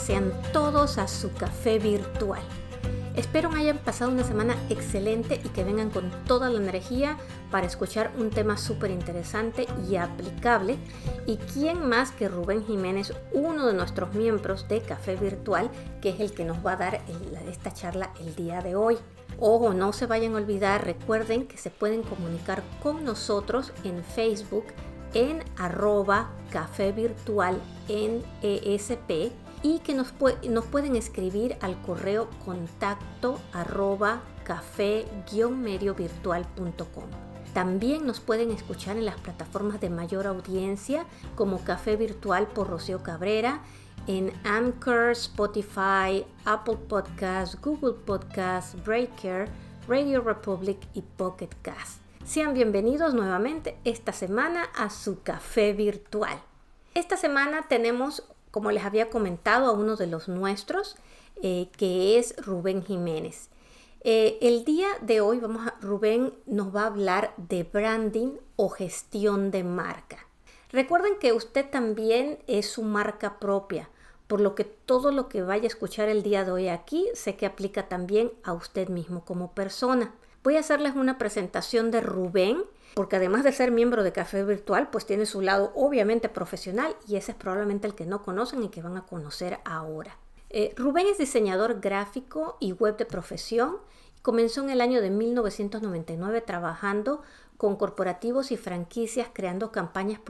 sean 0.00 0.32
todos 0.52 0.98
a 0.98 1.06
su 1.06 1.32
café 1.32 1.78
virtual. 1.78 2.42
Espero 3.16 3.50
hayan 3.50 3.78
pasado 3.78 4.10
una 4.10 4.24
semana 4.24 4.56
excelente 4.70 5.40
y 5.44 5.48
que 5.48 5.64
vengan 5.64 5.90
con 5.90 6.10
toda 6.24 6.48
la 6.48 6.58
energía 6.58 7.18
para 7.50 7.66
escuchar 7.66 8.12
un 8.16 8.30
tema 8.30 8.56
súper 8.56 8.90
interesante 8.90 9.66
y 9.88 9.96
aplicable. 9.96 10.78
Y 11.26 11.36
quién 11.36 11.86
más 11.86 12.12
que 12.12 12.28
Rubén 12.28 12.64
Jiménez, 12.64 13.12
uno 13.32 13.66
de 13.66 13.74
nuestros 13.74 14.14
miembros 14.14 14.68
de 14.68 14.80
Café 14.80 15.16
Virtual, 15.16 15.70
que 16.00 16.10
es 16.10 16.20
el 16.20 16.32
que 16.32 16.44
nos 16.44 16.64
va 16.64 16.72
a 16.72 16.76
dar 16.76 17.00
esta 17.48 17.72
charla 17.74 18.10
el 18.20 18.34
día 18.36 18.62
de 18.62 18.76
hoy. 18.76 18.96
Ojo, 19.38 19.74
no 19.74 19.92
se 19.92 20.06
vayan 20.06 20.34
a 20.34 20.38
olvidar, 20.38 20.84
recuerden 20.84 21.46
que 21.46 21.58
se 21.58 21.70
pueden 21.70 22.02
comunicar 22.02 22.62
con 22.82 23.04
nosotros 23.04 23.72
en 23.84 24.02
Facebook 24.04 24.64
en 25.14 25.42
arroba 25.58 26.30
café 26.50 26.92
virtual 26.92 27.60
en 27.88 28.22
ESP 28.42 29.32
y 29.62 29.80
que 29.80 29.92
nos, 29.94 30.12
pueden 30.12 30.96
escribir 30.96 31.58
al 31.60 31.78
correo 31.82 32.30
contacto 32.44 33.38
arroba 33.52 34.22
café-mediovirtual.com. 34.44 37.04
También 37.52 38.06
nos 38.06 38.20
pueden 38.20 38.52
escuchar 38.52 38.96
en 38.96 39.04
las 39.04 39.20
plataformas 39.20 39.78
de 39.80 39.90
mayor 39.90 40.26
audiencia 40.26 41.04
como 41.34 41.62
Café 41.64 41.96
Virtual 41.96 42.46
por 42.46 42.68
Rocío 42.68 43.02
Cabrera, 43.02 43.60
en 44.06 44.32
Anchor, 44.44 45.10
Spotify, 45.10 46.24
Apple 46.44 46.78
Podcasts, 46.88 47.60
Google 47.60 47.96
Podcasts, 48.06 48.80
Breaker, 48.84 49.48
Radio 49.88 50.20
Republic 50.20 50.78
y 50.94 51.02
Pocket 51.02 51.50
Cast. 51.62 52.00
Sean 52.24 52.54
bienvenidos 52.54 53.14
nuevamente 53.14 53.76
esta 53.84 54.12
semana 54.12 54.64
a 54.76 54.90
su 54.90 55.22
café 55.22 55.72
virtual. 55.72 56.40
Esta 56.94 57.16
semana 57.16 57.66
tenemos, 57.68 58.22
como 58.50 58.70
les 58.70 58.84
había 58.84 59.10
comentado, 59.10 59.66
a 59.66 59.72
uno 59.72 59.96
de 59.96 60.06
los 60.06 60.28
nuestros, 60.28 60.96
eh, 61.42 61.68
que 61.76 62.18
es 62.18 62.34
Rubén 62.44 62.84
Jiménez. 62.84 63.48
Eh, 64.02 64.38
el 64.40 64.64
día 64.64 64.88
de 65.02 65.20
hoy 65.20 65.40
vamos 65.40 65.66
a, 65.66 65.74
Rubén 65.80 66.32
nos 66.46 66.74
va 66.74 66.84
a 66.84 66.86
hablar 66.86 67.34
de 67.36 67.64
branding 67.64 68.32
o 68.56 68.70
gestión 68.70 69.50
de 69.50 69.62
marca. 69.62 70.26
Recuerden 70.72 71.18
que 71.18 71.32
usted 71.32 71.68
también 71.68 72.38
es 72.46 72.70
su 72.70 72.82
marca 72.82 73.38
propia, 73.38 73.90
por 74.26 74.40
lo 74.40 74.54
que 74.54 74.64
todo 74.64 75.12
lo 75.12 75.28
que 75.28 75.42
vaya 75.42 75.64
a 75.64 75.66
escuchar 75.66 76.08
el 76.08 76.22
día 76.22 76.44
de 76.44 76.52
hoy 76.52 76.68
aquí 76.68 77.08
sé 77.14 77.36
que 77.36 77.44
aplica 77.44 77.88
también 77.88 78.32
a 78.42 78.52
usted 78.52 78.88
mismo 78.88 79.24
como 79.24 79.52
persona. 79.52 80.14
Voy 80.42 80.56
a 80.56 80.60
hacerles 80.60 80.94
una 80.94 81.18
presentación 81.18 81.90
de 81.90 82.00
Rubén, 82.00 82.62
porque 82.94 83.16
además 83.16 83.44
de 83.44 83.52
ser 83.52 83.70
miembro 83.70 84.02
de 84.02 84.12
Café 84.12 84.44
Virtual, 84.44 84.88
pues 84.90 85.06
tiene 85.06 85.26
su 85.26 85.40
lado 85.40 85.72
obviamente 85.74 86.28
profesional 86.28 86.96
y 87.06 87.16
ese 87.16 87.32
es 87.32 87.38
probablemente 87.38 87.86
el 87.86 87.94
que 87.94 88.06
no 88.06 88.22
conocen 88.22 88.62
y 88.62 88.68
que 88.68 88.82
van 88.82 88.96
a 88.96 89.06
conocer 89.06 89.60
ahora. 89.64 90.16
Eh, 90.50 90.74
Rubén 90.76 91.06
es 91.06 91.18
diseñador 91.18 91.80
gráfico 91.80 92.56
y 92.58 92.72
web 92.72 92.96
de 92.96 93.04
profesión. 93.04 93.76
Comenzó 94.22 94.62
en 94.62 94.70
el 94.70 94.80
año 94.80 95.00
de 95.00 95.10
1999 95.10 96.40
trabajando 96.40 97.22
con 97.56 97.76
corporativos 97.76 98.50
y 98.50 98.56
franquicias 98.56 99.28
creando 99.32 99.70
campañas 99.70 100.20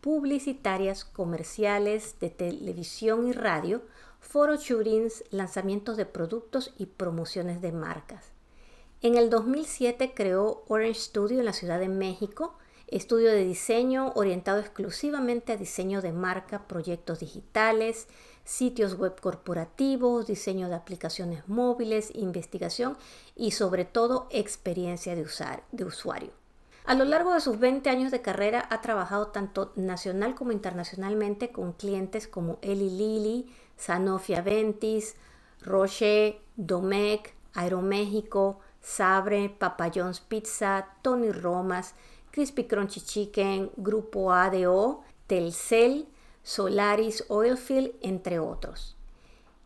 publicitarias, 0.00 1.04
comerciales 1.04 2.18
de 2.20 2.30
televisión 2.30 3.26
y 3.28 3.32
radio, 3.32 3.82
foro 4.20 4.56
shootings, 4.56 5.24
lanzamientos 5.30 5.96
de 5.96 6.06
productos 6.06 6.72
y 6.78 6.86
promociones 6.86 7.60
de 7.60 7.72
marcas. 7.72 8.32
En 9.02 9.16
el 9.16 9.30
2007 9.30 10.12
creó 10.14 10.62
Orange 10.68 11.00
Studio 11.00 11.38
en 11.38 11.46
la 11.46 11.54
Ciudad 11.54 11.80
de 11.80 11.88
México, 11.88 12.58
estudio 12.86 13.30
de 13.30 13.44
diseño 13.44 14.12
orientado 14.14 14.60
exclusivamente 14.60 15.52
a 15.52 15.56
diseño 15.56 16.02
de 16.02 16.12
marca, 16.12 16.66
proyectos 16.66 17.20
digitales, 17.20 18.08
sitios 18.44 18.98
web 18.98 19.18
corporativos, 19.18 20.26
diseño 20.26 20.68
de 20.68 20.74
aplicaciones 20.74 21.48
móviles, 21.48 22.14
investigación 22.14 22.98
y 23.34 23.52
sobre 23.52 23.86
todo 23.86 24.28
experiencia 24.30 25.14
de, 25.14 25.26
de 25.72 25.84
usuario. 25.86 26.32
A 26.84 26.94
lo 26.94 27.06
largo 27.06 27.32
de 27.32 27.40
sus 27.40 27.58
20 27.58 27.88
años 27.88 28.10
de 28.10 28.20
carrera 28.20 28.66
ha 28.68 28.82
trabajado 28.82 29.28
tanto 29.28 29.72
nacional 29.76 30.34
como 30.34 30.52
internacionalmente 30.52 31.52
con 31.52 31.72
clientes 31.72 32.28
como 32.28 32.58
Eli 32.60 32.90
Lilly, 32.90 33.50
Sanofi 33.78 34.34
Aventis, 34.34 35.14
Roche, 35.62 36.42
Domecq, 36.56 37.32
Aeroméxico, 37.54 38.60
Sabre, 38.80 39.54
Papa 39.58 39.90
Pizza, 40.28 40.86
Tony 41.02 41.30
Romas, 41.30 41.94
Crispy 42.30 42.64
Crunchy 42.64 43.00
Chicken, 43.00 43.70
Grupo 43.76 44.32
ADO, 44.32 45.02
Telcel, 45.26 46.06
Solaris 46.42 47.24
Oilfield, 47.28 47.92
entre 48.00 48.38
otros. 48.38 48.96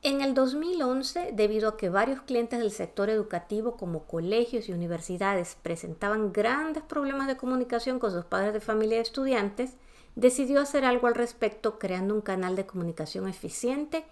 En 0.03 0.21
el 0.21 0.35
2011, 0.35 1.31
debido 1.33 1.71
a 1.71 1.77
que 1.79 1.89
varios 1.89 2.21
clientes 2.21 2.59
del 2.59 2.73
sector 2.73 3.09
educativo 3.09 3.79
como 3.79 4.05
colegios 4.05 4.69
y 4.69 4.73
universidades 4.73 5.57
presentaban 5.63 6.31
grandes 6.31 6.83
problemas 6.83 7.27
de 7.27 7.39
comunicación 7.39 7.99
con 7.99 8.13
sus 8.13 8.27
padres 8.27 8.53
de 8.53 8.61
familia 8.61 8.99
y 8.99 9.01
estudiantes, 9.01 9.77
decidió 10.15 10.61
hacer 10.61 10.85
algo 10.85 11.07
al 11.07 11.15
respecto 11.15 11.79
creando 11.79 12.15
un 12.15 12.21
canal 12.21 12.55
de 12.55 12.67
comunicación 12.67 13.29
eficiente 13.29 14.05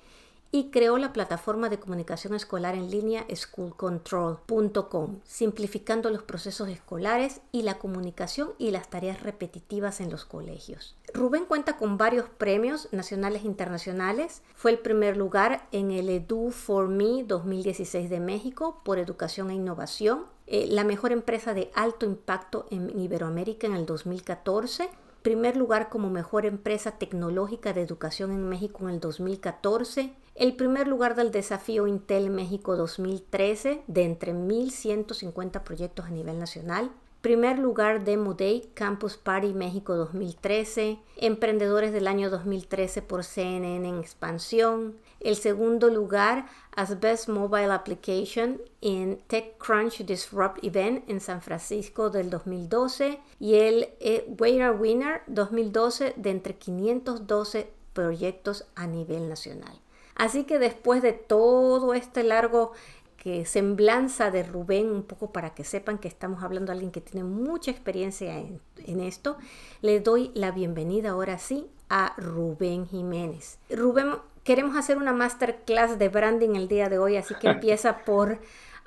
y 0.55 0.71
creó 0.71 0.99
la 0.99 1.15
plataforma 1.15 1.71
de 1.71 1.81
comunicación 1.81 2.35
escolar 2.35 2.75
en 2.75 2.91
línea 2.91 3.25
schoolcontrol.com, 3.35 5.21
simplificando 5.25 6.11
los 6.11 6.23
procesos 6.23 6.69
escolares 6.69 7.41
y 7.53 7.63
la 7.63 7.79
comunicación 7.79 8.51
y 8.59 8.71
las 8.71 8.91
tareas 8.91 9.23
repetitivas 9.23 10.03
en 10.03 10.11
los 10.11 10.27
colegios. 10.27 10.95
Rubén 11.15 11.47
cuenta 11.47 11.79
con 11.79 11.97
varios 11.97 12.29
premios 12.29 12.89
nacionales 12.93 13.45
e 13.45 13.47
internacionales. 13.47 14.43
Fue 14.55 14.71
el 14.71 14.79
primer 14.79 15.17
lugar 15.17 15.67
en 15.73 15.91
el 15.91 16.11
Edu 16.11 16.51
for 16.51 16.87
Me 16.87 17.25
2016 17.25 18.11
de 18.11 18.21
México 18.21 18.83
por 18.85 18.99
educación 18.99 19.51
e 19.51 19.55
innovación, 19.55 20.27
eh, 20.47 20.67
la 20.69 20.85
mejor 20.85 21.13
empresa 21.13 21.55
de 21.55 21.71
alto 21.75 22.05
impacto 22.05 22.67
en 22.71 22.99
Iberoamérica 22.99 23.67
en 23.67 23.75
el 23.75 23.87
2014 23.87 24.91
primer 25.23 25.57
lugar 25.57 25.89
como 25.89 26.11
mejor 26.11 26.45
empresa 26.45 26.99
tecnológica 26.99 27.73
de 27.73 27.83
educación 27.83 28.33
en 28.33 28.49
México 28.49 28.89
en 28.89 28.95
el 28.95 29.01
2014, 29.01 30.13
el 30.35 30.57
primer 30.57 30.89
lugar 30.89 31.15
del 31.15 31.31
desafío 31.31 31.87
Intel 31.87 32.31
México 32.31 32.77
2013 32.77 33.83
de 33.87 34.05
entre 34.05 34.33
1.150 34.33 35.63
proyectos 35.63 36.07
a 36.07 36.11
nivel 36.11 36.39
nacional, 36.39 36.91
primer 37.21 37.59
lugar 37.59 38.05
Demo 38.05 38.35
Day 38.35 38.71
Campus 38.75 39.17
Party 39.17 39.53
México 39.53 39.95
2013, 39.95 40.99
Emprendedores 41.19 41.93
del 41.93 42.09
año 42.09 42.31
2013 42.31 43.03
por 43.03 43.25
CNN 43.25 43.89
en 43.89 43.99
expansión, 43.99 44.97
el 45.21 45.37
segundo 45.37 45.89
lugar 45.89 46.47
as 46.75 46.99
Best 46.99 47.29
Mobile 47.29 47.71
Application 47.71 48.61
en 48.81 49.19
TechCrunch 49.29 50.05
Disrupt 50.05 50.65
Event 50.65 51.09
en 51.09 51.21
San 51.21 51.43
Francisco 51.43 52.11
del 52.11 52.31
2012 52.31 53.21
y 53.39 53.55
el 53.55 53.91
eh, 54.01 54.27
Winner 54.39 55.23
2012 55.27 56.15
de 56.17 56.31
entre 56.31 56.57
512 56.57 57.71
proyectos 57.93 58.65
a 58.75 58.87
nivel 58.87 59.29
nacional. 59.29 59.79
Así 60.23 60.45
que 60.45 60.61
después 60.61 61.03
de 61.03 61.15
todo 61.15 61.95
este 61.95 62.23
largo 62.23 62.71
que 63.17 63.45
semblanza 63.45 64.31
de 64.31 64.45
Rubén, 64.45 64.89
un 64.89 65.03
poco 65.03 65.33
para 65.33 65.53
que 65.53 65.65
sepan 65.65 65.99
que 65.99 66.07
estamos 66.07 66.45
hablando 66.45 66.67
de 66.67 66.75
alguien 66.75 66.93
que 66.93 67.01
tiene 67.01 67.27
mucha 67.27 67.73
experiencia 67.73 68.39
en, 68.39 68.61
en 68.87 69.01
esto, 69.01 69.37
le 69.81 69.99
doy 69.99 70.31
la 70.35 70.53
bienvenida 70.53 71.11
ahora 71.11 71.39
sí 71.39 71.67
a 71.89 72.15
Rubén 72.19 72.87
Jiménez. 72.87 73.59
Rubén, 73.69 74.15
queremos 74.45 74.77
hacer 74.77 74.97
una 74.97 75.13
masterclass 75.13 75.99
de 75.99 76.09
branding 76.09 76.55
el 76.55 76.69
día 76.69 76.89
de 76.89 77.01
hoy, 77.01 77.17
así 77.17 77.35
que 77.35 77.49
empieza 77.51 78.05
por 78.05 78.39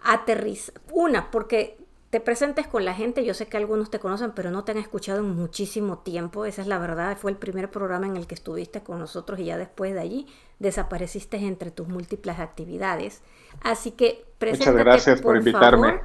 aterrizar. 0.05 0.75
Una, 0.93 1.31
porque 1.31 1.84
te 2.15 2.21
presentes 2.21 2.65
con 2.65 2.85
la 2.85 2.93
gente. 2.93 3.25
Yo 3.25 3.33
sé 3.33 3.47
que 3.47 3.57
algunos 3.57 3.91
te 3.91 3.99
conocen, 3.99 4.31
pero 4.31 4.49
no 4.49 4.63
te 4.63 4.71
han 4.71 4.77
escuchado 4.77 5.19
en 5.19 5.35
muchísimo 5.35 5.97
tiempo. 5.97 6.45
Esa 6.45 6.61
es 6.61 6.67
la 6.69 6.79
verdad. 6.79 7.17
Fue 7.17 7.29
el 7.29 7.35
primer 7.35 7.69
programa 7.69 8.07
en 8.07 8.15
el 8.15 8.25
que 8.25 8.35
estuviste 8.35 8.79
con 8.79 8.99
nosotros 8.99 9.37
y 9.37 9.43
ya 9.43 9.57
después 9.57 9.93
de 9.93 9.99
allí 9.99 10.27
desapareciste 10.59 11.35
entre 11.35 11.71
tus 11.71 11.89
múltiples 11.89 12.39
actividades. 12.39 13.21
Así 13.61 13.91
que 13.91 14.23
preséntate, 14.37 14.71
Muchas 14.71 14.85
gracias 14.85 15.21
por, 15.21 15.35
invitarme. 15.35 15.99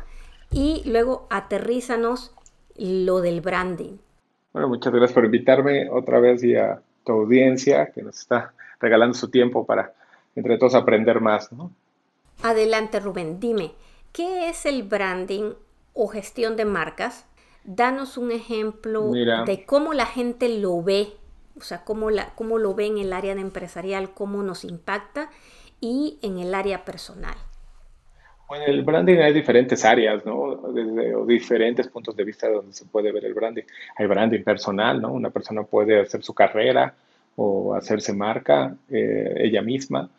y 0.50 0.82
luego 0.84 1.28
aterrízanos 1.30 2.34
lo 2.76 3.20
del 3.20 3.40
branding. 3.40 3.98
Bueno, 4.52 4.66
muchas 4.66 4.92
gracias 4.92 5.12
por 5.12 5.24
invitarme 5.24 5.88
otra 5.90 6.18
vez 6.18 6.42
y 6.42 6.56
a 6.56 6.82
tu 7.04 7.12
audiencia 7.12 7.92
que 7.92 8.02
nos 8.02 8.18
está 8.18 8.52
regalando 8.80 9.14
su 9.14 9.30
tiempo 9.30 9.64
para 9.64 9.94
entre 10.34 10.58
todos 10.58 10.74
aprender 10.74 11.20
más. 11.20 11.50
Adelante, 12.42 12.98
Rubén. 12.98 13.38
Dime, 13.38 13.70
¿qué 14.12 14.48
es 14.48 14.66
el 14.66 14.82
branding 14.82 15.52
o 15.92 16.08
gestión 16.08 16.56
de 16.56 16.64
marcas, 16.64 17.26
danos 17.64 18.16
un 18.16 18.32
ejemplo 18.32 19.10
de 19.10 19.64
cómo 19.66 19.92
la 19.92 20.06
gente 20.06 20.48
lo 20.48 20.82
ve, 20.82 21.08
o 21.56 21.62
sea, 21.62 21.84
cómo, 21.84 22.10
la, 22.10 22.34
cómo 22.34 22.58
lo 22.58 22.74
ve 22.74 22.86
en 22.86 22.98
el 22.98 23.12
área 23.12 23.34
de 23.34 23.40
empresarial, 23.40 24.14
cómo 24.14 24.42
nos 24.42 24.64
impacta 24.64 25.30
y 25.80 26.18
en 26.22 26.38
el 26.38 26.54
área 26.54 26.84
personal. 26.84 27.34
Bueno, 28.48 28.64
el 28.66 28.82
branding 28.82 29.18
hay 29.18 29.32
diferentes 29.32 29.84
áreas, 29.84 30.26
¿no? 30.26 30.56
Desde 30.72 31.24
diferentes 31.26 31.86
puntos 31.86 32.16
de 32.16 32.24
vista 32.24 32.48
donde 32.48 32.72
se 32.72 32.84
puede 32.84 33.12
ver 33.12 33.24
el 33.24 33.32
branding. 33.32 33.62
Hay 33.96 34.06
branding 34.06 34.42
personal, 34.42 35.00
¿no? 35.00 35.12
Una 35.12 35.30
persona 35.30 35.62
puede 35.62 36.00
hacer 36.00 36.24
su 36.24 36.34
carrera 36.34 36.92
o 37.36 37.74
hacerse 37.74 38.12
marca 38.12 38.74
eh, 38.90 39.34
ella 39.36 39.62
misma 39.62 40.10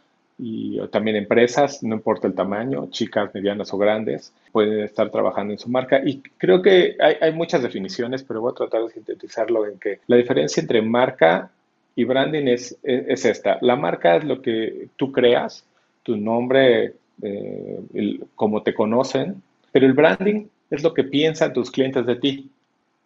y 0.44 0.80
también 0.88 1.18
empresas, 1.18 1.84
no 1.84 1.94
importa 1.94 2.26
el 2.26 2.34
tamaño, 2.34 2.88
chicas, 2.90 3.30
medianas 3.32 3.72
o 3.76 3.78
grandes, 3.78 4.34
pueden 4.52 4.80
estar 4.80 5.12
trabajando 5.12 5.54
en 5.54 5.60
su 5.60 5.70
marca. 5.70 6.02
Y 6.04 6.24
creo 6.40 6.64
que 6.64 6.98
hay, 7.00 7.32
muchas 7.32 7.62
definiciones, 7.62 8.24
pero 8.24 8.42
voy 8.42 8.52
a 8.52 8.56
tratar 8.56 8.84
de 8.86 8.90
sintetizarlo 8.90 9.68
en 9.68 9.78
que 9.78 10.00
la 10.08 10.16
diferencia 10.16 10.60
entre 10.60 10.82
marca 10.82 11.52
y 11.96 12.06
branding 12.06 12.48
es, 12.48 12.76
es, 12.82 13.24
esta. 13.24 13.60
La 13.62 13.76
marca 13.76 14.16
es 14.16 14.24
lo 14.24 14.42
que 14.42 14.88
tú 14.96 15.12
creas, 15.12 15.64
tu 16.02 16.18
nombre, 16.18 16.96
eh, 17.22 18.20
como 18.34 18.64
te 18.64 18.74
conocen, 18.74 19.44
pero 19.72 19.86
el 19.86 19.94
branding 19.94 20.48
es 20.72 20.82
lo 20.82 20.96
que 20.96 21.04
piensan 21.04 21.54
tus 21.54 21.70
clientes 21.70 22.08
de 22.08 22.16
ti. 22.16 22.50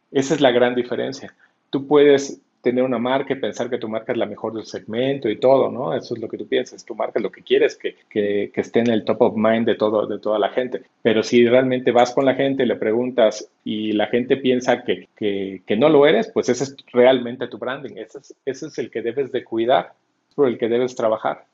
Esa 0.09 0.35
es 0.35 0.39
la 0.39 0.51
gran 0.51 0.73
diferencia. 0.73 1.35
Tú 1.69 1.85
puedes 1.85 2.39
tener 2.65 2.83
una 2.83 2.97
marca 2.97 3.33
y 3.33 3.35
pensar 3.39 3.69
que 3.69 3.77
tu 3.77 3.87
marca 3.87 4.11
es 4.11 4.17
la 4.17 4.25
mejor 4.25 4.53
del 4.53 4.65
segmento 4.65 5.29
y 5.29 5.37
todo, 5.37 5.69
¿no? 5.69 5.93
Eso 5.93 6.15
es 6.15 6.19
lo 6.19 6.27
que 6.27 6.37
tú 6.37 6.47
piensas. 6.47 6.83
Tu 6.83 6.95
marca 6.95 7.19
es 7.19 7.23
lo 7.23 7.31
que 7.31 7.43
quieres 7.43 7.75
que, 7.75 7.95
que, 8.09 8.51
esté 8.55 8.79
en 8.79 8.89
el 8.89 9.05
top 9.05 9.21
of 9.21 9.35
mind 9.35 9.67
de, 9.67 9.75
todo, 9.75 10.07
de 10.07 10.17
toda 10.17 10.39
la 10.39 10.49
gente. 10.49 10.81
Pero 11.03 11.21
si 11.21 11.47
realmente 11.47 11.91
vas 11.91 12.11
con 12.11 12.25
la 12.25 12.33
gente 12.33 12.63
y 12.63 12.65
le 12.65 12.75
preguntas 12.75 13.47
y 13.63 13.91
la 13.91 14.07
gente 14.07 14.37
piensa 14.37 14.83
que, 14.83 15.07
que 15.15 15.77
no 15.77 15.89
lo 15.89 16.07
eres, 16.07 16.31
pues 16.33 16.49
ese 16.49 16.63
es 16.63 16.75
realmente 16.91 17.47
tu 17.47 17.59
branding. 17.59 17.97
Ese 17.97 18.17
es, 18.17 18.35
ese 18.45 18.65
es 18.65 18.77
el 18.79 18.89
que 18.89 19.03
debes 19.03 19.31
de 19.31 19.43
cuidar, 19.43 19.93
por 20.33 20.47
el 20.47 20.57
que 20.57 20.67
debes 20.67 20.95
trabajar. 20.95 21.45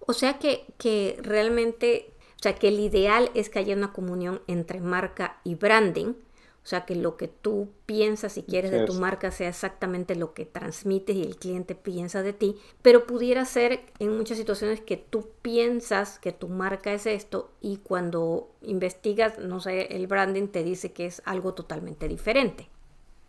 O 0.00 0.14
sea 0.14 0.34
que, 0.40 0.64
que 0.78 1.16
realmente, 1.22 2.06
o 2.40 2.42
sea 2.42 2.56
que 2.56 2.68
el 2.68 2.80
ideal 2.80 3.30
es 3.34 3.50
que 3.50 3.60
haya 3.60 3.76
una 3.76 3.92
comunión 3.92 4.40
entre 4.48 4.80
marca 4.80 5.38
y 5.44 5.54
branding 5.54 6.14
o 6.66 6.68
sea, 6.68 6.80
que 6.80 6.96
lo 6.96 7.16
que 7.16 7.28
tú 7.28 7.68
piensas 7.86 8.36
y 8.36 8.42
quieres 8.42 8.72
de 8.72 8.86
tu 8.86 8.94
marca 8.94 9.30
sea 9.30 9.50
exactamente 9.50 10.16
lo 10.16 10.34
que 10.34 10.44
transmites 10.44 11.14
y 11.14 11.22
el 11.22 11.36
cliente 11.36 11.76
piensa 11.76 12.24
de 12.24 12.32
ti, 12.32 12.56
pero 12.82 13.06
pudiera 13.06 13.44
ser 13.44 13.82
en 14.00 14.16
muchas 14.16 14.36
situaciones 14.36 14.80
que 14.80 14.96
tú 14.96 15.28
piensas 15.42 16.18
que 16.18 16.32
tu 16.32 16.48
marca 16.48 16.92
es 16.92 17.06
esto 17.06 17.52
y 17.60 17.76
cuando 17.76 18.48
investigas, 18.62 19.38
no 19.38 19.60
sé, 19.60 19.94
el 19.94 20.08
branding 20.08 20.48
te 20.48 20.64
dice 20.64 20.90
que 20.90 21.06
es 21.06 21.22
algo 21.24 21.54
totalmente 21.54 22.08
diferente. 22.08 22.68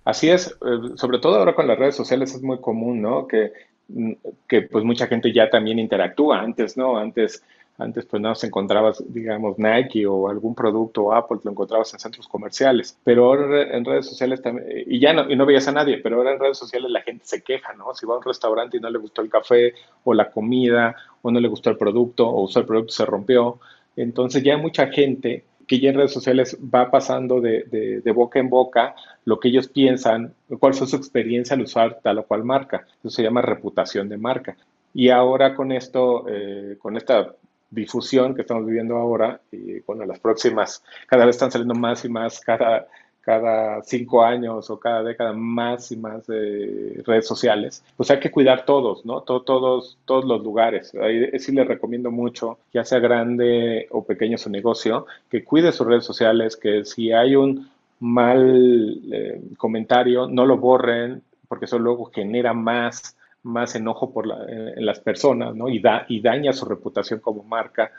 Así 0.04 0.31
es, 0.31 0.48
eh, 0.48 0.95
sobre 0.95 1.19
todo 1.19 1.36
ahora 1.36 1.54
con 1.54 1.68
las 1.68 1.78
redes 1.78 1.95
sociales 1.95 2.33
es 2.33 2.42
muy 2.42 2.60
común, 2.60 3.04
¿no? 3.04 3.28
Que, 3.28 3.51
mm, 3.90 4.13
que 4.48 4.63
pues 4.63 4.83
mucha 4.83 5.06
gente 5.06 5.31
ya 5.31 5.48
también 5.51 5.78
interactúa 5.78 6.40
antes, 6.40 6.75
¿no? 6.75 6.98
Antes 6.98 7.44
antes 7.80 8.06
pues 8.06 8.22
no 8.22 8.34
se 8.34 8.48
encontrabas, 8.48 9.04
digamos, 9.08 9.60
Nike 9.60 10.08
o 10.08 10.30
algún 10.30 10.56
producto 10.56 11.14
Apple, 11.14 11.38
lo 11.44 11.52
encontrabas 11.52 11.94
en 11.94 12.00
centros 12.00 12.28
comerciales. 12.28 12.98
Pero 13.04 13.26
ahora 13.26 13.76
en 13.76 13.86
redes 13.86 14.08
sociales 14.08 14.42
también, 14.42 14.84
y 14.88 15.00
ya 15.00 15.14
no, 15.14 15.30
y 15.30 15.36
no 15.36 15.46
veías 15.46 15.68
a 15.68 15.72
nadie, 15.72 16.00
pero 16.00 16.18
ahora 16.18 16.34
en 16.34 16.40
redes 16.40 16.58
sociales 16.58 16.90
la 16.90 17.02
gente 17.02 17.26
se 17.26 17.44
queja, 17.44 17.74
¿no? 17.74 17.94
Si 17.94 18.06
va 18.06 18.16
a 18.16 18.18
un 18.18 18.24
restaurante 18.24 18.78
y 18.78 18.80
no 18.80 18.90
le 18.90 18.98
gustó 18.98 19.22
el 19.22 19.30
café 19.30 19.74
o 20.04 20.14
la 20.14 20.32
comida 20.32 20.96
o 21.22 21.30
no 21.30 21.40
le 21.40 21.48
gustó 21.48 21.70
el 21.70 21.78
producto 21.78 22.28
o 22.28 22.44
usó 22.44 22.60
el 22.60 22.66
producto 22.66 22.94
se 22.94 23.06
rompió. 23.06 23.60
Entonces 23.96 24.42
ya 24.44 24.56
hay 24.56 24.62
mucha 24.62 24.88
gente 24.88 25.44
que 25.68 25.80
ya 25.80 25.90
en 25.90 25.98
redes 25.98 26.14
sociales 26.14 26.58
va 26.74 26.90
pasando 26.90 27.42
de, 27.42 28.02
de, 28.04 28.12
boca 28.12 28.40
en 28.40 28.50
boca 28.50 28.96
lo 29.26 29.40
que 29.40 29.50
ellos 29.50 29.68
piensan, 29.68 30.34
cuál 30.60 30.74
fue 30.74 30.88
su 30.88 30.96
experiencia 30.96 31.56
al 31.56 31.62
usar 31.62 32.00
tal 32.02 32.20
o 32.20 32.24
cual 32.24 32.46
marca. 32.46 32.88
Eso 33.00 33.10
se 33.10 33.22
llama 33.22 33.42
reputación 33.42 34.08
de 34.08 34.18
marca. 34.18 34.56
Y 34.94 35.10
ahora 35.10 35.54
con 35.54 35.74
esto, 35.74 36.26
eh, 36.30 36.78
con 36.80 36.96
esta 36.96 37.34
difusión 37.69 38.34
que 38.34 38.42
estamos 38.42 38.66
viviendo 38.66 38.96
ahora, 38.98 39.42
y 39.52 39.80
bueno, 39.81 40.06
las 40.06 40.19
próximas, 40.19 40.84
cada 41.08 41.25
vez 41.25 41.36
están 41.36 41.52
saliendo 41.52 41.75
más 41.75 42.06
y 42.06 42.10
más, 42.10 42.40
cada, 42.40 42.88
cada 43.28 43.84
cinco 43.84 44.24
años 44.24 44.69
o 44.69 44.80
cada 44.80 45.04
década 45.04 45.34
más 45.34 45.92
y 45.92 45.98
más 45.98 46.25
de 46.28 47.04
redes 47.06 47.28
sociales, 47.28 47.84
pues 47.98 48.10
hay 48.10 48.22
que 48.22 48.31
cuidar 48.31 48.64
todos, 48.64 49.06
¿no? 49.06 49.19
todos, 49.19 49.98
todos 50.06 50.24
los 50.24 50.42
lugares. 50.42 50.96
Ahí 50.96 51.38
sí 51.38 51.52
les 51.52 51.68
recomiendo 51.68 52.10
mucho, 52.10 52.58
ya 52.74 52.86
sea 52.86 53.00
grande 53.00 53.88
o 53.92 54.06
pequeño 54.06 54.38
su 54.38 54.50
negocio, 54.50 55.08
que 55.30 55.44
cuide 55.44 55.74
sus 55.74 55.86
redes 55.86 56.06
sociales, 56.06 56.56
que 56.56 56.86
si 56.86 57.12
hay 57.12 57.36
un 57.36 57.69
mal 58.00 59.02
eh, 59.12 59.42
comentario, 59.58 60.28
no 60.28 60.46
lo 60.46 60.58
borren, 60.58 61.22
porque 61.50 61.66
eso 61.66 61.80
luego 61.80 62.06
genera 62.06 62.54
más 62.54 63.17
más 63.48 63.76
enojo 63.76 64.12
por 64.12 64.28
en 64.48 64.86
las 64.86 65.00
personas, 65.00 65.56
¿no? 65.56 65.70
Y, 65.70 65.80
da, 65.80 66.06
y 66.08 66.22
daña 66.22 66.54
su 66.54 66.66
reputación 66.66 67.20
como 67.20 67.44
marca, 67.44 67.92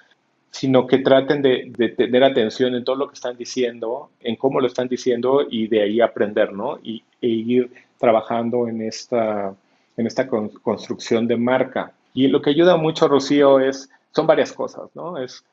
sino 0.51 0.87
que 0.87 0.99
traten 0.99 1.43
de, 1.43 1.73
tener 1.97 2.25
atención 2.25 2.75
en 2.75 2.85
todo 2.85 2.97
lo 2.97 3.09
que 3.09 3.15
están 3.15 3.37
diciendo, 3.37 4.11
en 4.21 4.37
cómo 4.37 4.61
lo 4.61 4.67
están 4.67 4.89
diciendo 4.89 5.47
y 5.49 5.67
de 5.69 5.83
ahí 5.83 6.01
aprender, 6.01 6.53
¿no? 6.53 6.79
Y 6.83 7.03
e 7.21 7.29
ir 7.29 7.71
trabajando 7.99 8.69
en 8.69 8.83
esta, 8.83 9.55
en 9.97 10.07
esta 10.07 10.29
construcción 10.29 11.27
de 11.27 11.37
marca. 11.37 11.93
Y 12.15 12.29
lo 12.29 12.41
que 12.41 12.51
ayuda 12.51 12.77
mucho, 12.77 13.09
Rocío, 13.09 13.61
es, 13.61 13.91
son 14.13 14.27
varias 14.27 14.53
cosas, 14.53 14.89
¿no? 14.95 15.19
Es, 15.19 15.45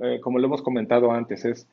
eh, 0.00 0.18
como 0.20 0.38
lo 0.38 0.46
hemos 0.46 0.62
comentado 0.62 1.12
antes, 1.12 1.44
es 1.44 1.66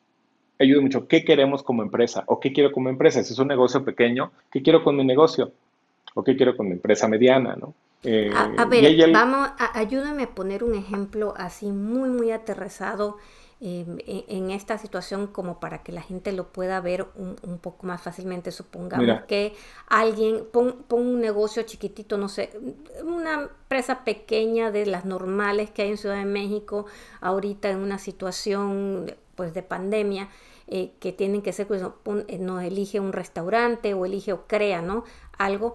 ayuda 0.60 0.80
mucho 0.82 1.06
qué 1.06 1.24
queremos 1.24 1.62
como 1.62 1.82
empresa 1.82 2.24
o 2.26 2.40
qué 2.40 2.52
quiero 2.52 2.72
como 2.72 2.88
empresa. 2.88 3.22
Si 3.22 3.32
es 3.32 3.38
un 3.38 3.48
negocio 3.48 3.84
pequeño, 3.84 4.32
¿qué 4.50 4.62
quiero 4.62 4.82
con 4.82 4.96
mi 4.96 5.04
negocio? 5.04 5.52
O 6.18 6.24
qué 6.24 6.36
quiero 6.36 6.56
con 6.56 6.66
mi 6.66 6.72
empresa 6.72 7.06
mediana, 7.06 7.54
¿no? 7.54 7.74
Eh, 8.02 8.32
a, 8.34 8.64
ver, 8.64 9.12
vamos, 9.12 9.50
ayúdame 9.72 10.24
a 10.24 10.30
poner 10.34 10.64
un 10.64 10.74
ejemplo 10.74 11.32
así 11.36 11.66
muy, 11.66 12.08
muy 12.08 12.32
aterrizado 12.32 13.18
em, 13.60 13.98
en, 14.04 14.50
esta 14.50 14.78
situación 14.78 15.28
como 15.28 15.60
para 15.60 15.84
que 15.84 15.92
la 15.92 16.02
gente 16.02 16.32
lo 16.32 16.48
pueda 16.48 16.80
ver 16.80 17.06
un, 17.14 17.58
poco 17.58 17.86
más 17.86 18.02
fácilmente. 18.02 18.50
Supongamos 18.50 19.22
que 19.28 19.54
alguien 19.86 20.44
pone 20.50 20.74
un 20.90 21.20
negocio 21.20 21.62
chiquitito, 21.62 22.18
no 22.18 22.28
sé, 22.28 22.50
una 23.04 23.34
empresa 23.34 24.02
pequeña 24.04 24.72
de 24.72 24.86
las 24.86 25.04
normales 25.04 25.70
que 25.70 25.82
hay 25.82 25.90
en 25.90 25.98
Ciudad 25.98 26.16
de 26.16 26.24
México 26.24 26.86
ahorita 27.20 27.70
en 27.70 27.78
una 27.78 27.98
situación 27.98 29.12
pues 29.36 29.54
de 29.54 29.62
pandemia. 29.62 30.28
Eh, 30.70 30.92
que 31.00 31.12
tienen 31.14 31.40
que 31.40 31.54
ser, 31.54 31.66
pues, 31.66 31.82
eh, 32.28 32.36
no, 32.38 32.60
elige 32.60 33.00
un 33.00 33.14
restaurante 33.14 33.94
o 33.94 34.04
elige 34.04 34.34
o 34.34 34.46
crea, 34.46 34.82
¿no? 34.82 35.04
Algo 35.38 35.72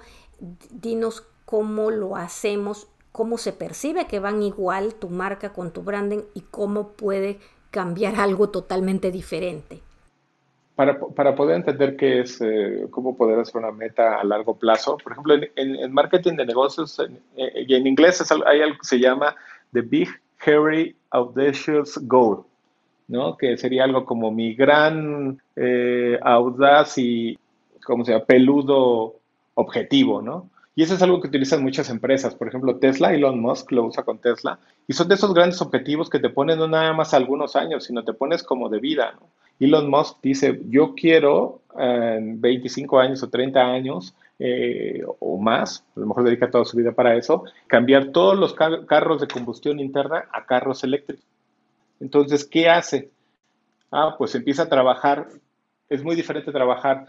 dinos 0.72 1.24
cómo 1.46 1.92
lo 1.92 2.16
hacemos, 2.16 2.88
cómo 3.12 3.38
se 3.38 3.54
percibe 3.54 4.08
que 4.08 4.20
van 4.20 4.42
igual 4.44 4.96
tu 4.96 5.10
marca 5.10 5.54
con 5.54 5.72
tu 5.72 5.84
branding 5.84 6.22
y 6.34 6.42
cómo 6.42 6.90
puede 6.90 7.40
cambiar 7.72 8.16
algo 8.16 8.50
totalmente 8.50 9.12
diferente. 9.12 9.82
Para, 10.76 11.00
para 11.00 11.36
poder 11.36 11.58
entender 11.58 11.96
qué 11.96 12.22
es, 12.22 12.42
eh, 12.42 12.88
cómo 12.90 13.16
poder 13.16 13.40
hacer 13.40 13.58
una 13.58 13.72
meta 13.72 14.20
a 14.20 14.24
largo 14.24 14.58
plazo, 14.58 14.98
por 14.98 15.12
ejemplo, 15.12 15.36
en, 15.56 15.94
marketing 15.94 16.34
de 16.34 16.48
negocios, 16.48 17.00
eh, 17.38 17.66
y 17.68 17.76
en, 17.76 17.86
inglés 17.86 18.24
hay 18.46 18.62
algo 18.62 18.80
que 18.80 18.88
se 18.88 19.00
llama 19.00 19.36
The 19.72 19.82
Big 19.82 20.10
Hairy 20.44 20.96
Audacious 21.12 22.00
Goal, 22.08 22.44
¿no? 23.08 23.38
que 23.38 23.56
sería 23.58 23.84
algo 23.84 24.04
como 24.06 24.32
mi 24.32 24.56
gran 24.56 25.40
eh, 25.56 26.18
audaz 26.24 26.98
y, 26.98 27.38
¿cómo 27.86 28.04
se 28.04 28.14
llama?, 28.14 28.26
peludo 28.26 29.16
objetivo, 29.56 30.22
¿no? 30.22 30.50
Y 30.76 30.84
eso 30.84 30.96
es 30.96 31.02
algo 31.04 31.22
que 31.22 31.28
utilizan 31.28 31.62
muchas 31.62 31.90
empresas. 31.90 32.34
Por 32.34 32.48
ejemplo, 32.48 32.78
Tesla, 32.78 33.14
Elon 33.14 33.40
Musk 33.40 33.72
lo 33.72 33.86
usa 33.86 34.04
con 34.04 34.18
Tesla. 34.18 34.60
Y 34.88 34.94
son 34.94 35.08
de 35.08 35.16
esos 35.16 35.34
grandes 35.34 35.62
objetivos 35.62 36.10
que 36.10 36.20
te 36.20 36.30
ponen 36.30 36.58
no 36.58 36.68
nada 36.68 36.94
más 36.94 37.14
algunos 37.14 37.56
años, 37.56 37.84
sino 37.84 38.04
te 38.04 38.14
pones 38.14 38.42
como 38.42 38.70
de 38.70 38.80
vida. 38.80 39.14
¿no? 39.20 39.28
Elon 39.60 39.90
Musk 39.90 40.18
dice, 40.24 40.60
yo 40.70 40.96
quiero 40.96 41.62
en 41.78 42.42
25 42.42 43.00
años 43.00 43.22
o 43.22 43.30
30 43.30 43.62
años 43.62 44.16
eh, 44.40 45.04
o 45.20 45.38
más, 45.38 45.86
a 45.96 46.00
lo 46.00 46.08
mejor 46.08 46.24
dedica 46.24 46.50
toda 46.50 46.66
su 46.66 46.76
vida 46.76 46.92
para 46.92 47.16
eso, 47.16 47.44
cambiar 47.68 48.08
todos 48.08 48.38
los 48.38 48.54
carros 48.54 49.22
de 49.22 49.28
combustión 49.28 49.80
interna 49.80 50.26
a 50.32 50.46
carros 50.46 50.84
eléctricos. 50.84 51.26
Entonces, 52.00 52.46
¿qué 52.46 52.68
hace? 52.68 53.12
Ah, 53.92 54.16
pues 54.18 54.34
empieza 54.36 54.64
a 54.64 54.70
trabajar. 54.70 55.28
Es 55.88 56.04
muy 56.04 56.16
diferente 56.16 56.52
trabajar 56.52 57.06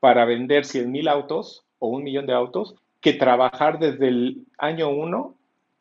para 0.00 0.24
vender 0.24 0.64
100 0.64 0.90
mil 0.90 1.08
autos 1.08 1.64
o 1.78 1.88
un 1.88 2.04
millón 2.04 2.26
de 2.26 2.34
autos 2.34 2.74
que 3.00 3.12
trabajar 3.12 3.78
desde 3.78 4.08
el 4.08 4.46
año 4.58 4.90
uno 4.90 5.34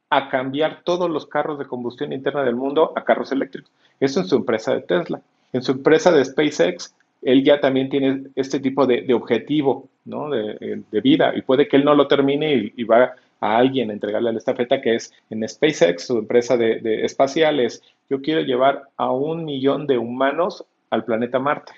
a 0.09 0.29
cambiar 0.29 0.83
todos 0.83 1.09
los 1.09 1.25
carros 1.25 1.59
de 1.59 1.65
combustión 1.65 2.13
interna 2.13 2.43
del 2.43 2.55
mundo 2.55 2.93
a 2.95 3.03
carros 3.03 3.31
eléctricos. 3.31 3.71
Eso 3.99 4.21
en 4.21 4.27
su 4.27 4.35
empresa 4.35 4.73
de 4.73 4.81
Tesla. 4.81 5.21
En 5.53 5.61
su 5.61 5.73
empresa 5.73 6.11
de 6.11 6.23
SpaceX, 6.23 6.95
él 7.21 7.43
ya 7.43 7.59
también 7.59 7.89
tiene 7.89 8.23
este 8.35 8.59
tipo 8.59 8.85
de, 8.85 9.11
objetivo 9.13 9.89
¿no? 10.05 10.29
de, 10.29 11.01
vida 11.01 11.33
y 11.35 11.41
puede 11.41 11.67
que 11.67 11.77
él 11.77 11.85
no 11.85 11.95
lo 11.95 12.07
termine 12.07 12.71
y, 12.75 12.83
va 12.83 13.15
a 13.39 13.57
alguien 13.57 13.89
a 13.89 13.93
entregarle 13.93 14.31
la 14.31 14.37
estafeta 14.37 14.81
que 14.81 14.95
es 14.95 15.11
en 15.29 15.47
SpaceX, 15.47 16.07
su 16.07 16.19
empresa 16.19 16.55
de, 16.57 16.79
de 16.79 17.05
espaciales. 17.05 17.81
Yo 18.09 18.21
quiero 18.21 18.41
llevar 18.41 18.89
a 18.97 19.11
un 19.11 19.45
millón 19.45 19.87
de 19.87 19.97
humanos 19.97 20.63
al 20.89 21.03
planeta 21.03 21.39
Marte. 21.39 21.73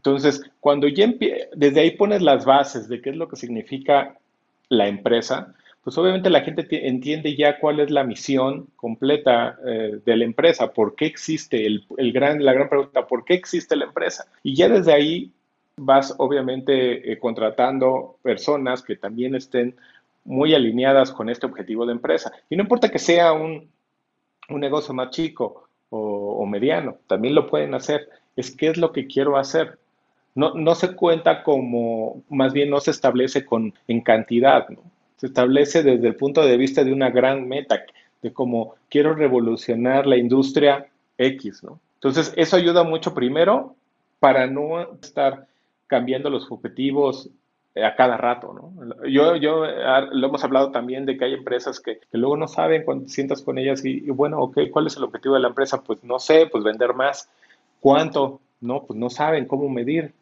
Entonces, 0.00 0.42
cuando 0.60 0.88
ya 0.88 1.12
desde 1.54 1.80
ahí 1.80 1.90
pones 1.90 2.22
las 2.22 2.46
bases 2.46 2.88
de 2.88 3.02
qué 3.02 3.10
es 3.10 3.16
lo 3.16 3.28
que 3.28 3.36
significa 3.36 4.16
la 4.70 4.88
empresa, 4.88 5.54
pues 5.84 5.98
obviamente 5.98 6.30
la 6.30 6.40
gente 6.40 6.66
entiende 6.88 7.36
ya 7.36 7.58
cuál 7.58 7.80
es 7.80 7.90
la 7.90 8.02
misión 8.02 8.68
completa 8.76 9.58
eh, 9.66 10.00
de 10.02 10.16
la 10.16 10.24
empresa, 10.24 10.72
por 10.72 10.94
qué 10.94 11.04
existe 11.04 11.66
el, 11.66 11.84
gran, 12.14 12.42
la 12.42 12.54
gran 12.54 12.70
pregunta, 12.70 13.06
¿por 13.06 13.26
qué 13.26 13.34
existe 13.34 13.76
la 13.76 13.84
empresa? 13.84 14.24
Y 14.42 14.54
ya 14.54 14.70
desde 14.70 14.94
ahí 14.94 15.32
vas 15.76 16.14
obviamente 16.16 17.12
eh, 17.12 17.18
contratando 17.18 18.16
personas 18.22 18.82
que 18.82 18.96
también 18.96 19.34
estén 19.34 19.76
muy 20.24 20.54
alineadas 20.54 21.12
con 21.12 21.28
este 21.28 21.44
objetivo 21.44 21.84
de 21.84 21.92
empresa. 21.92 22.32
Y 22.48 22.56
no 22.56 22.62
importa 22.62 22.88
que 22.88 22.98
sea 22.98 23.32
un, 23.32 23.68
negocio 24.48 24.94
más 24.94 25.10
chico 25.10 25.68
o, 25.90 26.46
mediano, 26.46 26.96
también 27.06 27.34
lo 27.34 27.46
pueden 27.46 27.74
hacer. 27.74 28.08
Es 28.34 28.50
qué 28.50 28.68
es 28.68 28.78
lo 28.78 28.92
que 28.92 29.06
quiero 29.06 29.36
hacer. 29.36 29.78
No, 30.34 30.54
no 30.54 30.74
se 30.74 30.94
cuenta 30.94 31.42
como, 31.42 32.22
más 32.28 32.52
bien 32.52 32.70
no 32.70 32.80
se 32.80 32.92
establece 32.92 33.44
con, 33.44 33.74
en 33.88 34.00
cantidad, 34.00 34.68
¿no? 34.68 34.80
se 35.20 35.26
establece 35.26 35.82
desde 35.82 36.08
el 36.08 36.16
punto 36.16 36.42
de 36.42 36.56
vista 36.56 36.82
de 36.82 36.94
una 36.94 37.10
gran 37.10 37.46
meta, 37.46 37.84
de 38.22 38.32
cómo 38.32 38.76
quiero 38.88 39.14
revolucionar 39.14 40.06
la 40.06 40.16
industria 40.16 40.86
X, 41.18 41.62
¿no? 41.62 41.78
Entonces, 41.96 42.32
eso 42.36 42.56
ayuda 42.56 42.84
mucho 42.84 43.12
primero 43.12 43.76
para 44.18 44.46
no 44.46 44.80
estar 45.02 45.46
cambiando 45.88 46.30
los 46.30 46.50
objetivos 46.50 47.28
a 47.76 47.94
cada 47.96 48.16
rato, 48.16 48.54
¿no? 48.54 49.06
Yo, 49.06 49.36
yo 49.36 49.64
ah, 49.64 50.08
lo 50.10 50.28
hemos 50.28 50.42
hablado 50.42 50.70
también 50.70 51.04
de 51.04 51.18
que 51.18 51.26
hay 51.26 51.34
empresas 51.34 51.80
que, 51.80 52.00
luego 52.12 52.38
no 52.38 52.48
saben 52.48 52.84
cuando 52.84 53.04
te 53.04 53.10
sientas 53.10 53.42
con 53.42 53.58
ellas 53.58 53.84
y, 53.84 53.98
y, 53.98 54.10
bueno, 54.10 54.38
ok, 54.40 54.58
¿cuál 54.70 54.86
es 54.86 54.96
el 54.96 55.04
objetivo 55.04 55.34
de 55.34 55.42
la 55.42 55.48
empresa? 55.48 55.82
Pues 55.82 56.02
no 56.02 56.18
sé, 56.18 56.46
pues 56.50 56.64
vender 56.64 56.94
más. 56.94 57.28
¿Cuánto? 57.80 58.40
No, 58.62 58.84
pues 58.86 58.98
no 58.98 59.10
saben 59.10 59.44
cómo 59.44 59.68
medir. 59.68 60.14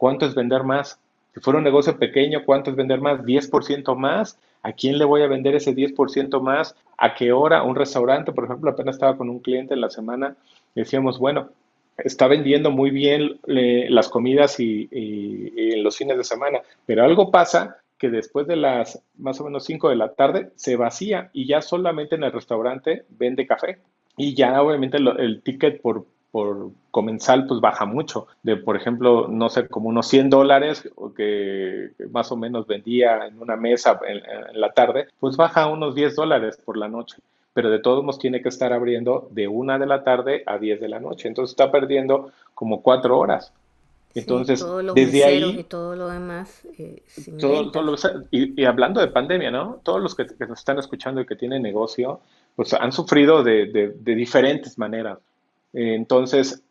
¿Cuánto 0.00 0.24
es 0.24 0.34
vender 0.34 0.64
más? 0.64 0.98
Si 1.34 1.40
fuera 1.40 1.58
un 1.58 1.64
negocio 1.64 1.98
pequeño, 1.98 2.42
¿cuánto 2.46 2.70
es 2.70 2.76
vender 2.76 3.02
más? 3.02 3.20
¿10% 3.20 3.94
más? 3.94 4.38
¿A 4.62 4.72
quién 4.72 4.96
le 4.96 5.04
voy 5.04 5.20
a 5.20 5.26
vender 5.26 5.54
ese 5.54 5.76
10% 5.76 6.40
más? 6.40 6.74
¿A 6.96 7.14
qué 7.14 7.32
hora? 7.32 7.64
Un 7.64 7.76
restaurante, 7.76 8.32
por 8.32 8.44
ejemplo, 8.44 8.70
apenas 8.70 8.96
estaba 8.96 9.18
con 9.18 9.28
un 9.28 9.40
cliente 9.40 9.74
en 9.74 9.82
la 9.82 9.90
semana 9.90 10.36
y 10.74 10.80
decíamos, 10.80 11.18
bueno, 11.18 11.50
está 11.98 12.28
vendiendo 12.28 12.70
muy 12.70 12.90
bien 12.90 13.40
las 13.44 14.08
comidas 14.08 14.58
y, 14.58 14.88
en 14.90 15.82
los 15.82 15.98
fines 15.98 16.16
de 16.16 16.24
semana, 16.24 16.60
pero 16.86 17.04
algo 17.04 17.30
pasa 17.30 17.76
que 17.98 18.08
después 18.08 18.46
de 18.46 18.56
las 18.56 19.02
más 19.18 19.38
o 19.38 19.44
menos 19.44 19.66
5 19.66 19.90
de 19.90 19.96
la 19.96 20.14
tarde 20.14 20.50
se 20.54 20.76
vacía 20.76 21.28
y 21.34 21.46
ya 21.46 21.60
solamente 21.60 22.14
en 22.14 22.24
el 22.24 22.32
restaurante 22.32 23.04
vende 23.10 23.46
café. 23.46 23.80
Y 24.16 24.34
ya 24.34 24.62
obviamente 24.62 24.96
el 24.96 25.42
ticket 25.42 25.82
por, 25.82 26.06
por 26.30 26.70
comensal 26.90 27.46
pues 27.46 27.60
baja 27.60 27.84
mucho. 27.84 28.26
De, 28.42 28.56
por 28.56 28.76
ejemplo, 28.76 29.26
no 29.28 29.48
sé, 29.48 29.68
como 29.68 29.88
unos 29.88 30.06
100 30.08 30.30
dólares 30.30 30.88
que, 31.16 31.90
más 32.10 32.30
o 32.32 32.36
menos 32.36 32.66
vendía 32.66 33.26
en 33.26 33.40
una 33.40 33.56
mesa 33.56 34.00
en, 34.06 34.20
la 34.60 34.72
tarde, 34.72 35.08
pues 35.18 35.36
baja 35.36 35.66
unos 35.66 35.94
10 35.94 36.16
dólares 36.16 36.58
por 36.64 36.76
la 36.76 36.88
noche. 36.88 37.16
Pero 37.52 37.70
de 37.70 37.80
todos 37.80 38.04
modos 38.04 38.20
tiene 38.20 38.42
que 38.42 38.48
estar 38.48 38.72
abriendo 38.72 39.28
de 39.32 39.48
una 39.48 39.78
de 39.78 39.86
la 39.86 40.04
tarde 40.04 40.44
a 40.46 40.58
10 40.58 40.80
de 40.80 40.88
la 40.88 41.00
noche. 41.00 41.28
Entonces 41.28 41.52
está 41.52 41.70
perdiendo 41.70 42.30
como 42.54 42.82
cuatro 42.82 43.18
horas. 43.18 43.52
Entonces, 44.14 44.64
desde 44.94 45.24
ahí... 45.24 45.60
Y 45.60 45.64
todo 45.64 45.94
lo 45.94 46.08
demás. 46.08 46.62
Eh, 46.78 47.02
y, 48.32 48.64
hablando 48.64 49.00
de 49.00 49.06
pandemia, 49.06 49.52
¿no? 49.52 49.80
Todos 49.84 50.00
los 50.00 50.16
que, 50.16 50.26
nos 50.40 50.58
están 50.58 50.80
escuchando 50.80 51.20
y 51.20 51.26
que 51.26 51.36
tienen 51.36 51.62
negocio, 51.62 52.20
pues 52.56 52.74
han 52.74 52.90
sufrido 52.90 53.44
de, 53.44 53.66
de 53.66 54.14
diferentes 54.14 54.78
maneras. 54.78 55.18
Entonces, 55.72 56.62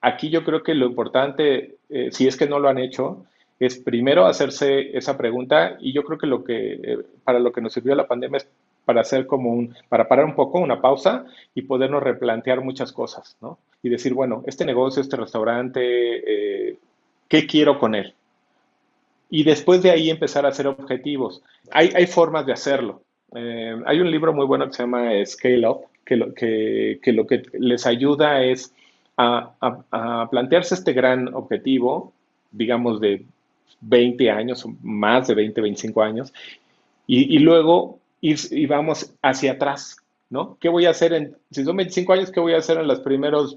aquí 0.00 0.30
yo 0.30 0.44
creo 0.44 0.62
que 0.62 0.74
lo 0.74 0.86
importante, 0.86 1.76
eh, 1.88 2.10
si 2.12 2.26
es 2.26 2.36
que 2.36 2.48
no 2.48 2.58
lo 2.58 2.68
han 2.68 2.78
hecho, 2.78 3.24
es 3.58 3.78
primero 3.78 4.26
hacerse 4.26 4.96
esa 4.96 5.16
pregunta 5.16 5.76
y 5.80 5.92
yo 5.92 6.04
creo 6.04 6.18
que 6.18 6.26
lo 6.26 6.44
que 6.44 6.74
eh, 6.74 6.98
para 7.24 7.40
lo 7.40 7.52
que 7.52 7.60
nos 7.60 7.72
sirvió 7.72 7.94
la 7.94 8.06
pandemia 8.06 8.38
es 8.38 8.48
para 8.84 9.00
hacer 9.02 9.26
como 9.26 9.50
un, 9.50 9.74
para 9.88 10.08
parar 10.08 10.24
un 10.24 10.34
poco, 10.34 10.58
una 10.58 10.80
pausa 10.80 11.26
y 11.54 11.62
podernos 11.62 12.02
replantear 12.02 12.62
muchas 12.62 12.90
cosas, 12.92 13.36
¿no? 13.42 13.58
Y 13.82 13.90
decir, 13.90 14.14
bueno, 14.14 14.42
este 14.46 14.64
negocio, 14.64 15.02
este 15.02 15.16
restaurante, 15.16 15.80
eh, 16.70 16.78
¿qué 17.28 17.46
quiero 17.46 17.78
con 17.78 17.94
él? 17.94 18.14
Y 19.28 19.44
después 19.44 19.82
de 19.82 19.90
ahí 19.90 20.08
empezar 20.08 20.46
a 20.46 20.48
hacer 20.48 20.66
objetivos. 20.66 21.42
Hay, 21.70 21.90
hay 21.94 22.06
formas 22.06 22.46
de 22.46 22.54
hacerlo. 22.54 23.02
Hay 23.34 24.00
un 24.00 24.10
libro 24.10 24.32
muy 24.32 24.46
bueno 24.46 24.66
que 24.66 24.72
se 24.72 24.82
llama 24.82 25.10
Scale 25.24 25.68
Up, 25.68 25.86
que 26.04 26.16
lo 26.16 26.34
que, 26.34 27.00
lo 27.04 27.26
que 27.26 27.42
les 27.52 27.86
ayuda 27.86 28.42
es 28.42 28.74
a, 29.16 30.28
plantearse 30.30 30.74
este 30.74 30.92
gran 30.92 31.34
objetivo, 31.34 32.12
digamos 32.50 33.00
de 33.00 33.24
20 33.80 34.30
años, 34.30 34.64
más 34.82 35.28
de 35.28 35.34
20, 35.34 35.60
25 35.60 36.02
años, 36.02 36.32
y, 37.06 37.38
luego 37.38 37.98
ir, 38.20 38.38
y 38.50 38.66
vamos 38.66 39.14
hacia 39.22 39.52
atrás, 39.52 39.96
¿no? 40.28 40.58
¿Qué 40.60 40.68
voy 40.68 40.86
a 40.86 40.90
hacer 40.90 41.12
en, 41.14 41.36
si 41.50 41.64
son 41.64 41.76
25 41.76 42.12
años, 42.12 42.30
qué 42.30 42.40
voy 42.40 42.52
a 42.52 42.58
hacer 42.58 42.78
en 42.78 42.86
las 42.86 43.00
primeros 43.00 43.56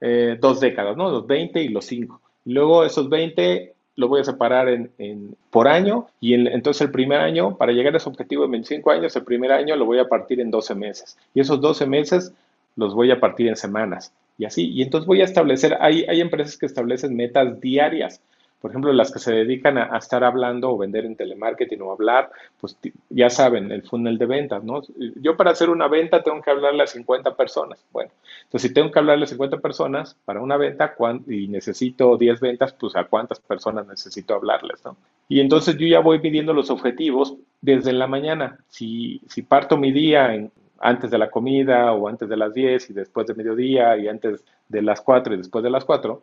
eh, 0.00 0.36
dos 0.40 0.60
décadas, 0.60 0.96
¿no? 0.96 1.10
Los 1.10 1.26
20 1.26 1.62
y 1.62 1.68
los 1.68 1.84
5. 1.86 2.20
Luego 2.46 2.84
esos 2.84 3.08
20 3.08 3.73
lo 3.96 4.08
voy 4.08 4.20
a 4.20 4.24
separar 4.24 4.68
en, 4.68 5.36
por 5.50 5.68
año 5.68 6.06
y 6.20 6.34
entonces 6.34 6.82
el 6.82 6.90
primer 6.90 7.20
año, 7.20 7.56
para 7.56 7.72
llegar 7.72 7.94
a 7.94 7.98
ese 7.98 8.08
objetivo 8.08 8.42
de 8.42 8.50
25 8.50 8.90
años, 8.90 9.14
el 9.16 9.24
primer 9.24 9.52
año 9.52 9.76
lo 9.76 9.84
voy 9.84 9.98
a 9.98 10.08
partir 10.08 10.40
en 10.40 10.50
12 10.50 10.74
meses. 10.74 11.16
Y 11.32 11.40
esos 11.40 11.60
12 11.60 11.86
meses 11.86 12.32
los 12.76 12.94
voy 12.94 13.10
a 13.10 13.20
partir 13.20 13.48
en 13.48 13.56
semanas. 13.56 14.12
Y 14.36 14.44
así, 14.44 14.70
y 14.70 14.82
entonces 14.82 15.06
voy 15.06 15.20
a 15.20 15.24
establecer, 15.24 15.76
hay, 15.80 16.04
hay 16.08 16.20
empresas 16.20 16.58
que 16.58 16.66
establecen 16.66 17.14
metas 17.14 17.60
diarias 17.60 18.20
por 18.64 18.70
ejemplo, 18.70 18.94
las 18.94 19.12
que 19.12 19.18
se 19.18 19.30
dedican 19.30 19.76
a, 19.76 19.94
estar 19.98 20.24
hablando 20.24 20.70
o 20.70 20.78
vender 20.78 21.04
en 21.04 21.16
telemarketing 21.16 21.82
o 21.82 21.92
hablar, 21.92 22.30
pues 22.58 22.78
ya 23.10 23.28
saben, 23.28 23.70
el 23.70 23.82
funnel 23.82 24.16
de 24.16 24.24
ventas, 24.24 24.64
¿no? 24.64 24.80
Yo 25.16 25.36
para 25.36 25.50
hacer 25.50 25.68
una 25.68 25.86
venta 25.86 26.22
tengo 26.22 26.40
que 26.40 26.50
hablarle 26.50 26.82
a 26.82 26.86
50 26.86 27.36
personas. 27.36 27.84
Bueno, 27.92 28.10
entonces 28.44 28.70
si 28.70 28.72
tengo 28.72 28.90
que 28.90 28.98
hablarle 28.98 29.24
a 29.24 29.28
50 29.28 29.58
personas 29.58 30.16
para 30.24 30.40
una 30.40 30.56
venta 30.56 30.94
y 31.28 31.48
necesito 31.48 32.16
10 32.16 32.40
ventas, 32.40 32.72
pues 32.72 32.96
a 32.96 33.04
cuántas 33.04 33.38
personas 33.38 33.86
necesito 33.86 34.32
hablarles, 34.32 34.82
¿no? 34.82 34.96
Y 35.28 35.40
entonces 35.40 35.76
yo 35.76 35.86
ya 35.86 36.00
voy 36.00 36.18
midiendo 36.20 36.54
los 36.54 36.70
objetivos 36.70 37.34
desde 37.60 37.92
la 37.92 38.06
mañana. 38.06 38.60
Si, 38.70 39.20
si 39.28 39.42
parto 39.42 39.76
mi 39.76 39.92
día 39.92 40.34
antes 40.78 41.10
de 41.10 41.18
la 41.18 41.30
comida 41.30 41.92
o 41.92 42.08
antes 42.08 42.30
de 42.30 42.36
las 42.38 42.54
10 42.54 42.88
y 42.88 42.92
después 42.94 43.26
de 43.26 43.34
mediodía 43.34 43.98
y 43.98 44.08
antes 44.08 44.42
de 44.70 44.80
las 44.80 45.02
4 45.02 45.34
y 45.34 45.36
después 45.36 45.62
de 45.62 45.68
las 45.68 45.84
4, 45.84 46.22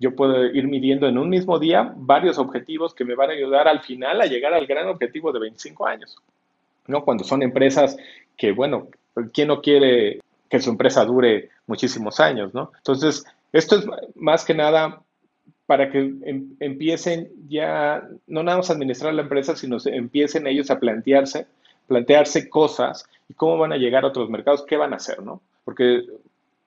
yo 0.00 0.16
puedo 0.16 0.46
ir 0.46 0.66
midiendo 0.66 1.06
en 1.06 1.18
un 1.18 1.28
mismo 1.28 1.58
día 1.58 1.92
varios 1.94 2.38
objetivos 2.38 2.94
que 2.94 3.04
me 3.04 3.14
van 3.14 3.30
a 3.30 3.34
ayudar 3.34 3.68
al 3.68 3.80
final 3.82 4.20
a 4.20 4.26
llegar 4.26 4.54
al 4.54 4.66
gran 4.66 4.88
objetivo 4.88 5.30
de 5.30 5.40
25 5.40 5.86
años. 5.86 6.16
¿no? 6.86 7.04
Cuando 7.04 7.22
son 7.22 7.42
empresas 7.42 7.96
que, 8.36 8.52
bueno, 8.52 8.88
¿quién 9.34 9.48
no 9.48 9.60
quiere 9.60 10.20
que 10.48 10.58
su 10.58 10.70
empresa 10.70 11.04
dure 11.04 11.50
muchísimos 11.66 12.18
años? 12.18 12.54
¿no? 12.54 12.72
Entonces, 12.78 13.24
esto 13.52 13.76
es 13.76 13.86
más 14.14 14.46
que 14.46 14.54
nada 14.54 15.02
para 15.66 15.90
que 15.90 15.98
em, 15.98 16.56
empiecen 16.60 17.30
ya, 17.46 18.02
no 18.26 18.42
nada 18.42 18.56
más 18.56 18.70
a 18.70 18.72
administrar 18.72 19.12
la 19.12 19.22
empresa, 19.22 19.54
sino 19.54 19.76
empiecen 19.84 20.46
ellos 20.46 20.70
a 20.70 20.80
plantearse, 20.80 21.46
plantearse 21.86 22.48
cosas 22.48 23.04
y 23.28 23.34
cómo 23.34 23.58
van 23.58 23.74
a 23.74 23.76
llegar 23.76 24.04
a 24.04 24.08
otros 24.08 24.30
mercados, 24.30 24.64
qué 24.66 24.78
van 24.78 24.94
a 24.94 24.96
hacer, 24.96 25.22
¿no? 25.22 25.42
Porque 25.64 26.06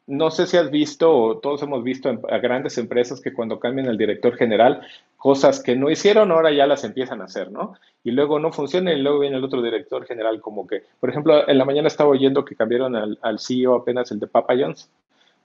no 0.06 0.32
sé 0.32 0.48
si 0.48 0.58
has 0.58 0.70
visto 0.70 1.16
o 1.16 1.38
todos 1.38 1.62
hemos 1.64 1.84
visto 1.84 2.10
a 2.30 2.38
grandes 2.40 2.78
empresas 2.78 3.22
que 3.22 3.32
cuando 3.32 3.60
cambian 3.60 3.88
el 3.88 3.98
director 3.98 4.36
general, 4.36 4.82
cosas 5.16 5.62
que 5.64 5.76
no 5.76 5.90
hicieron 5.90 6.32
ahora 6.32 6.52
ya 6.52 6.68
las 6.68 6.84
empiezan 6.84 7.22
a 7.22 7.26
hacer, 7.26 7.52
¿no? 7.52 7.76
Y 8.04 8.12
luego 8.12 8.40
no 8.40 8.52
funcionan 8.52 8.98
y 8.98 9.02
luego 9.02 9.20
viene 9.20 9.38
el 9.38 9.44
otro 9.44 9.62
director 9.62 10.06
general 10.06 10.42
como 10.42 10.68
que, 10.68 10.84
por 11.00 11.10
ejemplo, 11.10 11.48
en 11.48 11.58
la 11.58 11.66
mañana 11.66 11.88
estaba 11.88 12.10
oyendo 12.10 12.44
que 12.44 12.56
cambiaron 12.56 12.96
al, 12.96 13.40
CEO 13.40 13.76
apenas 13.76 14.12
el 14.12 14.20
de 14.20 14.28
Papa 14.28 14.56
John's, 14.60 14.90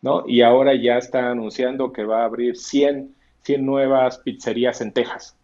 ¿no? 0.03 0.25
Y 0.27 0.43
ahora 0.43 0.75
ya 0.75 0.99
está 0.99 1.31
anunciando 1.31 1.93
que 1.93 2.05
va 2.05 2.23
a 2.23 2.25
abrir 2.25 2.57
100, 2.57 3.15
100 3.43 3.65
nuevas 3.65 4.19
pizzerías 4.19 4.81
en 4.81 4.93
Texas. 4.93 5.37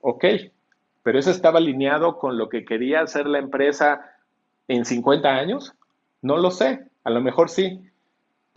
Ok, 0.00 0.24
pero 1.02 1.18
eso 1.18 1.32
estaba 1.32 1.58
alineado 1.58 2.18
con 2.18 2.38
lo 2.38 2.48
que 2.48 2.64
quería 2.64 3.00
hacer 3.00 3.26
la 3.26 3.40
empresa 3.40 4.12
en 4.68 4.84
50 4.84 5.28
años. 5.28 5.74
No 6.22 6.36
lo 6.36 6.52
sé, 6.52 6.84
a 7.02 7.10
lo 7.10 7.20
mejor 7.20 7.48
sí, 7.48 7.89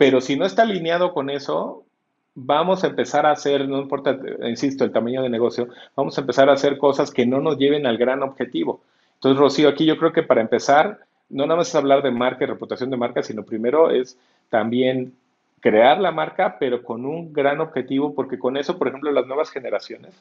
pero 0.04 0.20
si 0.20 0.36
no 0.36 0.44
está 0.44 0.64
alineado 0.64 1.14
con 1.14 1.30
eso, 1.30 1.86
vamos 2.34 2.84
a 2.84 2.88
empezar 2.88 3.24
a 3.24 3.30
hacer, 3.30 3.66
no 3.66 3.80
importa, 3.80 4.18
insisto, 4.46 4.84
el 4.84 4.92
tamaño 4.92 5.22
de 5.22 5.30
negocio, 5.30 5.68
vamos 5.96 6.18
a 6.18 6.20
empezar 6.20 6.50
a 6.50 6.52
hacer 6.52 6.76
cosas 6.76 7.10
que 7.10 7.24
no 7.24 7.40
nos 7.40 7.56
lleven 7.56 7.86
al 7.86 7.96
gran 7.96 8.22
objetivo. 8.22 8.82
Entonces, 9.14 9.40
Rocío, 9.40 9.66
aquí 9.66 9.86
yo 9.86 9.96
creo 9.96 10.12
que 10.12 10.22
para 10.22 10.42
empezar, 10.42 10.98
no 11.30 11.46
nada 11.46 11.56
más 11.56 11.68
es 11.68 11.74
hablar 11.74 12.02
de 12.02 12.10
marca 12.10 12.44
y 12.44 12.48
reputación 12.48 12.90
de 12.90 12.98
marca, 12.98 13.22
sino 13.22 13.44
primero 13.44 13.90
es 13.90 14.18
también 14.50 15.14
crear 15.60 15.98
la 15.98 16.12
marca, 16.12 16.58
pero 16.60 16.82
con 16.82 17.06
un 17.06 17.32
gran 17.32 17.62
objetivo, 17.62 18.14
porque 18.14 18.38
con 18.38 18.58
eso, 18.58 18.76
por 18.76 18.88
ejemplo, 18.88 19.10
las 19.10 19.26
nuevas 19.26 19.48
generaciones, 19.48 20.12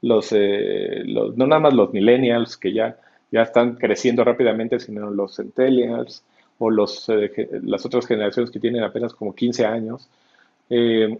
los, 0.00 0.28
eh, 0.30 1.02
no 1.08 1.48
nada 1.48 1.60
más 1.60 1.74
los 1.74 1.92
millennials 1.92 2.56
que 2.56 2.72
ya, 2.72 2.98
ya 3.32 3.42
están 3.42 3.74
creciendo 3.74 4.22
rápidamente, 4.22 4.78
sino 4.78 5.10
los 5.10 5.34
centennials, 5.34 6.22
o 6.58 6.70
los, 6.70 7.08
eh, 7.08 7.48
las 7.62 7.84
otras 7.84 8.06
generaciones 8.06 8.50
que 8.50 8.60
tienen 8.60 8.82
apenas 8.82 9.12
como 9.12 9.34
15 9.34 9.64
años, 9.66 10.08
eh, 10.70 11.18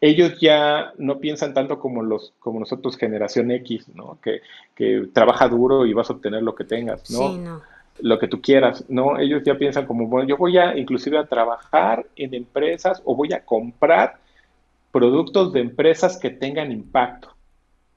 ellos 0.00 0.40
ya 0.40 0.92
no 0.98 1.18
piensan 1.20 1.54
tanto 1.54 1.78
como, 1.78 2.02
los, 2.02 2.32
como 2.40 2.58
nosotros, 2.58 2.96
generación 2.96 3.52
X, 3.52 3.88
¿no? 3.94 4.18
Que, 4.20 4.40
que 4.74 5.08
trabaja 5.12 5.48
duro 5.48 5.86
y 5.86 5.92
vas 5.92 6.10
a 6.10 6.14
obtener 6.14 6.42
lo 6.42 6.56
que 6.56 6.64
tengas, 6.64 7.08
¿no? 7.10 7.38
no. 7.38 7.62
Lo 8.00 8.18
que 8.18 8.26
tú 8.26 8.40
quieras, 8.42 8.84
¿no? 8.88 9.18
Ellos 9.18 9.42
ya 9.44 9.54
piensan 9.54 9.86
como, 9.86 10.08
bueno, 10.08 10.28
yo 10.28 10.36
voy 10.36 10.58
a 10.58 10.76
inclusive 10.76 11.18
a 11.18 11.26
trabajar 11.26 12.04
en 12.16 12.34
empresas 12.34 13.00
o 13.04 13.14
voy 13.14 13.32
a 13.32 13.44
comprar 13.44 14.16
productos 14.90 15.52
de 15.52 15.60
empresas 15.60 16.18
que 16.18 16.30
tengan 16.30 16.72
impacto. 16.72 17.32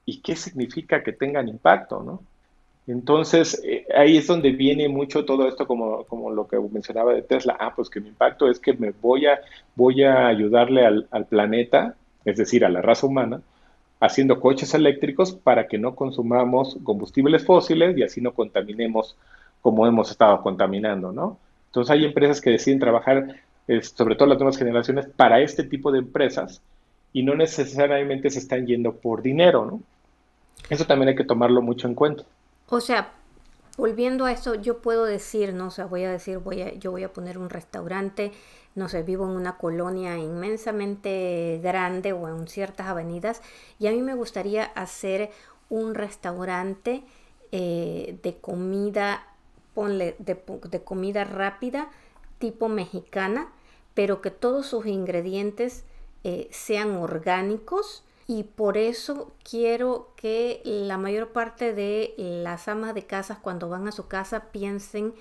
¿Y 0.06 0.22
qué 0.22 0.36
significa 0.36 1.02
que 1.02 1.12
tengan 1.12 1.48
impacto, 1.48 2.04
no? 2.04 2.22
Entonces, 2.88 3.62
eh, 3.64 3.86
ahí 3.96 4.18
es 4.18 4.28
donde 4.28 4.52
viene 4.52 4.88
mucho 4.88 5.26
todo 5.26 5.48
esto, 5.48 5.66
como, 5.66 6.04
como 6.06 6.32
lo 6.32 6.48
que 6.48 6.60
mencionaba 6.60 7.14
de 7.14 7.24
Tesla. 7.24 7.58
Ah, 7.60 7.74
pues 7.76 7.90
que 7.90 8.00
mi 8.00 8.10
impacto 8.10 8.50
es 8.50 8.60
que 8.60 8.74
me 8.74 8.92
voy 8.92 9.26
a, 9.26 9.40
voy 9.76 10.04
a 10.04 10.28
ayudarle 10.28 10.86
al, 10.86 11.08
al 11.12 11.26
planeta, 11.26 11.96
es 12.26 12.38
decir, 12.38 12.64
a 12.64 12.70
la 12.70 12.82
raza 12.82 13.08
humana, 13.08 13.42
haciendo 14.00 14.40
coches 14.40 14.74
eléctricos 14.74 15.34
para 15.34 15.68
que 15.68 15.78
no 15.78 15.96
consumamos 15.96 16.78
combustibles 16.84 17.46
fósiles 17.46 17.98
y 17.98 18.04
así 18.04 18.22
no 18.22 18.34
contaminemos 18.34 19.16
como 19.62 19.88
hemos 19.88 20.12
estado 20.12 20.42
contaminando, 20.42 21.12
¿no? 21.12 21.40
Entonces 21.68 21.92
hay 21.92 22.06
empresas 22.06 22.40
que 22.40 22.52
deciden 22.52 22.80
trabajar, 22.80 23.36
sobre 23.82 24.16
todo 24.16 24.28
las 24.30 24.38
nuevas 24.38 24.58
generaciones, 24.58 25.08
para 25.08 25.42
este 25.42 25.64
tipo 25.64 25.92
de 25.92 26.00
empresas 26.00 26.62
y 27.14 27.24
no 27.24 27.34
necesariamente 27.36 28.30
se 28.30 28.40
están 28.40 28.68
yendo 28.68 28.94
por 28.94 29.22
dinero, 29.22 29.66
¿no? 29.66 29.82
Eso 30.70 30.86
también 30.86 31.10
hay 31.10 31.16
que 31.16 31.24
tomarlo 31.24 31.62
mucho 31.62 31.88
en 31.88 31.96
cuenta. 31.96 32.24
O 32.68 32.82
sea, 32.82 33.14
volviendo 33.78 34.26
a 34.26 34.32
eso, 34.32 34.56
yo 34.56 34.82
puedo 34.82 35.06
decir, 35.06 35.54
no 35.54 35.68
o 35.68 35.72
sea, 35.72 35.86
voy 35.86 36.04
a 36.04 36.12
decir, 36.12 36.40
voy 36.40 36.62
a, 36.62 36.74
yo 36.74 36.92
voy 36.92 37.04
a 37.04 37.14
poner 37.14 37.38
un 37.38 37.50
restaurante, 37.50 38.32
no 38.74 38.90
sé, 38.90 39.04
vivo 39.04 39.26
en 39.26 39.32
una 39.32 39.58
colonia 39.58 40.18
inmensamente 40.18 41.60
grande 41.64 42.14
o 42.14 42.28
en 42.28 42.48
ciertas 42.48 42.88
avenidas 42.88 43.42
y 43.80 43.88
a 43.88 43.92
mí 43.92 44.02
me 44.02 44.16
gustaría 44.16 44.66
hacer 44.66 45.32
un 45.70 45.96
restaurante 45.96 47.04
eh, 47.52 48.18
de 48.22 48.36
comida, 48.38 49.28
ponle, 49.74 50.16
de, 50.20 50.42
de 50.70 50.84
comida 50.84 51.24
rápida, 51.24 51.90
tipo 52.40 52.68
mexicana, 52.68 53.52
pero 53.94 54.22
que 54.22 54.32
todos 54.32 54.66
sus 54.66 54.86
ingredientes 54.88 55.86
eh, 56.24 56.50
sean 56.52 56.96
orgánicos 56.98 58.04
y 58.28 58.44
por 58.44 58.78
eso 58.78 59.34
quiero 59.44 60.14
que 60.16 60.62
la 60.64 60.98
mayor 60.98 61.30
parte 61.30 61.74
de 61.74 62.14
las 62.18 62.68
amas 62.68 62.96
de 62.96 63.06
casas 63.06 63.38
cuando 63.38 63.70
van 63.70 63.88
a 63.88 63.92
su 63.92 64.08
casa 64.08 64.52
piensen 64.52 65.14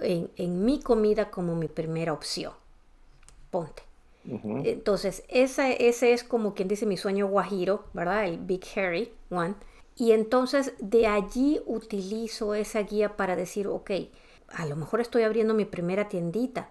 en, 0.00 0.64
mi 0.64 0.80
comida 0.80 1.30
como 1.30 1.56
mi 1.56 1.68
primera 1.68 2.12
opción. 2.12 2.52
Ponte. 3.50 3.82
Entonces, 4.24 5.24
ese 5.28 6.12
es 6.12 6.22
como 6.22 6.54
quien 6.54 6.68
dice 6.68 6.86
mi 6.86 6.96
sueño 6.96 7.26
guajiro, 7.26 7.84
¿verdad? 7.92 8.24
El 8.26 8.38
Big 8.38 8.64
Harry 8.76 9.12
One. 9.30 9.54
Y 9.96 10.12
entonces 10.12 10.72
de 10.78 11.08
allí 11.08 11.60
utilizo 11.66 12.54
esa 12.54 12.80
guía 12.82 13.16
para 13.16 13.34
decir, 13.34 13.66
ok, 13.66 13.90
a 14.48 14.66
lo 14.66 14.76
mejor 14.76 15.00
estoy 15.00 15.24
abriendo 15.24 15.54
mi 15.54 15.64
primera 15.64 16.08
tiendita, 16.08 16.70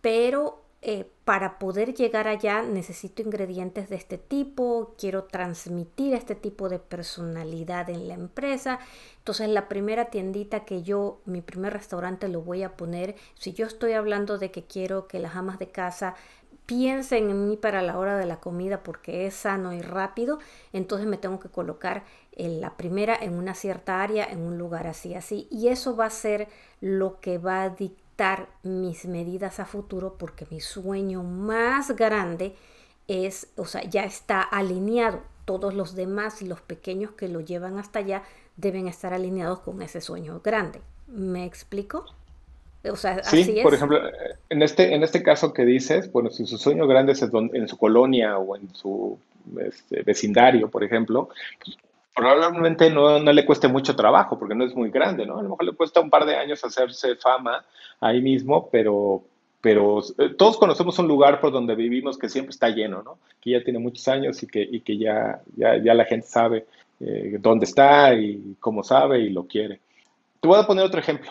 pero 0.00 0.61
eh, 0.84 1.08
para 1.24 1.60
poder 1.60 1.94
llegar 1.94 2.26
allá 2.26 2.62
necesito 2.62 3.22
ingredientes 3.22 3.88
de 3.88 3.94
este 3.94 4.18
tipo, 4.18 4.94
quiero 4.98 5.24
transmitir 5.24 6.12
este 6.12 6.34
tipo 6.34 6.68
de 6.68 6.80
personalidad 6.80 7.88
en 7.88 8.08
la 8.08 8.14
empresa. 8.14 8.80
Entonces 9.18 9.48
la 9.48 9.68
primera 9.68 10.06
tiendita 10.06 10.64
que 10.64 10.82
yo, 10.82 11.20
mi 11.24 11.40
primer 11.40 11.72
restaurante 11.72 12.26
lo 12.26 12.42
voy 12.42 12.64
a 12.64 12.76
poner, 12.76 13.14
si 13.34 13.52
yo 13.52 13.66
estoy 13.66 13.92
hablando 13.92 14.38
de 14.38 14.50
que 14.50 14.64
quiero 14.64 15.06
que 15.06 15.20
las 15.20 15.36
amas 15.36 15.60
de 15.60 15.70
casa 15.70 16.16
piensen 16.66 17.30
en 17.30 17.48
mí 17.48 17.56
para 17.56 17.82
la 17.82 17.96
hora 17.96 18.16
de 18.18 18.26
la 18.26 18.40
comida 18.40 18.82
porque 18.82 19.26
es 19.26 19.34
sano 19.34 19.72
y 19.72 19.82
rápido, 19.82 20.40
entonces 20.72 21.06
me 21.06 21.16
tengo 21.16 21.38
que 21.38 21.48
colocar 21.48 22.02
en 22.32 22.60
la 22.60 22.76
primera 22.76 23.14
en 23.14 23.34
una 23.34 23.54
cierta 23.54 24.02
área, 24.02 24.24
en 24.24 24.40
un 24.40 24.58
lugar 24.58 24.88
así, 24.88 25.14
así. 25.14 25.46
Y 25.48 25.68
eso 25.68 25.94
va 25.94 26.06
a 26.06 26.10
ser 26.10 26.48
lo 26.80 27.20
que 27.20 27.38
va 27.38 27.62
a 27.62 27.70
dictar 27.70 28.01
mis 28.62 29.06
medidas 29.06 29.60
a 29.60 29.64
futuro 29.64 30.16
porque 30.18 30.46
mi 30.50 30.60
sueño 30.60 31.22
más 31.22 31.94
grande 31.96 32.54
es, 33.08 33.48
o 33.56 33.66
sea, 33.66 33.82
ya 33.82 34.04
está 34.04 34.42
alineado. 34.42 35.22
Todos 35.44 35.74
los 35.74 35.94
demás, 35.94 36.40
los 36.42 36.60
pequeños 36.60 37.12
que 37.12 37.28
lo 37.28 37.40
llevan 37.40 37.78
hasta 37.78 37.98
allá, 37.98 38.22
deben 38.56 38.86
estar 38.86 39.12
alineados 39.12 39.60
con 39.60 39.82
ese 39.82 40.00
sueño 40.00 40.40
grande. 40.42 40.80
¿Me 41.08 41.44
explico? 41.44 42.06
O 42.90 42.96
sea, 42.96 43.22
sí, 43.22 43.60
por 43.62 43.74
ejemplo, 43.74 44.00
en 44.48 44.62
este, 44.62 44.94
en 44.94 45.02
este 45.02 45.22
caso 45.22 45.52
que 45.52 45.64
dices, 45.64 46.10
bueno, 46.10 46.30
si 46.30 46.46
su 46.46 46.58
sueño 46.58 46.86
grande 46.86 47.12
es 47.12 47.22
en 47.22 47.68
su 47.68 47.76
colonia 47.76 48.38
o 48.38 48.56
en 48.56 48.74
su 48.74 49.18
este, 49.60 50.02
vecindario, 50.02 50.68
por 50.68 50.82
ejemplo, 50.82 51.28
probablemente 52.14 52.90
no, 52.90 53.18
no, 53.18 53.32
le 53.32 53.44
cueste 53.44 53.68
mucho 53.68 53.96
trabajo 53.96 54.38
porque 54.38 54.54
no 54.54 54.64
es 54.64 54.74
muy 54.74 54.90
grande, 54.90 55.26
¿no? 55.26 55.38
A 55.38 55.42
lo 55.42 55.50
mejor 55.50 55.64
le 55.64 55.72
cuesta 55.72 56.00
un 56.00 56.10
par 56.10 56.26
de 56.26 56.36
años 56.36 56.64
hacerse 56.64 57.16
fama 57.16 57.64
ahí 58.00 58.20
mismo, 58.20 58.68
pero, 58.70 59.22
pero 59.60 60.00
eh, 60.18 60.34
todos 60.36 60.58
conocemos 60.58 60.98
un 60.98 61.08
lugar 61.08 61.40
por 61.40 61.52
donde 61.52 61.74
vivimos 61.74 62.18
que 62.18 62.28
siempre 62.28 62.50
está 62.50 62.68
lleno, 62.68 63.02
¿no? 63.02 63.18
Que 63.40 63.52
ya 63.52 63.64
tiene 63.64 63.78
muchos 63.78 64.06
años 64.08 64.42
y 64.42 64.46
que, 64.46 64.62
y 64.62 64.80
que 64.80 64.98
ya, 64.98 65.40
ya, 65.56 65.94
la 65.94 66.04
gente 66.04 66.26
sabe 66.26 66.66
eh, 67.00 67.36
dónde 67.40 67.64
está 67.64 68.14
y 68.14 68.56
cómo 68.60 68.82
sabe 68.82 69.20
y 69.20 69.30
lo 69.30 69.46
quiere. 69.46 69.80
Te 70.40 70.48
voy 70.48 70.58
a 70.58 70.66
poner 70.66 70.84
otro 70.84 71.00
ejemplo. 71.00 71.30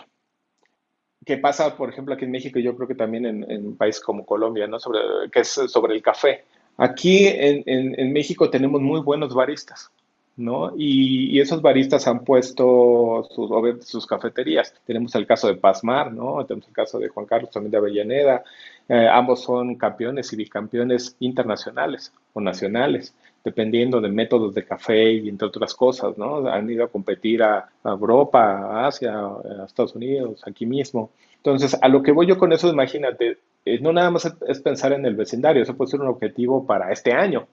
que 1.26 1.38
pasa, 1.38 1.78
por 1.78 1.90
ejemplo, 1.90 2.16
aquí 2.16 2.26
en 2.26 2.32
México 2.32 2.58
y 2.58 2.64
yo 2.64 2.76
creo 2.76 2.88
que 2.88 2.96
también 2.96 3.26
en, 3.26 3.52
en, 3.52 3.68
un 3.68 3.78
país 3.78 4.00
como 4.00 4.26
Colombia, 4.26 4.68
¿no? 4.68 4.80
Sobre, 4.80 5.00
que 5.32 5.42
es 5.42 5.50
sobre 5.50 5.94
el 5.94 6.02
café. 6.02 6.46
Aquí 6.78 7.28
en, 7.28 7.64
en 7.68 8.14
México 8.14 8.50
tenemos 8.50 8.82
muy 8.82 9.02
buenos 9.02 9.36
baristas 9.36 9.92
¿no? 10.38 10.74
Y, 10.78 11.40
esos 11.40 11.62
baristas 11.62 12.08
han 12.08 12.24
puesto 12.24 13.28
sus, 13.32 13.50
sus, 13.86 14.08
cafeterías. 14.08 14.74
Tenemos 14.86 15.14
el 15.16 15.26
caso 15.26 15.48
de 15.48 15.56
Pazmar, 15.56 16.14
¿no? 16.14 16.46
Tenemos 16.46 16.68
el 16.68 16.74
caso 16.74 17.00
de 17.00 17.10
Juan 17.10 17.26
Carlos 17.26 17.52
también 17.52 17.72
de 17.72 17.78
Avellaneda. 17.78 18.44
Eh, 18.88 19.08
ambos 19.12 19.42
son 19.44 19.76
campeones 19.76 20.32
y 20.34 20.36
bicampeones 20.36 21.16
internacionales 21.20 22.14
o 22.34 22.42
nacionales, 22.42 23.16
dependiendo 23.44 24.02
de 24.02 24.10
métodos 24.10 24.54
de 24.54 24.66
café 24.66 25.14
y 25.14 25.30
entre 25.30 25.48
otras 25.48 25.74
cosas, 25.74 26.18
¿no? 26.18 26.48
Han 26.48 26.70
ido 26.70 26.86
a 26.86 26.90
competir 26.90 27.44
a, 27.44 27.70
Europa, 27.84 28.40
a 28.42 28.88
Asia, 28.88 29.14
a 29.16 29.66
Estados 29.66 29.96
Unidos, 29.96 30.42
aquí 30.46 30.66
mismo. 30.66 31.12
Entonces, 31.38 31.78
a 31.82 31.88
lo 31.88 32.04
que 32.04 32.12
voy 32.12 32.28
yo 32.28 32.38
con 32.38 32.54
eso, 32.54 32.70
imagínate, 32.70 33.40
eh, 33.66 33.80
no 33.80 33.94
nada 33.94 34.12
más 34.12 34.32
es 34.48 34.62
pensar 34.62 34.94
en 34.94 35.06
el 35.06 35.16
vecindario, 35.16 35.64
eso 35.64 35.76
puede 35.76 35.92
ser 35.92 36.02
un 36.02 36.08
objetivo 36.08 36.66
para 36.66 36.92
este 36.92 37.14
año, 37.14 37.48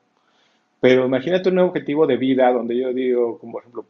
pero 0.80 1.06
imagínate 1.06 1.48
un 1.48 1.58
objetivo 1.58 2.06
de 2.06 2.16
vida 2.16 2.52
donde 2.52 2.76
yo 2.76 2.92
digo, 2.92 3.38
como 3.38 3.52
por 3.52 3.62
ejemplo, 3.62 3.84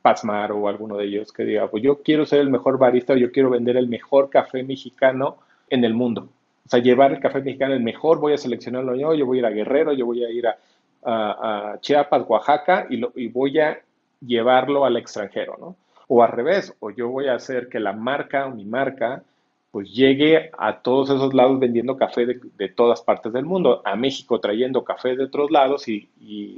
Pazmar 0.00 0.52
o 0.52 0.68
alguno 0.68 0.96
de 0.96 1.06
ellos, 1.06 1.32
que 1.32 1.44
diga, 1.44 1.68
pues 1.68 1.82
yo 1.82 2.02
quiero 2.02 2.24
ser 2.24 2.40
el 2.40 2.50
mejor 2.50 2.78
barista 2.78 3.14
o 3.14 3.16
yo 3.16 3.32
quiero 3.32 3.50
vender 3.50 3.76
el 3.76 3.88
mejor 3.88 4.30
café 4.30 4.62
mexicano 4.62 5.38
en 5.68 5.84
el 5.84 5.92
mundo. 5.92 6.28
O 6.64 6.68
sea, 6.68 6.80
llevar 6.80 7.12
el 7.12 7.18
café 7.18 7.40
mexicano 7.40 7.74
el 7.74 7.82
mejor, 7.82 8.20
voy 8.20 8.32
a 8.32 8.38
seleccionarlo 8.38 8.94
yo, 8.94 9.14
yo 9.14 9.26
voy 9.26 9.38
a 9.38 9.40
ir 9.40 9.46
a 9.46 9.50
Guerrero, 9.50 9.92
yo 9.92 10.06
voy 10.06 10.24
a 10.24 10.30
ir 10.30 10.46
a, 10.46 10.56
a, 11.02 11.80
Chiapas, 11.80 12.24
Oaxaca 12.28 12.86
y, 12.88 12.98
lo, 12.98 13.12
y 13.16 13.28
voy 13.28 13.58
a 13.58 13.80
llevarlo 14.20 14.84
al 14.84 14.96
extranjero, 14.96 15.56
¿no? 15.58 15.76
O 16.06 16.22
al 16.22 16.30
revés, 16.30 16.74
o 16.80 16.90
yo 16.90 17.08
voy 17.08 17.26
a 17.26 17.34
hacer 17.34 17.68
que 17.68 17.80
la 17.80 17.92
marca 17.92 18.46
o 18.46 18.54
mi 18.54 18.64
marca 18.64 19.22
pues 19.70 19.92
llegue 19.92 20.50
a 20.56 20.80
todos 20.80 21.10
esos 21.10 21.34
lados 21.34 21.58
vendiendo 21.60 21.96
café 21.96 22.26
de, 22.26 22.68
todas 22.68 23.02
partes 23.02 23.32
del 23.32 23.44
mundo, 23.44 23.82
a 23.84 23.96
México 23.96 24.40
trayendo 24.40 24.82
café 24.82 25.14
de 25.14 25.24
otros 25.24 25.50
lados 25.50 25.88
y, 25.88 26.08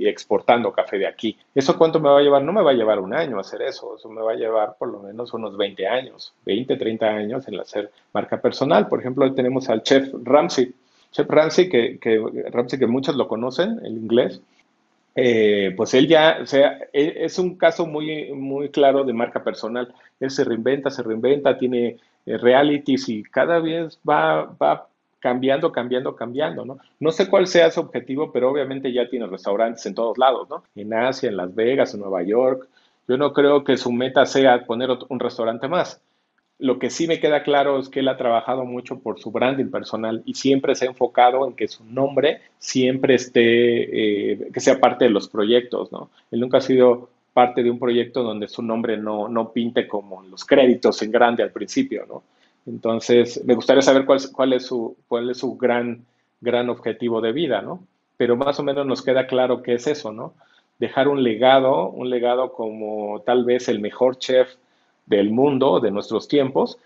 exportando 0.06 0.72
café 0.72 0.98
de 0.98 1.06
aquí. 1.06 1.36
¿Eso 1.54 1.76
cuánto 1.76 2.00
me 2.00 2.08
va 2.08 2.18
a 2.18 2.22
llevar? 2.22 2.42
No 2.42 2.52
me 2.52 2.62
va 2.62 2.70
a 2.70 2.74
llevar 2.74 3.00
un 3.00 3.14
año 3.14 3.38
hacer 3.38 3.62
eso, 3.62 3.96
eso 3.96 4.08
me 4.08 4.22
va 4.22 4.32
a 4.32 4.36
llevar 4.36 4.76
por 4.78 4.88
lo 4.88 5.00
menos 5.00 5.32
unos 5.34 5.56
20 5.56 5.86
años, 5.86 6.34
20, 6.44 6.76
30 6.76 7.06
años 7.06 7.48
en 7.48 7.58
hacer 7.58 7.90
marca 8.12 8.40
personal. 8.40 8.88
Por 8.88 9.00
ejemplo, 9.00 9.24
hoy 9.24 9.34
tenemos 9.34 9.68
al 9.68 9.82
chef 9.82 10.08
Ramsey, 10.22 10.72
chef 11.10 11.28
Ramsey 11.28 11.68
que, 11.68 11.98
que, 11.98 12.22
que 12.78 12.86
muchos 12.86 13.16
lo 13.16 13.28
conocen, 13.28 13.80
el 13.84 13.98
inglés, 13.98 14.40
eh, 15.14 15.74
pues 15.76 15.94
él 15.94 16.08
ya, 16.08 16.38
o 16.42 16.46
sea, 16.46 16.78
e, 16.92 17.24
es 17.24 17.38
un 17.38 17.56
caso 17.56 17.86
muy, 17.86 18.32
muy 18.32 18.70
claro 18.70 19.04
de 19.04 19.12
marca 19.12 19.42
personal. 19.42 19.92
Él 20.20 20.30
se 20.30 20.44
reinventa, 20.44 20.90
se 20.90 21.02
reinventa, 21.02 21.58
tiene 21.58 21.96
eh, 22.26 22.38
realities 22.38 23.08
y 23.08 23.22
cada 23.22 23.58
vez 23.58 23.98
va, 24.08 24.44
va 24.60 24.88
cambiando, 25.18 25.72
cambiando, 25.72 26.16
cambiando, 26.16 26.64
¿no? 26.64 26.78
No 26.98 27.10
sé 27.12 27.28
cuál 27.28 27.46
sea 27.46 27.70
su 27.70 27.80
objetivo, 27.80 28.32
pero 28.32 28.50
obviamente 28.50 28.92
ya 28.92 29.08
tiene 29.08 29.26
restaurantes 29.26 29.84
en 29.86 29.94
todos 29.94 30.16
lados, 30.18 30.48
¿no? 30.48 30.64
En 30.74 30.94
Asia, 30.94 31.28
en 31.28 31.36
Las 31.36 31.54
Vegas, 31.54 31.94
en 31.94 32.00
Nueva 32.00 32.22
York. 32.22 32.68
Yo 33.06 33.16
no 33.16 33.32
creo 33.32 33.64
que 33.64 33.76
su 33.76 33.92
meta 33.92 34.24
sea 34.26 34.64
poner 34.64 34.90
un 35.08 35.20
restaurante 35.20 35.68
más. 35.68 36.00
Lo 36.60 36.78
que 36.78 36.90
sí 36.90 37.06
me 37.06 37.20
queda 37.20 37.42
claro 37.42 37.78
es 37.78 37.88
que 37.88 38.00
él 38.00 38.08
ha 38.08 38.18
trabajado 38.18 38.66
mucho 38.66 38.98
por 38.98 39.18
su 39.18 39.30
branding 39.30 39.70
personal 39.70 40.22
y 40.26 40.34
siempre 40.34 40.74
se 40.74 40.84
ha 40.84 40.88
enfocado 40.88 41.46
en 41.46 41.54
que 41.54 41.68
su 41.68 41.84
nombre 41.84 42.42
siempre 42.58 43.14
esté, 43.14 44.32
eh, 44.32 44.50
que 44.52 44.60
sea 44.60 44.78
parte 44.78 45.06
de 45.06 45.10
los 45.10 45.28
proyectos, 45.28 45.90
¿no? 45.90 46.10
Él 46.30 46.40
nunca 46.40 46.58
ha 46.58 46.60
sido 46.60 47.08
parte 47.32 47.62
de 47.62 47.70
un 47.70 47.78
proyecto 47.78 48.22
donde 48.22 48.46
su 48.46 48.62
nombre 48.62 48.98
no, 48.98 49.28
no 49.28 49.52
pinte 49.52 49.88
como 49.88 50.22
los 50.24 50.44
créditos 50.44 51.00
en 51.00 51.10
grande 51.10 51.42
al 51.42 51.50
principio, 51.50 52.04
¿no? 52.06 52.22
Entonces, 52.66 53.42
me 53.44 53.54
gustaría 53.54 53.82
saber 53.82 54.04
cuál, 54.04 54.20
cuál, 54.32 54.52
es 54.52 54.66
su, 54.66 54.96
cuál 55.08 55.30
es 55.30 55.38
su 55.38 55.56
gran, 55.56 56.04
gran 56.40 56.68
objetivo 56.68 57.20
de 57.20 57.32
vida, 57.32 57.62
¿no? 57.62 57.82
Pero 58.16 58.36
más 58.36 58.60
o 58.60 58.62
menos 58.62 58.86
nos 58.86 59.02
queda 59.02 59.26
claro 59.26 59.62
qué 59.62 59.74
es 59.74 59.86
eso, 59.86 60.12
¿no? 60.12 60.34
Dejar 60.78 61.08
un 61.08 61.22
legado, 61.22 61.88
un 61.88 62.10
legado 62.10 62.52
como 62.52 63.22
tal 63.22 63.44
vez 63.44 63.68
el 63.68 63.80
mejor 63.80 64.18
chef 64.18 64.56
del 65.06 65.30
mundo, 65.30 65.80
de 65.80 65.90
nuestros 65.90 66.28
tiempos. 66.28 66.78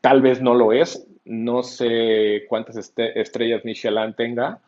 Tal 0.00 0.22
vez 0.22 0.40
no 0.40 0.54
lo 0.54 0.72
es, 0.72 1.06
no 1.24 1.62
sé 1.62 2.44
cuántas 2.48 2.92
estrellas 2.96 3.64
Michelin 3.64 4.14
tenga, 4.14 4.58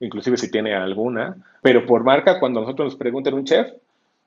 inclusive 0.00 0.36
si 0.36 0.50
tiene 0.50 0.74
alguna, 0.74 1.36
pero 1.62 1.84
por 1.86 2.04
marca, 2.04 2.38
cuando 2.38 2.60
nosotros 2.60 2.92
nos 2.92 2.96
preguntan 2.96 3.34
un 3.34 3.44
chef, 3.44 3.68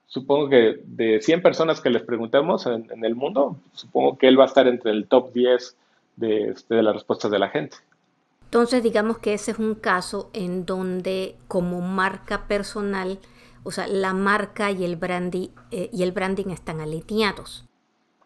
supongo 0.07 0.49
que 0.49 0.81
de 0.83 1.21
100 1.21 1.41
personas 1.41 1.79
que 1.79 1.89
les 1.89 2.03
preguntemos 2.03 2.65
en, 2.65 3.03
el 3.03 3.15
mundo, 3.15 3.57
supongo 3.73 4.17
que 4.17 4.27
él 4.27 4.37
va 4.37 4.43
a 4.43 4.47
estar 4.47 4.67
entre 4.67 4.91
el 4.91 5.07
top 5.07 5.31
10 5.33 5.77
de, 6.17 6.49
este, 6.49 6.75
de 6.75 6.83
las 6.83 6.93
respuestas 6.93 7.31
de 7.31 7.39
la 7.39 7.49
gente. 7.49 7.77
Entonces, 8.43 8.83
digamos 8.83 9.19
que 9.19 9.33
ese 9.33 9.51
es 9.51 9.59
un 9.59 9.75
caso 9.75 10.29
en 10.33 10.65
donde 10.65 11.37
como 11.47 11.79
marca 11.79 12.47
personal, 12.47 13.19
o 13.63 13.71
sea, 13.71 13.87
la 13.87 14.13
marca 14.13 14.71
y 14.71 14.83
el 14.83 14.97
branding, 14.97 15.47
eh, 15.71 15.89
y 15.93 16.03
el 16.03 16.11
branding 16.11 16.49
están 16.49 16.81
alineados. 16.81 17.65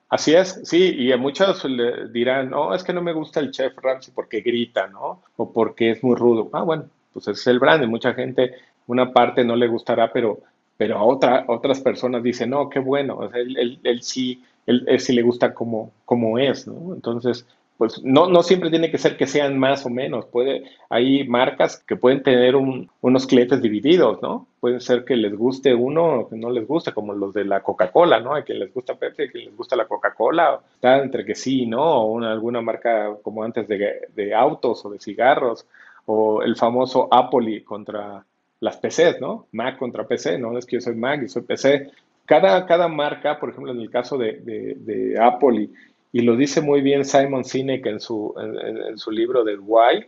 Así 0.09 0.33
es, 0.35 0.61
sí, 0.63 0.93
y 0.97 1.11
a 1.11 1.17
muchos 1.17 1.65
le 1.65 2.07
dirán, 2.09 2.51
no, 2.51 2.73
es 2.75 2.83
que 2.83 2.93
no 2.93 3.01
me 3.01 3.11
gusta 3.13 3.39
el 3.39 3.51
chef 3.51 3.73
Ramsay 3.75 4.13
porque 4.13 4.41
grita, 4.41 4.87
¿no? 4.87 5.23
O 5.37 5.51
porque 5.51 5.91
es 5.91 6.03
muy 6.03 6.15
rudo. 6.15 6.49
Ah, 6.53 6.61
bueno, 6.61 6.85
pues 7.11 7.27
es 7.27 7.45
el 7.47 7.59
branding. 7.59 7.87
Mucha 7.87 8.13
gente, 8.13 8.53
una 8.87 9.11
parte 9.11 9.43
no 9.43 9.55
le 9.55 9.67
gustará, 9.67 10.11
pero, 10.13 10.39
pero 10.77 10.97
a 10.97 11.03
otra, 11.03 11.45
otras 11.47 11.81
personas 11.81 12.21
dicen, 12.21 12.51
no, 12.51 12.69
qué 12.69 12.79
bueno, 12.79 13.29
él, 13.33 13.79
él, 13.83 14.01
sí, 14.03 14.43
él, 14.67 14.85
él, 14.87 14.99
sí 14.99 15.13
le 15.13 15.23
gusta 15.23 15.53
como, 15.53 15.91
como 16.05 16.37
es, 16.37 16.67
¿no? 16.67 16.93
Entonces, 16.93 17.47
pues 17.77 18.01
no, 18.03 18.27
no 18.27 18.41
siempre 18.41 18.69
tiene 18.69 18.89
que 18.89 18.97
ser 18.97 19.17
que 19.17 19.27
sean 19.27 19.59
más 19.59 19.85
o 19.85 19.89
menos. 19.89 20.25
Puede, 20.25 20.63
hay 20.89 21.27
marcas 21.27 21.83
que 21.85 21.97
pueden 21.97 22.23
tener 22.23 22.55
unos 22.55 23.27
clientes 23.27 23.61
divididos, 23.61 24.21
¿no? 24.21 24.47
Puede 24.61 24.79
ser 24.79 25.03
que 25.03 25.17
les 25.17 25.35
guste 25.35 25.75
uno 25.75 26.21
o 26.21 26.29
que 26.29 26.37
no 26.37 26.49
les 26.49 26.65
guste, 26.65 26.93
como 26.93 27.13
los 27.13 27.33
de 27.33 27.43
la 27.43 27.61
Coca-Cola, 27.61 28.21
¿no? 28.21 28.33
Hay 28.33 28.43
quien 28.43 28.59
les 28.59 28.73
gusta 28.73 28.95
Pepsi, 28.95 29.23
hay 29.23 29.29
quien 29.29 29.45
les 29.45 29.57
gusta 29.57 29.75
la 29.75 29.87
Coca-Cola. 29.87 30.61
Está 30.75 30.99
entre 30.99 31.25
que 31.25 31.35
sí, 31.35 31.65
¿no? 31.65 31.83
O 31.83 32.13
una, 32.13 32.31
alguna 32.31 32.61
marca 32.61 33.13
como 33.21 33.43
antes 33.43 33.67
de, 33.67 34.07
de, 34.15 34.33
autos 34.33 34.85
o 34.85 34.89
de 34.89 34.99
cigarros, 34.99 35.65
o 36.05 36.43
el 36.43 36.55
famoso 36.55 37.09
Apple 37.11 37.63
contra 37.65 38.23
las 38.61 38.77
PCs, 38.77 39.19
¿no? 39.19 39.47
Mac 39.51 39.77
contra 39.77 40.07
PC, 40.07 40.37
no 40.37 40.57
es 40.57 40.65
que 40.65 40.77
yo 40.77 40.81
soy 40.81 40.95
Mac 40.95 41.21
y 41.23 41.27
soy 41.27 41.41
PC. 41.41 41.91
Cada, 42.25 42.65
cada 42.65 42.87
marca, 42.87 43.37
por 43.37 43.49
ejemplo, 43.49 43.71
en 43.73 43.81
el 43.81 43.91
caso 43.91 44.17
de, 44.17 44.39
de, 44.39 44.75
de 44.79 45.21
Apple 45.21 45.69
y 46.15 46.21
lo 46.21 46.37
dice 46.37 46.61
muy 46.61 46.79
bien 46.79 47.03
Simon 47.03 47.43
Sinek 47.43 47.85
en 47.87 47.99
su, 47.99 48.33
en, 48.37 48.97
su 48.97 49.11
libro 49.11 49.43
del 49.43 49.59
Why, 49.59 50.05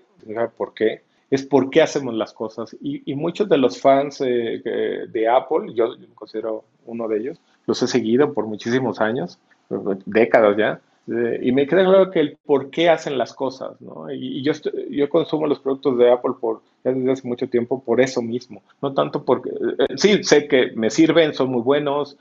¿por 0.56 0.74
qué? 0.74 1.02
Es 1.30 1.46
por 1.46 1.70
qué 1.70 1.82
hacemos 1.82 2.14
las 2.14 2.32
cosas. 2.32 2.74
Y, 2.80 3.14
muchos 3.14 3.50
de 3.50 3.58
los 3.58 3.82
fans 3.82 4.22
eh, 4.22 4.62
de 5.10 5.28
Apple, 5.28 5.74
yo, 5.74 5.98
me 5.98 6.16
considero 6.16 6.64
uno 6.86 7.10
de 7.10 7.18
ellos, 7.18 7.42
los 7.66 7.84
he 7.84 7.88
seguido 7.88 8.32
por 8.32 8.48
muchísimos 8.48 9.02
años, 9.02 9.38
décadas 10.06 10.56
ya, 10.56 10.80
eh, 11.14 11.42
y 11.44 11.52
me 11.52 11.68
queda 11.68 11.84
claro 11.84 12.10
que 12.10 12.22
el 12.22 12.38
por 12.46 12.70
qué 12.70 12.88
hacen 12.88 13.18
las 13.18 13.34
cosas, 13.34 13.82
¿no? 13.82 14.10
Y, 14.10 14.42
yo, 14.44 14.54
yo 14.90 15.10
consumo 15.10 15.46
los 15.46 15.60
productos 15.60 15.98
de 15.98 16.10
Apple 16.10 16.36
por, 16.40 16.62
desde 16.86 17.12
hace 17.12 17.28
mucho 17.28 17.50
tiempo 17.50 17.84
por 17.84 18.00
eso 18.00 18.22
mismo, 18.22 18.64
no 18.82 18.94
tanto 18.94 19.26
porque, 19.26 19.50
eh, 19.50 19.98
sí, 19.98 20.24
sé 20.24 20.48
que 20.48 20.72
me 20.74 20.90
sirven, 20.90 21.34
son 21.34 21.50
muy 21.50 21.64
buenos, 21.64 22.18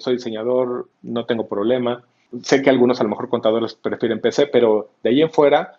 soy 0.00 0.14
diseñador, 0.14 0.88
no 1.02 1.24
tengo 1.24 1.46
problema, 1.46 2.02
Sé 2.42 2.62
que 2.62 2.70
algunos 2.70 3.00
a 3.00 3.04
lo 3.04 3.10
mejor 3.10 3.28
contadores 3.28 3.74
prefieren 3.74 4.20
PC, 4.20 4.48
pero 4.48 4.90
de 5.02 5.10
ahí 5.10 5.22
en 5.22 5.30
fuera 5.30 5.78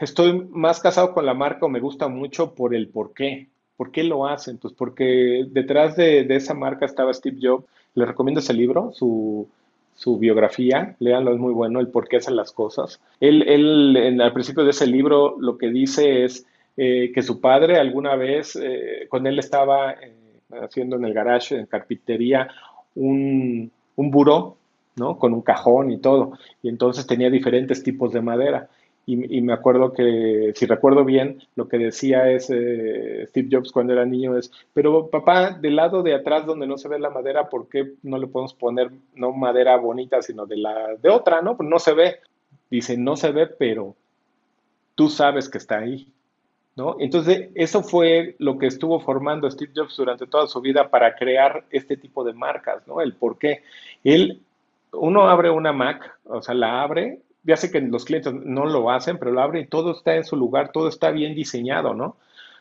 estoy 0.00 0.48
más 0.50 0.80
casado 0.80 1.12
con 1.12 1.26
la 1.26 1.34
marca 1.34 1.66
o 1.66 1.68
me 1.68 1.80
gusta 1.80 2.08
mucho 2.08 2.54
por 2.54 2.74
el 2.74 2.88
por 2.88 3.14
qué. 3.14 3.48
¿Por 3.76 3.90
qué 3.90 4.04
lo 4.04 4.26
hacen? 4.26 4.58
Pues 4.58 4.74
porque 4.74 5.46
detrás 5.48 5.96
de, 5.96 6.26
esa 6.28 6.54
marca 6.54 6.86
estaba 6.86 7.14
Steve 7.14 7.38
Jobs. 7.40 7.64
Les 7.94 8.08
recomiendo 8.08 8.40
ese 8.40 8.54
libro, 8.54 8.92
su, 8.92 9.48
biografía, 10.18 10.96
léanlo, 10.98 11.32
es 11.32 11.38
muy 11.38 11.52
bueno, 11.52 11.80
el 11.80 11.88
por 11.88 12.08
qué 12.08 12.16
hacen 12.16 12.36
las 12.36 12.52
cosas. 12.52 13.00
Él, 13.20 13.42
él 13.48 13.96
en, 13.96 14.20
al 14.20 14.32
principio 14.32 14.64
de 14.64 14.70
ese 14.70 14.86
libro, 14.86 15.36
lo 15.38 15.58
que 15.58 15.68
dice 15.68 16.24
es 16.24 16.46
eh, 16.76 17.12
que 17.14 17.22
su 17.22 17.40
padre 17.40 17.78
alguna 17.78 18.16
vez, 18.16 18.56
eh, 18.56 19.06
cuando 19.08 19.28
él 19.28 19.38
estaba 19.38 19.92
eh, 19.92 20.14
haciendo 20.62 20.96
en 20.96 21.04
el 21.04 21.12
garage, 21.12 21.56
en 21.56 21.66
carpintería, 21.66 22.48
un, 22.94 23.70
un 23.96 24.10
buró 24.10 24.56
¿no? 24.96 25.18
Con 25.18 25.32
un 25.34 25.42
cajón 25.42 25.90
y 25.90 25.98
todo. 25.98 26.38
Y 26.62 26.68
entonces 26.68 27.06
tenía 27.06 27.30
diferentes 27.30 27.82
tipos 27.82 28.12
de 28.12 28.22
madera. 28.22 28.68
Y, 29.04 29.40
me 29.40 29.52
acuerdo 29.52 29.92
que, 29.92 30.52
si 30.54 30.64
recuerdo 30.64 31.04
bien, 31.04 31.42
lo 31.56 31.66
que 31.66 31.76
decía 31.76 32.30
es 32.30 32.48
eh, 32.50 33.26
Steve 33.26 33.48
Jobs 33.50 33.72
cuando 33.72 33.92
era 33.92 34.04
niño 34.06 34.38
es, 34.38 34.52
pero 34.72 35.08
papá, 35.08 35.58
del 35.60 35.74
lado 35.74 36.04
de 36.04 36.14
atrás 36.14 36.46
donde 36.46 36.68
no 36.68 36.78
se 36.78 36.88
ve 36.88 37.00
la 37.00 37.10
madera, 37.10 37.48
¿por 37.48 37.68
qué 37.68 37.94
no 38.04 38.16
le 38.16 38.28
podemos 38.28 38.54
poner 38.54 38.92
no 39.16 39.32
madera 39.32 39.76
bonita, 39.76 40.22
sino 40.22 40.46
de 40.46 40.56
la 40.56 40.94
de 41.02 41.10
otra, 41.10 41.42
¿no? 41.42 41.56
Pues 41.56 41.68
no 41.68 41.80
se 41.80 41.94
ve. 41.94 42.20
Dice, 42.70 42.96
no 42.96 43.16
se 43.16 43.32
ve, 43.32 43.48
pero 43.48 43.96
tú 44.94 45.08
sabes 45.08 45.48
que 45.48 45.58
está 45.58 45.78
ahí. 45.78 46.06
¿No? 46.74 46.96
Entonces, 47.00 47.50
eso 47.54 47.82
fue 47.82 48.34
lo 48.38 48.56
que 48.56 48.66
estuvo 48.66 48.98
formando 49.00 49.50
Steve 49.50 49.72
Jobs 49.76 49.94
durante 49.96 50.26
toda 50.26 50.46
su 50.46 50.60
vida 50.62 50.88
para 50.88 51.16
crear 51.16 51.66
este 51.70 51.98
tipo 51.98 52.24
de 52.24 52.32
marcas, 52.32 52.86
¿no? 52.86 53.02
El 53.02 53.14
por 53.14 53.36
qué. 53.36 53.62
Él 54.04 54.40
uno 54.92 55.28
abre 55.28 55.50
una 55.50 55.72
Mac, 55.72 56.18
o 56.24 56.42
sea, 56.42 56.54
la 56.54 56.82
abre, 56.82 57.20
ya 57.42 57.56
sé 57.56 57.70
que 57.70 57.80
los 57.80 58.04
clientes 58.04 58.32
no 58.32 58.66
lo 58.66 58.90
hacen, 58.90 59.18
pero 59.18 59.32
la 59.32 59.42
abre 59.42 59.60
y 59.60 59.66
todo 59.66 59.92
está 59.92 60.14
en 60.14 60.24
su 60.24 60.36
lugar, 60.36 60.70
todo 60.72 60.88
está 60.88 61.10
bien 61.10 61.34
diseñado, 61.34 61.94
¿no? 61.94 62.16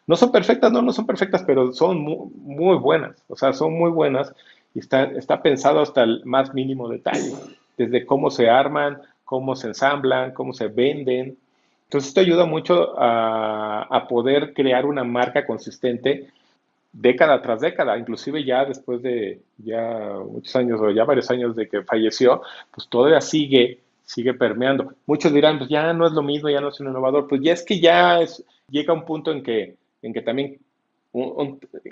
No 0.08 0.16
son 0.16 0.32
perfectas, 0.32 0.72
no, 0.72 0.82
no 0.82 0.92
son 0.94 1.06
perfectas, 1.06 1.44
pero 1.46 1.72
son 1.74 2.00
muy, 2.02 2.78
buenas, 2.78 3.24
o 3.28 3.36
sea, 3.36 3.54
son 3.54 3.74
muy 3.78 3.92
buenas 3.92 4.34
y 4.74 4.80
está, 4.80 5.04
está 5.04 5.42
pensado 5.42 5.80
hasta 5.80 6.04
el 6.04 6.26
más 6.26 6.54
mínimo 6.54 6.90
detalle, 6.90 7.34
desde 7.78 8.06
cómo 8.06 8.32
se 8.32 8.50
arman, 8.50 9.02
cómo 9.26 9.56
se 9.56 9.68
ensamblan, 9.68 10.34
cómo 10.34 10.54
se 10.54 10.68
venden. 10.68 11.38
Entonces, 11.84 12.10
esto 12.10 12.22
ayuda 12.22 12.46
mucho 12.46 13.00
a, 13.00 13.84
a 13.84 14.08
poder 14.08 14.54
crear 14.54 14.86
una 14.86 15.04
marca 15.04 15.46
consistente 15.46 16.30
década 16.94 17.42
tras 17.42 17.62
década, 17.62 17.98
inclusive 17.98 18.44
ya 18.44 18.66
después 18.66 19.02
de 19.02 19.42
ya 19.58 20.18
muchos 20.26 20.56
años 20.56 20.80
o 20.82 20.92
ya 20.92 21.06
varios 21.06 21.30
años 21.32 21.56
de 21.56 21.68
que 21.68 21.84
falleció, 21.84 22.42
pues 22.74 22.88
todavía 22.90 23.22
sigue, 23.22 23.80
sigue 24.04 24.34
permeando. 24.34 24.94
Muchos 25.06 25.34
dirán, 25.34 25.58
pues 25.58 25.70
ya 25.70 25.94
no 25.94 26.06
es 26.06 26.14
lo 26.14 26.22
mismo, 26.22 26.50
ya 26.50 26.62
no 26.62 26.70
es 26.70 26.80
un 26.80 26.88
innovador, 26.88 27.28
pues 27.28 27.42
ya 27.42 27.54
es 27.54 27.64
que 27.64 27.80
ya 27.80 28.22
es, 28.22 28.44
llega 28.70 28.94
un 28.94 29.06
punto 29.06 29.32
en 29.32 29.44
que, 29.44 29.76
en 30.02 30.14
que 30.14 30.22
también, 30.22 30.60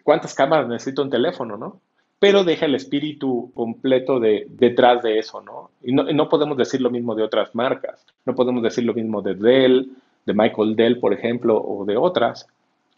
¿cuántas 0.03 0.33
cámaras 0.33 0.67
necesita 0.67 1.01
un 1.01 1.09
teléfono, 1.09 1.57
no? 1.57 1.79
Pero 2.19 2.43
deja 2.43 2.65
el 2.65 2.75
espíritu 2.75 3.49
completo 3.55 4.19
de, 4.19 4.45
detrás 4.49 5.01
de 5.01 5.19
eso, 5.19 5.41
¿no? 5.41 5.71
Y 5.81 5.93
no, 5.93 6.03
no 6.03 6.27
podemos 6.27 6.57
decir 6.57 6.81
lo 6.81 6.89
mismo 6.89 7.15
de 7.15 7.23
otras 7.23 7.55
marcas, 7.55 8.05
no 8.25 8.35
podemos 8.35 8.61
decir 8.61 8.83
lo 8.83 8.93
mismo 8.93 9.21
de 9.21 9.35
Dell, 9.35 9.89
de 10.25 10.33
Michael 10.33 10.75
Dell, 10.75 10.99
por 10.99 11.13
ejemplo, 11.13 11.57
o 11.57 11.85
de 11.85 11.95
otras 11.95 12.45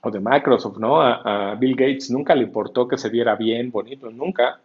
o 0.01 0.11
de 0.11 0.19
Microsoft, 0.19 0.77
¿no? 0.77 1.01
A, 1.01 1.55
Bill 1.55 1.75
Gates 1.75 2.09
nunca 2.09 2.35
le 2.35 2.43
importó 2.43 2.87
que 2.87 2.97
se 2.97 3.09
viera 3.09 3.35
bien, 3.35 3.71
bonito, 3.71 4.09
nunca. 4.09 4.59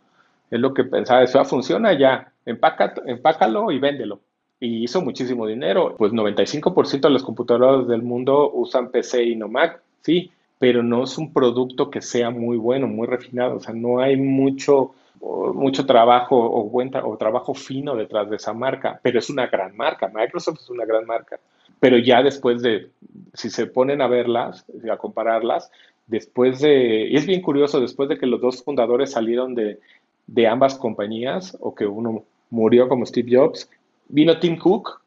Es 0.51 0.61
lo 0.61 0.73
que 0.73 0.85
pensaba, 0.85 1.23
eso 1.23 1.45
funciona 1.45 1.93
ya, 1.99 2.33
Empaca, 2.45 2.95
empácalo 3.07 3.71
y 3.73 3.79
véndelo. 3.79 4.21
Y 4.61 4.85
hizo 4.85 5.03
muchísimo 5.03 5.47
dinero. 5.47 5.95
Pues 5.99 6.13
95% 6.13 7.01
de 7.01 7.11
las 7.11 7.23
computadoras 7.23 7.89
del 7.89 8.03
mundo 8.03 8.51
usan 8.53 8.91
PC 8.91 9.25
y 9.25 9.37
no 9.37 9.49
Mac, 9.49 9.83
sí, 10.03 10.31
pero 10.59 10.83
no 10.83 11.05
es 11.05 11.19
un 11.19 11.33
producto 11.33 11.91
que 11.91 12.01
sea 12.01 12.31
muy 12.31 12.57
bueno, 12.57 12.87
muy 12.87 13.07
refinado. 13.07 13.57
O 13.57 13.61
sea, 13.61 13.75
no 13.75 14.01
hay 14.01 14.17
mucho, 14.17 14.95
mucho 15.21 15.85
trabajo 15.85 16.37
o, 16.37 16.71
o 16.71 17.17
trabajo 17.19 17.53
fino 17.53 17.97
detrás 17.97 18.31
de 18.31 18.37
esa 18.37 18.55
marca, 18.55 18.99
pero 19.03 19.19
es 19.19 19.29
una 19.29 19.49
gran 19.49 19.77
marca. 19.77 20.11
Microsoft 20.15 20.61
es 20.61 20.71
una 20.71 20.87
gran 20.87 21.05
marca 21.05 21.39
pero 21.81 21.99
ya 21.99 22.23
después 22.23 22.63
de, 22.63 22.91
si 23.35 23.51
se 23.51 23.67
ponen 23.67 24.01
a 24.01 24.07
verlas, 24.07 24.65
a 24.91 24.97
compararlas, 24.97 25.71
después 26.07 26.61
de, 26.61 27.09
y 27.11 27.17
es 27.17 27.27
bien 27.27 27.43
curioso, 27.43 27.81
después 27.81 28.09
de 28.09 28.19
que 28.19 28.27
los 28.27 28.41
dos 28.41 28.63
fundadores 28.63 29.13
salieron 29.13 29.55
de, 29.55 29.79
de 30.27 30.47
ambas 30.47 30.77
compañías, 30.77 31.57
o 31.61 31.75
que 31.75 31.87
uno 31.87 32.25
murió 32.51 32.89
como 32.89 33.07
Steve 33.07 33.37
Jobs, 33.37 33.71
vino 34.09 34.39
Tim 34.39 34.59
Cook 34.59 35.01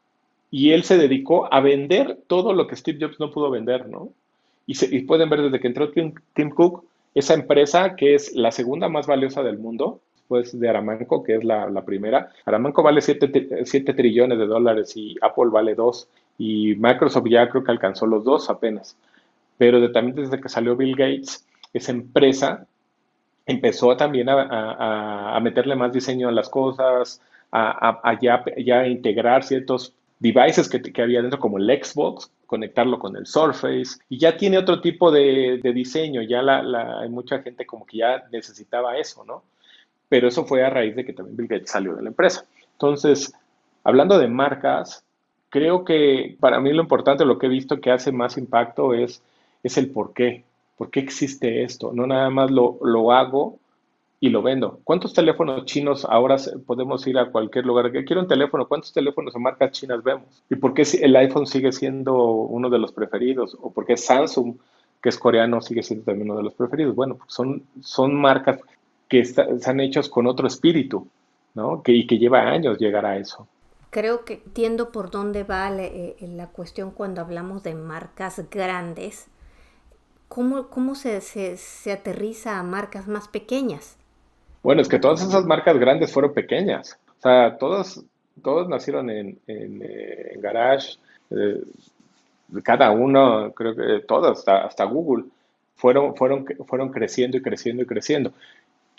y 0.50 0.70
él 0.72 0.82
se 0.82 0.98
dedicó 0.98 1.52
a 1.52 1.60
vender 1.60 2.18
todo 2.26 2.52
lo 2.52 2.66
que 2.66 2.76
Steve 2.76 2.98
Jobs 3.00 3.20
no 3.20 3.30
pudo 3.30 3.50
vender, 3.50 3.88
¿no? 3.88 4.10
Y, 4.66 4.74
se, 4.74 4.94
y 4.94 5.02
pueden 5.02 5.30
ver 5.30 5.42
desde 5.42 5.60
que 5.60 5.68
entró 5.68 5.90
Tim, 5.90 6.14
Tim, 6.34 6.50
Cook, 6.50 6.84
esa 7.14 7.34
empresa 7.34 7.96
que 7.96 8.14
es 8.14 8.34
la 8.34 8.52
segunda 8.52 8.88
más 8.88 9.06
valiosa 9.06 9.42
del 9.42 9.58
mundo, 9.58 10.00
después 10.14 10.58
de 10.58 10.68
Aramanco, 10.68 11.22
que 11.22 11.36
es 11.36 11.44
la, 11.44 11.68
la 11.70 11.84
primera. 11.84 12.30
Aramanco 12.44 12.82
vale 12.82 13.00
7 13.00 13.94
trillones 13.94 14.38
de 14.38 14.46
dólares 14.46 14.96
y 14.96 15.16
Apple 15.20 15.50
vale 15.50 15.74
2 15.74 16.08
y 16.40 16.74
Microsoft 16.76 17.26
ya 17.28 17.50
creo 17.50 17.62
que 17.62 17.70
alcanzó 17.70 18.06
los 18.06 18.24
dos 18.24 18.48
apenas. 18.48 18.96
Pero 19.58 19.78
de, 19.78 19.90
también 19.90 20.16
desde 20.16 20.40
que 20.40 20.48
salió 20.48 20.74
Bill 20.74 20.96
Gates, 20.96 21.46
esa 21.74 21.92
empresa 21.92 22.66
empezó 23.44 23.94
también 23.94 24.28
a, 24.30 25.38
meterle 25.42 25.76
más 25.76 25.92
diseño 25.92 26.30
a 26.30 26.32
las 26.32 26.48
cosas, 26.48 27.20
a, 27.52 28.18
ya, 28.22 28.86
integrar 28.86 29.42
ciertos 29.42 29.92
devices 30.18 30.66
que, 30.70 31.02
había 31.02 31.20
dentro, 31.20 31.38
como 31.38 31.58
el 31.58 31.68
Xbox, 31.84 32.32
conectarlo 32.46 32.98
con 32.98 33.16
el 33.16 33.26
Surface, 33.26 34.00
y 34.08 34.16
ya 34.16 34.38
tiene 34.38 34.56
otro 34.56 34.80
tipo 34.80 35.12
de, 35.12 35.60
diseño, 35.74 36.22
ya 36.22 36.40
la, 36.40 37.00
hay 37.00 37.10
mucha 37.10 37.42
gente 37.42 37.66
como 37.66 37.84
que 37.84 37.98
ya 37.98 38.24
necesitaba 38.32 38.96
eso, 38.96 39.26
¿no? 39.26 39.42
Pero 40.08 40.28
eso 40.28 40.46
fue 40.46 40.64
a 40.64 40.70
raíz 40.70 40.96
de 40.96 41.04
que 41.04 41.12
también 41.12 41.36
Bill 41.36 41.48
Gates 41.48 41.70
salió 41.70 41.94
de 41.96 42.02
la 42.02 42.08
empresa. 42.08 42.46
Entonces, 42.72 43.30
hablando 43.84 44.18
de 44.18 44.26
marcas, 44.26 45.04
creo 45.50 45.84
que 45.84 46.36
para 46.40 46.60
mí 46.60 46.72
lo 46.72 46.82
importante, 46.82 47.24
lo 47.24 47.38
que 47.38 47.46
he 47.46 47.50
visto 47.50 47.80
que 47.80 47.90
hace 47.90 48.12
más 48.12 48.38
impacto 48.38 48.94
es, 48.94 49.22
es 49.62 49.76
el 49.76 49.90
por 49.90 50.14
qué. 50.14 50.44
¿Por 50.78 50.90
qué 50.90 51.00
existe 51.00 51.62
esto? 51.62 51.92
No 51.92 52.06
nada 52.06 52.30
más 52.30 52.50
lo, 52.50 52.78
lo 52.82 53.12
hago 53.12 53.58
y 54.20 54.30
lo 54.30 54.42
vendo. 54.42 54.80
¿Cuántos 54.84 55.12
teléfonos 55.12 55.66
chinos 55.66 56.06
ahora 56.08 56.36
podemos 56.66 57.06
ir 57.06 57.18
a 57.18 57.30
cualquier 57.30 57.66
lugar? 57.66 57.92
Que 57.92 58.04
quiero 58.04 58.22
un 58.22 58.28
teléfono. 58.28 58.66
¿Cuántos 58.66 58.92
teléfonos 58.92 59.34
de 59.34 59.40
marcas 59.40 59.72
chinas 59.72 60.02
vemos? 60.02 60.42
¿Y 60.48 60.54
por 60.54 60.72
qué 60.72 60.84
el 61.02 61.16
iPhone 61.16 61.46
sigue 61.46 61.72
siendo 61.72 62.14
uno 62.16 62.70
de 62.70 62.78
los 62.78 62.92
preferidos? 62.92 63.56
¿O 63.60 63.70
por 63.70 63.84
qué 63.84 63.96
Samsung, 63.96 64.56
que 65.02 65.08
es 65.10 65.18
coreano, 65.18 65.60
sigue 65.60 65.82
siendo 65.82 66.06
también 66.06 66.30
uno 66.30 66.38
de 66.38 66.44
los 66.44 66.54
preferidos? 66.54 66.94
Bueno, 66.94 67.18
son, 67.26 67.64
son 67.82 68.14
marcas 68.14 68.60
que 69.08 69.20
están 69.20 69.80
hechos 69.80 70.08
con 70.08 70.26
otro 70.26 70.46
espíritu, 70.46 71.08
¿no? 71.54 71.82
Que, 71.82 71.92
y 71.92 72.06
que 72.06 72.18
lleva 72.18 72.40
años 72.42 72.78
llegar 72.78 73.04
a 73.04 73.16
eso. 73.16 73.46
Creo 73.90 74.24
que 74.24 74.34
entiendo 74.34 74.92
por 74.92 75.10
dónde 75.10 75.42
va 75.42 75.68
eh, 75.70 76.16
la 76.20 76.46
cuestión 76.46 76.92
cuando 76.92 77.20
hablamos 77.20 77.64
de 77.64 77.74
marcas 77.74 78.48
grandes. 78.48 79.26
¿Cómo, 80.28 80.68
cómo 80.68 80.94
se, 80.94 81.20
se, 81.20 81.92
aterriza 81.92 82.60
a 82.60 82.62
marcas 82.62 83.08
más 83.08 83.26
pequeñas? 83.26 83.96
Bueno, 84.62 84.80
es 84.80 84.88
que 84.88 85.00
todas 85.00 85.22
esas 85.22 85.44
marcas 85.44 85.76
grandes 85.76 86.12
fueron 86.12 86.32
pequeñas. 86.32 87.00
O 87.18 87.20
sea, 87.20 87.58
todos, 87.58 88.04
todos 88.40 88.68
nacieron 88.68 89.10
en, 89.10 89.40
en, 89.48 89.82
eh, 89.82 90.38
Garage. 90.38 90.98
Eh, 91.30 91.64
cada 92.62 92.92
uno, 92.92 93.52
creo 93.52 93.74
que 93.74 94.04
todos, 94.06 94.46
hasta, 94.46 94.84
Google, 94.84 95.24
fueron, 95.74 96.14
fueron, 96.14 96.46
fueron 96.66 96.90
creciendo 96.90 97.36
y 97.36 97.42
creciendo 97.42 97.82
y 97.82 97.86
creciendo. 97.86 98.32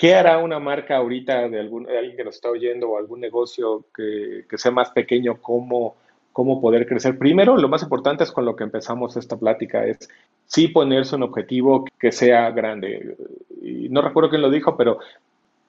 ¿Qué 0.01 0.15
hará 0.15 0.39
una 0.39 0.57
marca 0.57 0.97
ahorita 0.97 1.47
de, 1.47 1.59
alguien 1.59 2.17
que 2.17 2.23
nos 2.23 2.33
está 2.33 2.49
oyendo 2.49 2.89
o 2.89 2.97
algún 2.97 3.19
negocio 3.19 3.85
que, 3.95 4.45
que 4.49 4.57
sea 4.57 4.71
más 4.71 4.89
pequeño? 4.89 5.39
¿Cómo, 5.39 5.95
¿Cómo 6.33 6.59
poder 6.59 6.87
crecer? 6.87 7.19
Primero, 7.19 7.55
lo 7.55 7.69
más 7.69 7.83
importante 7.83 8.23
es 8.23 8.31
con 8.31 8.43
lo 8.43 8.55
que 8.55 8.63
empezamos 8.63 9.15
esta 9.15 9.37
plática, 9.37 9.85
es 9.85 10.09
sí 10.47 10.69
ponerse 10.69 11.15
un 11.15 11.21
objetivo 11.21 11.85
que 11.99 12.11
sea 12.11 12.49
grande. 12.49 13.15
Y 13.61 13.89
no 13.89 14.01
recuerdo 14.01 14.31
quién 14.31 14.41
lo 14.41 14.49
dijo, 14.49 14.75
pero 14.75 14.97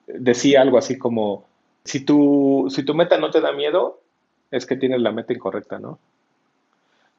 decía 0.07 0.63
algo 0.63 0.79
así 0.79 0.97
como, 0.97 1.45
si 1.83 2.03
tu, 2.03 2.65
si 2.71 2.83
tu 2.83 2.95
meta 2.95 3.19
no 3.19 3.29
te 3.29 3.39
da 3.39 3.51
miedo, 3.51 4.01
es 4.49 4.65
que 4.65 4.77
tienes 4.77 5.01
la 5.01 5.11
meta 5.11 5.33
incorrecta, 5.33 5.77
¿no? 5.77 5.99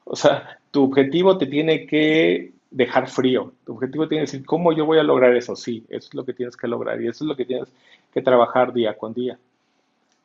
O 0.03 0.17
sea, 0.17 0.59
tu 0.69 0.83
objetivo 0.83 1.37
te 1.37 1.45
tiene 1.45 1.87
que 1.87 2.54
dejar 2.75 3.07
frío. 3.07 3.53
Tu 3.65 3.71
objetivo 3.71 4.07
tiene 4.07 4.25
que 4.25 4.31
decir, 4.31 4.45
¿cómo 4.45 4.73
yo 4.73 4.85
voy 4.85 4.99
a 4.99 5.03
lograr 5.03 5.33
eso? 5.33 5.55
Sí, 5.55 5.85
eso 5.87 6.09
es 6.09 6.13
lo 6.13 6.25
que 6.25 6.33
tienes 6.33 6.57
que 6.57 6.67
lograr 6.67 7.01
y 7.01 7.07
eso 7.07 7.23
es 7.23 7.27
lo 7.27 7.35
que 7.35 7.45
tienes 7.45 7.69
que 8.13 8.21
trabajar 8.21 8.73
día 8.73 8.97
con 8.97 9.13
día. 9.13 9.39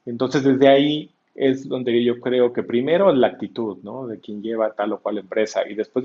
Entonces, 0.04 0.42
desde 0.42 0.66
ahí 0.66 1.10
es 1.36 1.68
donde 1.68 2.02
yo 2.02 2.18
creo 2.18 2.52
que 2.52 2.64
primero 2.64 3.12
la 3.12 3.28
actitud, 3.28 3.78
¿no? 3.84 4.08
De 4.08 4.18
quien 4.18 4.42
lleva 4.42 4.72
tal 4.72 4.92
o 4.92 4.98
cual 4.98 5.18
empresa 5.18 5.62
y 5.68 5.74
después 5.74 6.04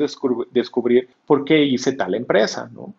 descubrir 0.52 1.10
por 1.26 1.44
qué 1.46 1.64
hice 1.64 1.94
tal 1.94 2.14
empresa, 2.14 2.70
¿no? 2.72 2.94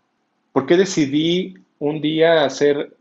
¿Por 0.53 0.67
qué 0.67 0.77
decidí 0.77 1.55
un 1.79 2.01
día 2.01 2.45
hacer 2.45 2.97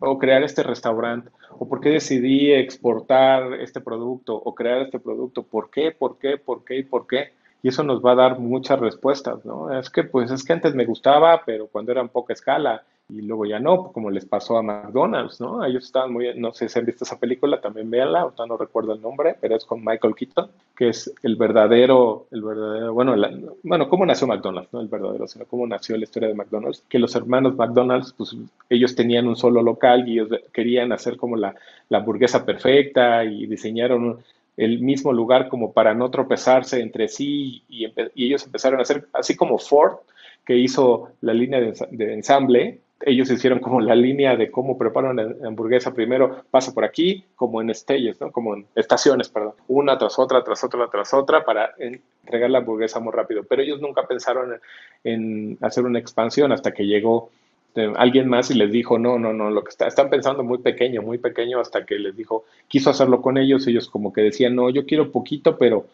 o 0.00 0.18
crear 0.18 0.42
este 0.42 0.64
restaurante? 0.64 1.30
¿O 1.60 1.68
por 1.68 1.80
qué 1.80 1.90
decidí 1.90 2.52
exportar 2.52 3.54
este 3.60 3.80
producto 3.80 4.34
o 4.34 4.52
crear 4.52 4.82
este 4.82 4.98
producto? 4.98 5.44
¿Por 5.44 5.70
qué? 5.70 5.92
¿Por 5.92 6.18
qué? 6.18 6.38
¿Por 6.38 6.64
qué? 6.64 6.78
¿Y 6.78 6.82
por 6.82 7.06
qué? 7.06 7.36
Y 7.66 7.70
eso 7.70 7.82
nos 7.82 8.00
va 8.00 8.12
a 8.12 8.14
dar 8.14 8.38
muchas 8.38 8.78
respuestas, 8.78 9.44
¿no? 9.44 9.76
Es 9.76 9.90
que, 9.90 10.04
pues, 10.04 10.30
es 10.30 10.44
que 10.44 10.52
antes 10.52 10.76
me 10.76 10.84
gustaba, 10.84 11.42
pero 11.44 11.66
cuando 11.66 11.90
era 11.90 12.00
en 12.00 12.08
poca 12.08 12.32
escala 12.32 12.84
y 13.08 13.22
luego 13.22 13.44
ya 13.44 13.58
no, 13.58 13.90
como 13.90 14.08
les 14.08 14.24
pasó 14.24 14.56
a 14.56 14.62
McDonald's, 14.62 15.40
¿no? 15.40 15.64
Ellos 15.64 15.82
estaban 15.82 16.12
muy, 16.12 16.32
no 16.38 16.52
sé 16.52 16.68
si 16.68 16.78
han 16.78 16.86
visto 16.86 17.02
esa 17.02 17.18
película, 17.18 17.60
también 17.60 17.90
véanla, 17.90 18.20
ahorita 18.20 18.46
no 18.46 18.56
recuerdo 18.56 18.92
el 18.92 19.02
nombre, 19.02 19.34
pero 19.40 19.56
es 19.56 19.64
con 19.64 19.84
Michael 19.84 20.14
Keaton, 20.14 20.48
que 20.76 20.90
es 20.90 21.12
el 21.24 21.34
verdadero, 21.34 22.28
el 22.30 22.42
verdadero, 22.42 22.94
bueno, 22.94 23.16
bueno, 23.64 23.88
cómo 23.88 24.06
nació 24.06 24.28
McDonald's, 24.28 24.72
no 24.72 24.80
el 24.80 24.86
verdadero, 24.86 25.26
sino 25.26 25.44
cómo 25.46 25.66
nació 25.66 25.96
la 25.96 26.04
historia 26.04 26.28
de 26.28 26.36
McDonald's, 26.36 26.84
que 26.88 27.00
los 27.00 27.16
hermanos 27.16 27.56
McDonald's, 27.56 28.12
pues 28.16 28.36
ellos 28.70 28.94
tenían 28.94 29.26
un 29.26 29.34
solo 29.34 29.60
local 29.60 30.08
y 30.08 30.20
ellos 30.20 30.28
querían 30.52 30.92
hacer 30.92 31.16
como 31.16 31.34
la, 31.34 31.56
la 31.88 31.98
hamburguesa 31.98 32.44
perfecta 32.46 33.24
y 33.24 33.46
diseñaron 33.46 34.20
el 34.56 34.80
mismo 34.80 35.12
lugar 35.12 35.48
como 35.48 35.72
para 35.72 35.94
no 35.94 36.10
tropezarse 36.10 36.80
entre 36.80 37.08
sí 37.08 37.62
y, 37.68 37.86
ellos 38.14 38.44
empezaron 38.46 38.78
a 38.80 38.82
hacer, 38.82 39.06
así 39.12 39.36
como 39.36 39.58
Ford, 39.58 39.98
que 40.44 40.56
hizo 40.56 41.10
la 41.20 41.34
línea 41.34 41.60
de, 41.60 42.14
ensamble, 42.14 42.80
ellos 43.00 43.30
hicieron 43.30 43.58
como 43.58 43.80
la 43.80 43.94
línea 43.94 44.36
de 44.36 44.50
cómo 44.50 44.78
preparan 44.78 45.18
una 45.18 45.48
hamburguesa. 45.48 45.92
Primero 45.92 46.44
pasa 46.50 46.72
por 46.72 46.84
aquí, 46.84 47.24
como 47.34 47.60
en 47.60 47.74
stages, 47.74 48.18
¿no? 48.20 48.32
Como 48.32 48.54
en 48.54 48.66
estaciones, 48.74 49.28
perdón. 49.28 49.52
Una 49.68 49.98
tras 49.98 50.18
otra, 50.18 50.42
tras 50.42 50.64
otra, 50.64 50.88
tras 50.90 51.12
otra, 51.12 51.44
para 51.44 51.74
entregar 51.78 52.48
la 52.48 52.58
hamburguesa 52.58 52.98
muy 53.00 53.12
rápido. 53.12 53.42
Pero 53.44 53.62
ellos 53.62 53.82
nunca 53.82 54.06
pensaron 54.06 54.58
en, 55.04 55.58
hacer 55.60 55.84
una 55.84 55.98
expansión 55.98 56.52
hasta 56.52 56.72
que 56.72 56.86
llegó 56.86 57.30
eh, 57.76 57.92
alguien 57.96 58.28
más 58.28 58.50
y 58.50 58.54
les 58.54 58.72
dijo, 58.72 58.98
no, 58.98 59.18
no, 59.18 59.32
no, 59.32 59.50
lo 59.50 59.62
que 59.62 59.70
está, 59.70 59.86
están 59.86 60.10
pensando 60.10 60.42
muy 60.42 60.58
pequeño, 60.58 61.02
muy 61.02 61.18
pequeño, 61.18 61.60
hasta 61.60 61.84
que 61.84 61.98
les 61.98 62.16
dijo, 62.16 62.44
quiso 62.68 62.90
hacerlo 62.90 63.22
con 63.22 63.38
ellos. 63.38 63.66
Ellos 63.66 63.88
como 63.88 64.12
que 64.12 64.22
decían, 64.22 64.54
no, 64.54 64.70
yo 64.70 64.86
quiero 64.86 65.12
poquito, 65.12 65.58
pero, 65.58 65.86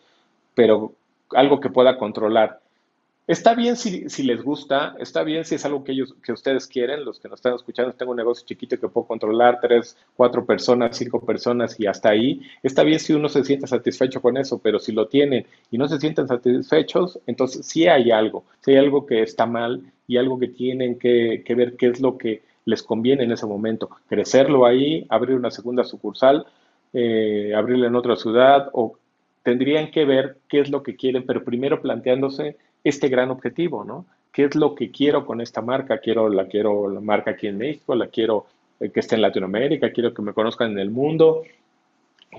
pero 0.55 0.93
algo 1.31 1.61
que 1.61 1.71
pueda 1.71 1.99
controlar. 1.99 2.61
Está 3.27 3.55
bien 3.55 3.77
si, 3.77 4.23
les 4.25 4.43
gusta, 4.43 4.97
está 4.99 5.23
bien 5.23 5.45
si 5.45 5.55
es 5.55 5.65
algo 5.65 5.85
que 5.85 5.93
ellos, 5.93 6.15
que 6.25 6.33
ustedes 6.33 6.67
quieren, 6.67 7.05
los 7.05 7.21
que 7.21 7.29
nos 7.29 7.39
están 7.39 7.55
escuchando, 7.55 7.93
tengo 7.93 8.11
un 8.11 8.17
negocio 8.17 8.45
chiquito 8.45 8.79
que 8.79 8.89
puedo 8.89 9.07
controlar, 9.07 9.61
tres, 9.61 9.97
cuatro 10.17 10.45
personas, 10.45 10.97
cinco 10.97 11.25
personas 11.25 11.79
y 11.79 11.87
hasta 11.87 12.11
ahí. 12.11 12.43
Está 12.65 12.83
bien 12.83 12.99
si 12.99 13.13
uno 13.13 13.29
se 13.29 13.45
siente 13.45 13.69
satisfecho 13.69 14.21
con 14.21 14.37
eso, 14.37 14.59
pero 14.59 14.81
si 14.81 14.91
lo 14.91 15.07
tienen 15.07 15.47
y 15.71 15.79
no 15.79 15.87
se 15.87 16.01
sienten 16.01 16.27
satisfechos, 16.27 17.21
entonces 17.27 17.65
sí 17.65 17.87
hay 17.87 18.11
algo, 18.11 18.45
sí 18.61 18.73
hay 18.73 18.79
algo 18.79 19.07
que 19.07 19.23
está 19.23 19.47
mal 19.47 19.83
y 20.09 20.17
algo 20.17 20.39
que 20.41 20.49
tienen 20.49 20.99
que, 20.99 21.45
que 21.47 21.55
ver 21.55 21.77
qué 21.77 21.89
es 21.89 22.01
lo 22.01 22.19
que 22.19 22.43
les 22.65 22.83
conviene 22.83 23.23
en 23.23 23.33
ese 23.33 23.47
momento. 23.47 23.89
Crecerlo 24.09 24.67
ahí, 24.67 25.07
abrir 25.09 25.37
una 25.37 25.53
segunda 25.53 25.85
sucursal, 25.85 26.47
eh, 26.93 27.53
abrirla 27.55 27.87
en 27.87 27.97
otra 27.97 28.17
ciudad 28.17 28.69
o 28.73 28.99
tendrían 29.43 29.91
que 29.91 30.05
ver 30.05 30.39
qué 30.49 30.61
es 30.61 30.71
lo 30.71 30.83
que 30.83 30.97
quieren, 30.97 31.25
pero 31.25 31.45
primero 31.45 31.81
planteándose 31.81 32.57
este 32.85 33.09
gran 33.09 33.31
objetivo, 33.31 33.85
¿no? 33.85 34.07
¿Qué 34.33 34.45
es 34.45 34.55
lo 34.55 34.75
que 34.75 34.91
quiero 34.91 35.27
con 35.27 35.41
esta 35.41 35.61
marca? 35.61 35.99
Quiero 35.99 36.29
la 36.29 36.47
quiero 36.47 36.89
la 36.89 37.01
marca 37.01 37.33
aquí 37.33 37.47
en 37.47 37.59
México, 37.59 37.95
la 37.95 38.07
quiero 38.07 38.47
eh, 38.81 38.91
que 38.91 39.01
esté 39.01 39.17
en 39.17 39.23
Latinoamérica, 39.23 39.93
quiero 39.93 40.15
que 40.15 40.23
me 40.23 40.33
conozcan 40.33 40.73
en 40.73 40.79
el 40.79 40.91
mundo. 40.91 41.43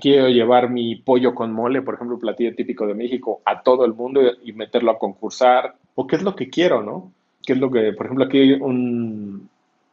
Quiero 0.00 0.28
llevar 0.28 0.70
mi 0.70 0.96
pollo 0.96 1.34
con 1.34 1.52
mole, 1.52 1.80
por 1.82 1.94
ejemplo, 1.94 2.18
platillo 2.18 2.54
típico 2.56 2.84
de 2.84 2.94
México, 2.94 3.40
a 3.44 3.62
todo 3.62 3.84
el 3.84 3.94
mundo 3.94 4.20
y 4.42 4.52
meterlo 4.52 4.90
a 4.90 4.98
concursar. 4.98 5.76
¿O 5.94 6.06
qué 6.06 6.16
es 6.16 6.22
lo 6.22 6.34
que 6.34 6.50
quiero, 6.50 6.82
no? 6.82 7.12
¿Qué 7.46 7.52
es 7.52 7.60
lo 7.60 7.70
que, 7.70 7.92
por 7.92 8.06
ejemplo, 8.06 8.24
aquí 8.24 8.38
hay 8.38 8.52
un 8.54 9.48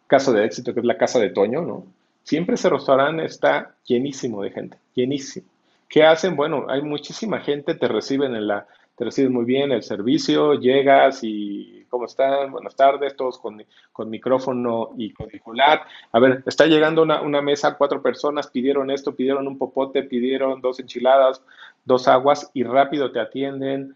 caso 0.08 0.34
de 0.34 0.44
éxito 0.44 0.74
que 0.74 0.80
es 0.80 0.86
la 0.86 0.98
Casa 0.98 1.20
de 1.20 1.30
Toño, 1.30 1.62
¿no? 1.62 1.86
Siempre 2.24 2.56
ese 2.56 2.70
restaurante 2.70 3.26
está 3.26 3.76
llenísimo 3.86 4.42
de 4.42 4.52
gente, 4.52 4.78
llenísimo. 4.96 5.48
¿Qué 5.88 6.04
hacen? 6.04 6.36
Bueno, 6.36 6.66
hay 6.70 6.82
muchísima 6.82 7.40
gente, 7.42 7.76
te 7.76 7.88
reciben 7.88 8.36
en 8.36 8.48
la 8.48 8.66
te 8.96 9.06
recibes 9.06 9.32
muy 9.32 9.46
bien 9.46 9.72
el 9.72 9.84
servicio, 9.84 10.56
llegas 10.56 11.20
y 11.24 11.86
¿cómo 11.90 12.06
están? 12.06 12.52
Buenas 12.52 12.76
tardes, 12.76 13.16
todos 13.16 13.38
con, 13.38 13.64
con 13.92 14.10
micrófono 14.10 14.92
y 14.98 15.14
cuadricular. 15.14 15.82
A 16.12 16.20
ver, 16.20 16.42
está 16.46 16.66
llegando 16.66 17.04
una, 17.04 17.22
una, 17.22 17.42
mesa, 17.42 17.76
cuatro 17.78 18.02
personas, 18.02 18.48
pidieron 18.48 18.90
esto, 18.90 19.16
pidieron 19.16 19.48
un 19.48 19.58
popote, 19.58 20.04
pidieron 20.04 20.62
dos 20.62 20.80
enchiladas, 20.80 21.44
dos 21.84 22.08
aguas 22.08 22.50
y 22.54 22.64
rápido 22.64 23.12
te 23.12 23.20
atienden. 23.20 23.96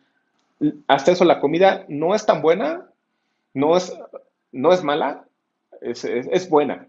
Hasta 0.88 1.14
eso, 1.14 1.26
la 1.26 1.40
comida 1.40 1.86
no 1.88 2.14
es 2.14 2.26
tan 2.26 2.42
buena, 2.42 2.90
no 3.54 3.78
es, 3.78 3.98
no 4.52 4.74
es 4.74 4.84
mala, 4.84 5.26
es, 5.82 6.04
es, 6.04 6.50
buena, 6.50 6.88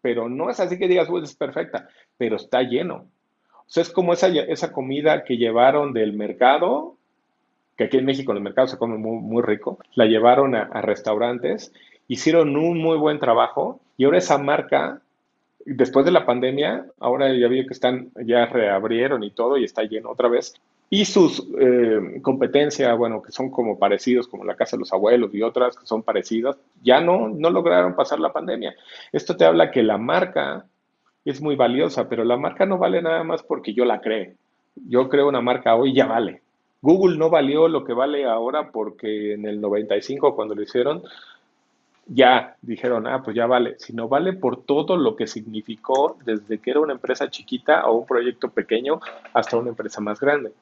pero 0.00 0.28
no 0.28 0.50
es 0.50 0.58
así 0.58 0.78
que 0.78 0.88
digas, 0.88 1.08
es 1.22 1.34
perfecta, 1.34 1.88
pero 2.16 2.36
está 2.36 2.62
lleno. 2.62 3.06
O 3.52 3.70
sea, 3.70 3.82
es 3.82 3.90
como 3.90 4.12
esa, 4.12 4.28
esa 4.28 4.72
comida 4.72 5.22
que 5.24 5.36
llevaron 5.36 5.92
del 5.92 6.14
mercado 6.14 6.97
que 7.78 7.84
aquí 7.84 7.96
en 7.96 8.04
México 8.04 8.32
en 8.32 8.38
el 8.38 8.42
mercado 8.42 8.66
se 8.66 8.76
come 8.76 8.98
muy, 8.98 9.40
rico, 9.40 9.78
la 9.94 10.04
llevaron 10.04 10.56
a, 10.56 10.82
restaurantes, 10.82 11.72
hicieron 12.08 12.56
un 12.56 12.78
muy 12.78 12.98
buen 12.98 13.20
trabajo 13.20 13.80
y 13.96 14.04
ahora 14.04 14.18
esa 14.18 14.36
marca, 14.36 15.00
después 15.64 16.04
de 16.04 16.10
la 16.10 16.26
pandemia, 16.26 16.86
ahora 16.98 17.32
ya 17.32 17.46
vi 17.46 17.64
que 17.64 17.72
están, 17.72 18.10
ya 18.26 18.46
reabrieron 18.46 19.22
y 19.22 19.30
todo 19.30 19.56
y 19.56 19.64
está 19.64 19.84
lleno 19.84 20.10
otra 20.10 20.28
vez. 20.28 20.54
Y 20.90 21.04
sus 21.04 21.46
eh, 21.60 22.18
competencias, 22.20 22.98
bueno, 22.98 23.22
que 23.22 23.30
son 23.30 23.48
como 23.50 23.78
parecidos, 23.78 24.26
como 24.26 24.44
la 24.44 24.56
Casa 24.56 24.76
de 24.76 24.80
los 24.80 24.92
Abuelos 24.92 25.32
y 25.32 25.42
otras 25.42 25.76
que 25.76 25.86
son 25.86 26.02
parecidas, 26.02 26.56
ya 26.82 27.00
no, 27.00 27.28
no 27.28 27.50
lograron 27.50 27.94
pasar 27.94 28.18
la 28.18 28.32
pandemia. 28.32 28.74
Esto 29.12 29.36
te 29.36 29.44
habla 29.44 29.70
que 29.70 29.84
la 29.84 29.98
marca 29.98 30.64
es 31.24 31.40
muy 31.40 31.54
valiosa, 31.54 32.08
pero 32.08 32.24
la 32.24 32.38
marca 32.38 32.66
no 32.66 32.78
vale 32.78 33.02
nada 33.02 33.22
más 33.22 33.44
porque 33.44 33.72
yo 33.72 33.84
la 33.84 34.00
cree. 34.00 34.34
Yo 34.88 35.08
creo 35.08 35.28
una 35.28 35.42
marca 35.42 35.76
hoy 35.76 35.94
ya 35.94 36.06
vale. 36.06 36.42
Google 36.80 37.18
no 37.18 37.28
valió 37.30 37.68
lo 37.68 37.84
que 37.84 37.92
vale 37.92 38.24
ahora 38.24 38.70
porque 38.70 39.34
en 39.34 39.46
el 39.46 39.60
95 39.60 40.34
cuando 40.34 40.54
lo 40.54 40.62
hicieron, 40.62 41.02
ya 42.06 42.56
dijeron, 42.62 43.06
ah, 43.06 43.22
pues 43.22 43.36
ya 43.36 43.46
vale, 43.46 43.76
sino 43.78 44.08
vale 44.08 44.32
por 44.32 44.64
todo 44.64 44.96
lo 44.96 45.14
que 45.14 45.26
significó 45.26 46.16
desde 46.24 46.58
que 46.58 46.70
era 46.70 46.80
una 46.80 46.94
empresa 46.94 47.28
chiquita 47.28 47.86
o 47.86 47.98
un 47.98 48.06
proyecto 48.06 48.48
pequeño 48.48 49.00
hasta 49.34 49.56
una 49.56 49.70
empresa 49.70 50.00
más 50.00 50.18
grande. 50.18 50.52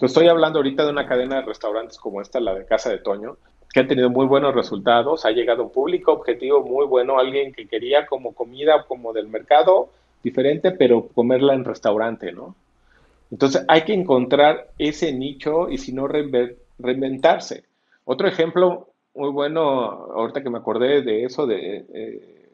estoy 0.00 0.28
hablando 0.28 0.58
ahorita 0.58 0.84
de 0.84 0.90
una 0.90 1.06
cadena 1.06 1.36
de 1.36 1.42
restaurantes 1.42 1.98
como 1.98 2.20
esta, 2.20 2.40
la 2.40 2.54
de 2.54 2.66
Casa 2.66 2.90
de 2.90 2.98
Toño, 2.98 3.36
que 3.72 3.80
han 3.80 3.88
tenido 3.88 4.10
muy 4.10 4.26
buenos 4.26 4.54
resultados, 4.54 5.24
ha 5.24 5.30
llegado 5.30 5.62
a 5.62 5.66
un 5.66 5.72
público 5.72 6.12
objetivo 6.12 6.62
muy 6.62 6.86
bueno, 6.86 7.18
alguien 7.18 7.52
que 7.52 7.68
quería 7.68 8.06
como 8.06 8.34
comida 8.34 8.84
como 8.86 9.12
del 9.12 9.28
mercado 9.28 9.90
diferente, 10.22 10.72
pero 10.72 11.08
comerla 11.08 11.54
en 11.54 11.64
restaurante, 11.64 12.32
¿no? 12.32 12.54
Entonces 13.30 13.64
hay 13.68 13.82
que 13.82 13.94
encontrar 13.94 14.70
ese 14.78 15.12
nicho 15.12 15.68
y 15.68 15.78
si 15.78 15.92
no 15.92 16.06
reinventarse. 16.08 17.64
Otro 18.04 18.28
ejemplo 18.28 18.88
muy 19.16 19.30
bueno, 19.30 19.62
ahorita 19.62 20.42
que 20.42 20.50
me 20.50 20.58
acordé 20.58 21.02
de 21.02 21.24
eso, 21.24 21.46
de, 21.46 21.86
eh, 21.92 22.50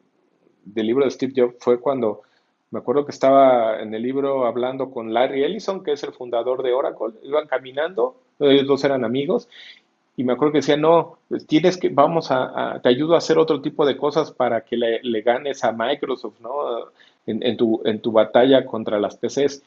del 0.64 0.86
libro 0.86 1.04
de 1.04 1.10
Steve 1.10 1.32
Jobs, 1.36 1.56
fue 1.58 1.80
cuando 1.80 2.22
me 2.70 2.78
acuerdo 2.78 3.04
que 3.04 3.10
estaba 3.10 3.80
en 3.80 3.92
el 3.94 4.02
libro 4.02 4.46
hablando 4.46 4.90
con 4.90 5.12
Larry 5.12 5.44
Ellison, 5.44 5.82
que 5.82 5.92
es 5.92 6.02
el 6.04 6.12
fundador 6.12 6.62
de 6.62 6.72
Oracle. 6.72 7.14
Iban 7.22 7.46
caminando, 7.46 8.16
ellos 8.38 8.66
dos 8.66 8.84
eran 8.84 9.04
amigos, 9.04 9.48
y 10.16 10.24
me 10.24 10.34
acuerdo 10.34 10.52
que 10.52 10.58
decía, 10.58 10.76
no, 10.76 11.18
pues 11.28 11.46
tienes 11.46 11.76
que, 11.76 11.88
vamos 11.88 12.30
a, 12.30 12.80
te 12.82 12.88
ayudo 12.88 13.14
a 13.14 13.18
hacer 13.18 13.38
otro 13.38 13.60
tipo 13.60 13.84
de 13.84 13.96
cosas 13.96 14.30
para 14.30 14.62
que 14.62 14.76
le, 14.76 15.22
ganes 15.22 15.64
a 15.64 15.72
Microsoft, 15.72 16.40
¿no? 16.40 16.90
En, 17.24 17.56
tu, 17.56 17.80
en 17.84 18.00
tu 18.00 18.10
batalla 18.12 18.66
contra 18.66 18.98
las 18.98 19.16
PCs. 19.16 19.62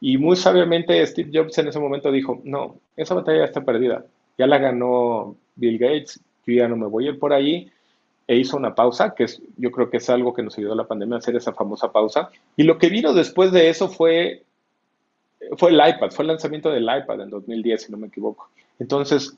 Y 0.00 0.16
muy 0.16 0.36
sabiamente 0.36 1.06
Steve 1.06 1.30
Jobs 1.32 1.58
en 1.58 1.68
ese 1.68 1.78
momento 1.78 2.10
dijo, 2.10 2.40
no, 2.44 2.76
esa 2.96 3.14
batalla 3.14 3.40
ya 3.40 3.44
está 3.44 3.62
perdida, 3.62 4.04
ya 4.38 4.46
la 4.46 4.58
ganó 4.58 5.36
Bill 5.56 5.78
Gates, 5.78 6.20
yo 6.46 6.54
ya 6.54 6.68
no 6.68 6.76
me 6.76 6.86
voy 6.86 7.06
a 7.06 7.10
ir 7.10 7.18
por 7.18 7.32
ahí, 7.32 7.70
e 8.26 8.36
hizo 8.36 8.56
una 8.56 8.74
pausa, 8.74 9.14
que 9.14 9.24
es, 9.24 9.42
yo 9.56 9.70
creo 9.70 9.90
que 9.90 9.98
es 9.98 10.08
algo 10.08 10.32
que 10.32 10.42
nos 10.42 10.56
ayudó 10.56 10.74
la 10.74 10.86
pandemia 10.86 11.16
a 11.16 11.18
hacer 11.18 11.34
esa 11.34 11.52
famosa 11.52 11.90
pausa. 11.90 12.30
Y 12.56 12.62
lo 12.62 12.78
que 12.78 12.88
vino 12.88 13.12
después 13.12 13.50
de 13.50 13.68
eso 13.68 13.88
fue, 13.88 14.44
fue 15.58 15.70
el 15.70 15.76
iPad, 15.76 16.12
fue 16.12 16.22
el 16.22 16.28
lanzamiento 16.28 16.70
del 16.70 16.84
iPad 16.84 17.22
en 17.22 17.30
2010, 17.30 17.82
si 17.82 17.92
no 17.92 17.98
me 17.98 18.06
equivoco. 18.06 18.48
Entonces, 18.78 19.36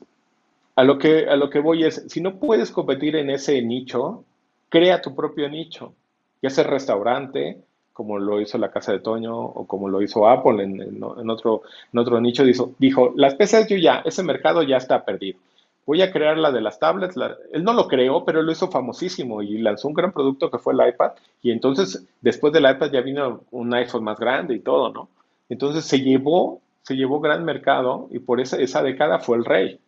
a 0.75 0.83
lo 0.83 0.97
que, 0.99 1.27
a 1.27 1.35
lo 1.35 1.49
que 1.49 1.59
voy 1.59 1.83
es, 1.85 2.05
si 2.07 2.21
no 2.21 2.37
puedes 2.39 2.71
competir 2.71 3.15
en 3.15 3.31
ese 3.31 3.61
nicho, 3.63 4.25
crea 4.69 5.01
tu 5.01 5.15
propio 5.15 5.49
nicho, 5.49 5.95
ya 6.41 6.49
sea 6.49 6.63
restaurante, 6.63 7.57
como 7.93 8.19
lo 8.19 8.41
hizo 8.41 8.57
la 8.57 8.71
casa 8.71 8.91
de 8.91 8.99
Toño 8.99 9.37
o 9.37 9.65
como 9.65 9.87
lo 9.87 10.01
hizo 10.01 10.27
Apple 10.27 10.63
en, 10.63 11.03
otro, 11.03 12.21
nicho, 12.21 12.43
dijo, 12.43 12.73
dijo, 12.79 13.13
las 13.15 13.35
PCs 13.35 13.67
yo 13.69 13.77
ya, 13.77 14.01
ese 14.05 14.23
mercado 14.23 14.63
ya 14.63 14.77
está 14.77 15.05
perdido 15.05 15.39
voy 15.85 16.01
a 16.01 16.11
crear 16.11 16.37
la 16.37 16.51
de 16.51 16.61
las 16.61 16.79
tablets. 16.79 17.15
él 17.51 17.63
no 17.63 17.73
lo 17.73 17.87
creó, 17.87 18.23
pero 18.25 18.41
lo 18.41 18.51
hizo 18.51 18.69
famosísimo 18.69 19.41
y 19.41 19.57
lanzó 19.57 19.87
un 19.87 19.93
gran 19.93 20.11
producto 20.11 20.49
que 20.49 20.57
fue 20.57 20.73
el 20.73 20.87
iPad. 20.87 21.11
Y 21.41 21.51
entonces, 21.51 22.05
después 22.21 22.53
del 22.53 22.69
iPad 22.69 22.91
ya 22.91 23.01
vino 23.01 23.41
un 23.51 23.73
iPhone 23.73 24.03
más 24.03 24.19
grande 24.19 24.55
y 24.55 24.59
todo, 24.59 24.91
¿no? 24.91 25.09
Entonces 25.49 25.85
se 25.85 25.99
llevó, 25.99 26.61
se 26.83 26.95
llevó 26.95 27.19
gran 27.19 27.43
mercado 27.43 28.07
y 28.11 28.19
por 28.19 28.39
esa, 28.39 28.57
esa 28.57 28.81
década 28.81 29.19
fue 29.19 29.37
el 29.37 29.45
rey. 29.45 29.79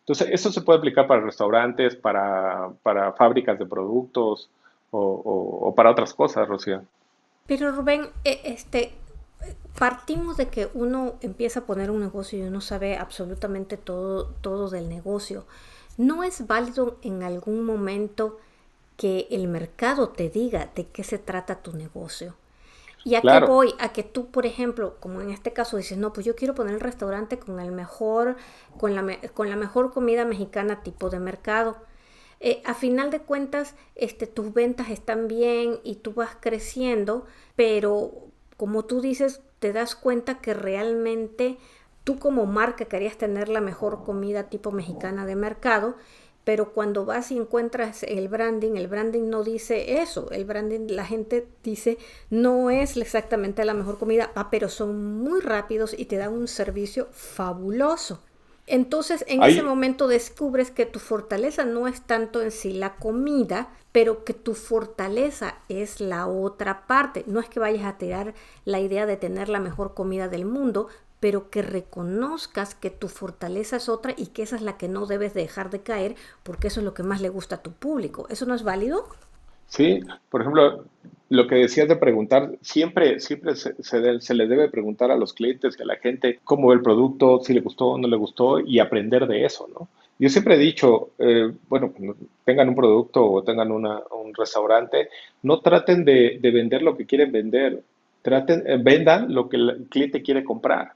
Entonces, 0.00 0.28
eso 0.32 0.50
se 0.50 0.62
puede 0.62 0.78
aplicar 0.78 1.06
para 1.06 1.20
restaurantes, 1.20 1.96
para, 1.96 2.70
para 2.82 3.12
fábricas 3.12 3.58
de 3.58 3.66
productos 3.66 4.50
o, 4.90 5.00
o, 5.00 5.74
para 5.74 5.90
otras 5.90 6.12
cosas, 6.12 6.46
Rocío. 6.48 6.82
Pero 7.46 7.72
Rubén, 7.72 8.08
e, 8.24 8.40
este, 8.44 8.94
partimos 9.78 10.36
de 10.36 10.48
que 10.48 10.70
uno 10.74 11.14
empieza 11.20 11.60
a 11.60 11.66
poner 11.66 11.90
un 11.90 12.00
negocio 12.00 12.38
y 12.38 12.42
uno 12.42 12.60
sabe 12.60 12.96
absolutamente 12.96 13.76
todo, 13.76 14.26
todo 14.40 14.70
del 14.70 14.88
negocio. 14.88 15.44
¿No 15.98 16.24
es 16.24 16.46
válido 16.46 16.98
en 17.02 17.22
algún 17.22 17.64
momento 17.64 18.38
que 18.96 19.26
el 19.30 19.48
mercado 19.48 20.08
te 20.10 20.30
diga 20.30 20.70
de 20.74 20.86
qué 20.86 21.04
se 21.04 21.18
trata 21.18 21.62
tu 21.62 21.72
negocio? 21.72 22.34
Y 23.04 23.16
a 23.16 23.20
qué 23.20 23.40
voy, 23.40 23.74
a 23.80 23.92
que 23.92 24.04
tú, 24.04 24.30
por 24.30 24.46
ejemplo, 24.46 24.96
como 25.00 25.20
en 25.20 25.30
este 25.30 25.52
caso 25.52 25.76
dices, 25.76 25.98
no, 25.98 26.12
pues 26.12 26.24
yo 26.24 26.36
quiero 26.36 26.54
poner 26.54 26.74
el 26.74 26.80
restaurante 26.80 27.38
con 27.38 27.58
el 27.58 27.72
mejor, 27.72 28.36
con 28.78 28.94
la, 28.94 29.18
con 29.34 29.50
la 29.50 29.56
mejor 29.56 29.92
comida 29.92 30.24
mexicana 30.24 30.82
tipo 30.82 31.10
de 31.10 31.18
mercado. 31.18 31.76
Eh, 32.44 32.60
a 32.64 32.74
final 32.74 33.12
de 33.12 33.20
cuentas, 33.20 33.76
este, 33.94 34.26
tus 34.26 34.52
ventas 34.52 34.90
están 34.90 35.28
bien 35.28 35.78
y 35.84 35.94
tú 35.94 36.12
vas 36.12 36.36
creciendo, 36.40 37.24
pero 37.54 38.10
como 38.56 38.84
tú 38.84 39.00
dices, 39.00 39.42
te 39.60 39.72
das 39.72 39.94
cuenta 39.94 40.40
que 40.40 40.52
realmente 40.52 41.56
tú 42.02 42.18
como 42.18 42.44
marca 42.46 42.86
querías 42.86 43.16
tener 43.16 43.48
la 43.48 43.60
mejor 43.60 44.02
comida 44.02 44.48
tipo 44.48 44.72
mexicana 44.72 45.24
de 45.24 45.36
mercado, 45.36 45.94
pero 46.42 46.72
cuando 46.72 47.04
vas 47.04 47.30
y 47.30 47.36
encuentras 47.36 48.02
el 48.02 48.26
branding, 48.26 48.72
el 48.74 48.88
branding 48.88 49.28
no 49.28 49.44
dice 49.44 50.02
eso, 50.02 50.28
el 50.32 50.44
branding 50.44 50.88
la 50.88 51.06
gente 51.06 51.46
dice 51.62 51.96
no 52.28 52.70
es 52.70 52.96
exactamente 52.96 53.64
la 53.64 53.74
mejor 53.74 54.00
comida, 54.00 54.32
ah, 54.34 54.50
pero 54.50 54.68
son 54.68 55.20
muy 55.22 55.40
rápidos 55.40 55.94
y 55.96 56.06
te 56.06 56.16
dan 56.16 56.32
un 56.32 56.48
servicio 56.48 57.06
fabuloso. 57.12 58.20
Entonces 58.66 59.24
en 59.28 59.42
ese 59.42 59.62
momento 59.62 60.06
descubres 60.06 60.70
que 60.70 60.86
tu 60.86 60.98
fortaleza 60.98 61.64
no 61.64 61.88
es 61.88 62.02
tanto 62.02 62.42
en 62.42 62.50
sí 62.50 62.72
la 62.72 62.94
comida, 62.94 63.70
pero 63.90 64.24
que 64.24 64.34
tu 64.34 64.54
fortaleza 64.54 65.56
es 65.68 66.00
la 66.00 66.26
otra 66.26 66.86
parte. 66.86 67.24
No 67.26 67.40
es 67.40 67.48
que 67.48 67.60
vayas 67.60 67.84
a 67.84 67.98
tirar 67.98 68.34
la 68.64 68.80
idea 68.80 69.04
de 69.04 69.16
tener 69.16 69.48
la 69.48 69.60
mejor 69.60 69.94
comida 69.94 70.28
del 70.28 70.44
mundo, 70.44 70.88
pero 71.20 71.50
que 71.50 71.62
reconozcas 71.62 72.74
que 72.74 72.90
tu 72.90 73.08
fortaleza 73.08 73.76
es 73.76 73.88
otra 73.88 74.14
y 74.16 74.28
que 74.28 74.42
esa 74.42 74.56
es 74.56 74.62
la 74.62 74.76
que 74.76 74.88
no 74.88 75.06
debes 75.06 75.34
dejar 75.34 75.70
de 75.70 75.82
caer 75.82 76.16
porque 76.42 76.68
eso 76.68 76.80
es 76.80 76.84
lo 76.84 76.94
que 76.94 77.02
más 77.02 77.20
le 77.20 77.28
gusta 77.28 77.56
a 77.56 77.62
tu 77.62 77.72
público. 77.72 78.26
¿Eso 78.28 78.46
no 78.46 78.54
es 78.54 78.62
válido? 78.62 79.08
Sí, 79.72 80.00
por 80.28 80.42
ejemplo, 80.42 80.84
lo 81.30 81.46
que 81.46 81.54
decías 81.54 81.88
de 81.88 81.96
preguntar, 81.96 82.58
siempre, 82.60 83.20
siempre 83.20 83.56
se, 83.56 83.74
se, 83.82 84.34
les 84.34 84.48
debe 84.50 84.68
preguntar 84.68 85.10
a 85.10 85.16
los 85.16 85.32
clientes 85.32 85.80
a 85.80 85.86
la 85.86 85.96
gente 85.96 86.40
cómo 86.44 86.68
ve 86.68 86.74
el 86.74 86.82
producto, 86.82 87.40
si 87.42 87.54
le 87.54 87.62
gustó 87.62 87.86
o 87.92 87.98
no 87.98 88.06
le 88.06 88.18
gustó 88.18 88.60
y 88.60 88.80
aprender 88.80 89.26
de 89.26 89.46
eso, 89.46 89.66
¿no? 89.72 89.88
Yo 90.18 90.28
siempre 90.28 90.56
he 90.56 90.58
dicho, 90.58 91.12
eh, 91.18 91.50
bueno, 91.70 91.94
tengan 92.44 92.68
un 92.68 92.74
producto 92.74 93.24
o 93.24 93.42
tengan 93.42 93.72
un 93.72 94.34
restaurante, 94.36 95.08
no 95.42 95.60
traten 95.60 96.04
de, 96.04 96.38
vender 96.42 96.82
lo 96.82 96.94
que 96.94 97.06
quieren 97.06 97.32
vender, 97.32 97.82
traten, 98.20 98.64
eh, 98.66 98.76
vendan 98.78 99.32
lo 99.32 99.48
que 99.48 99.56
el 99.56 99.86
cliente 99.88 100.20
quiere 100.20 100.44
comprar. 100.44 100.92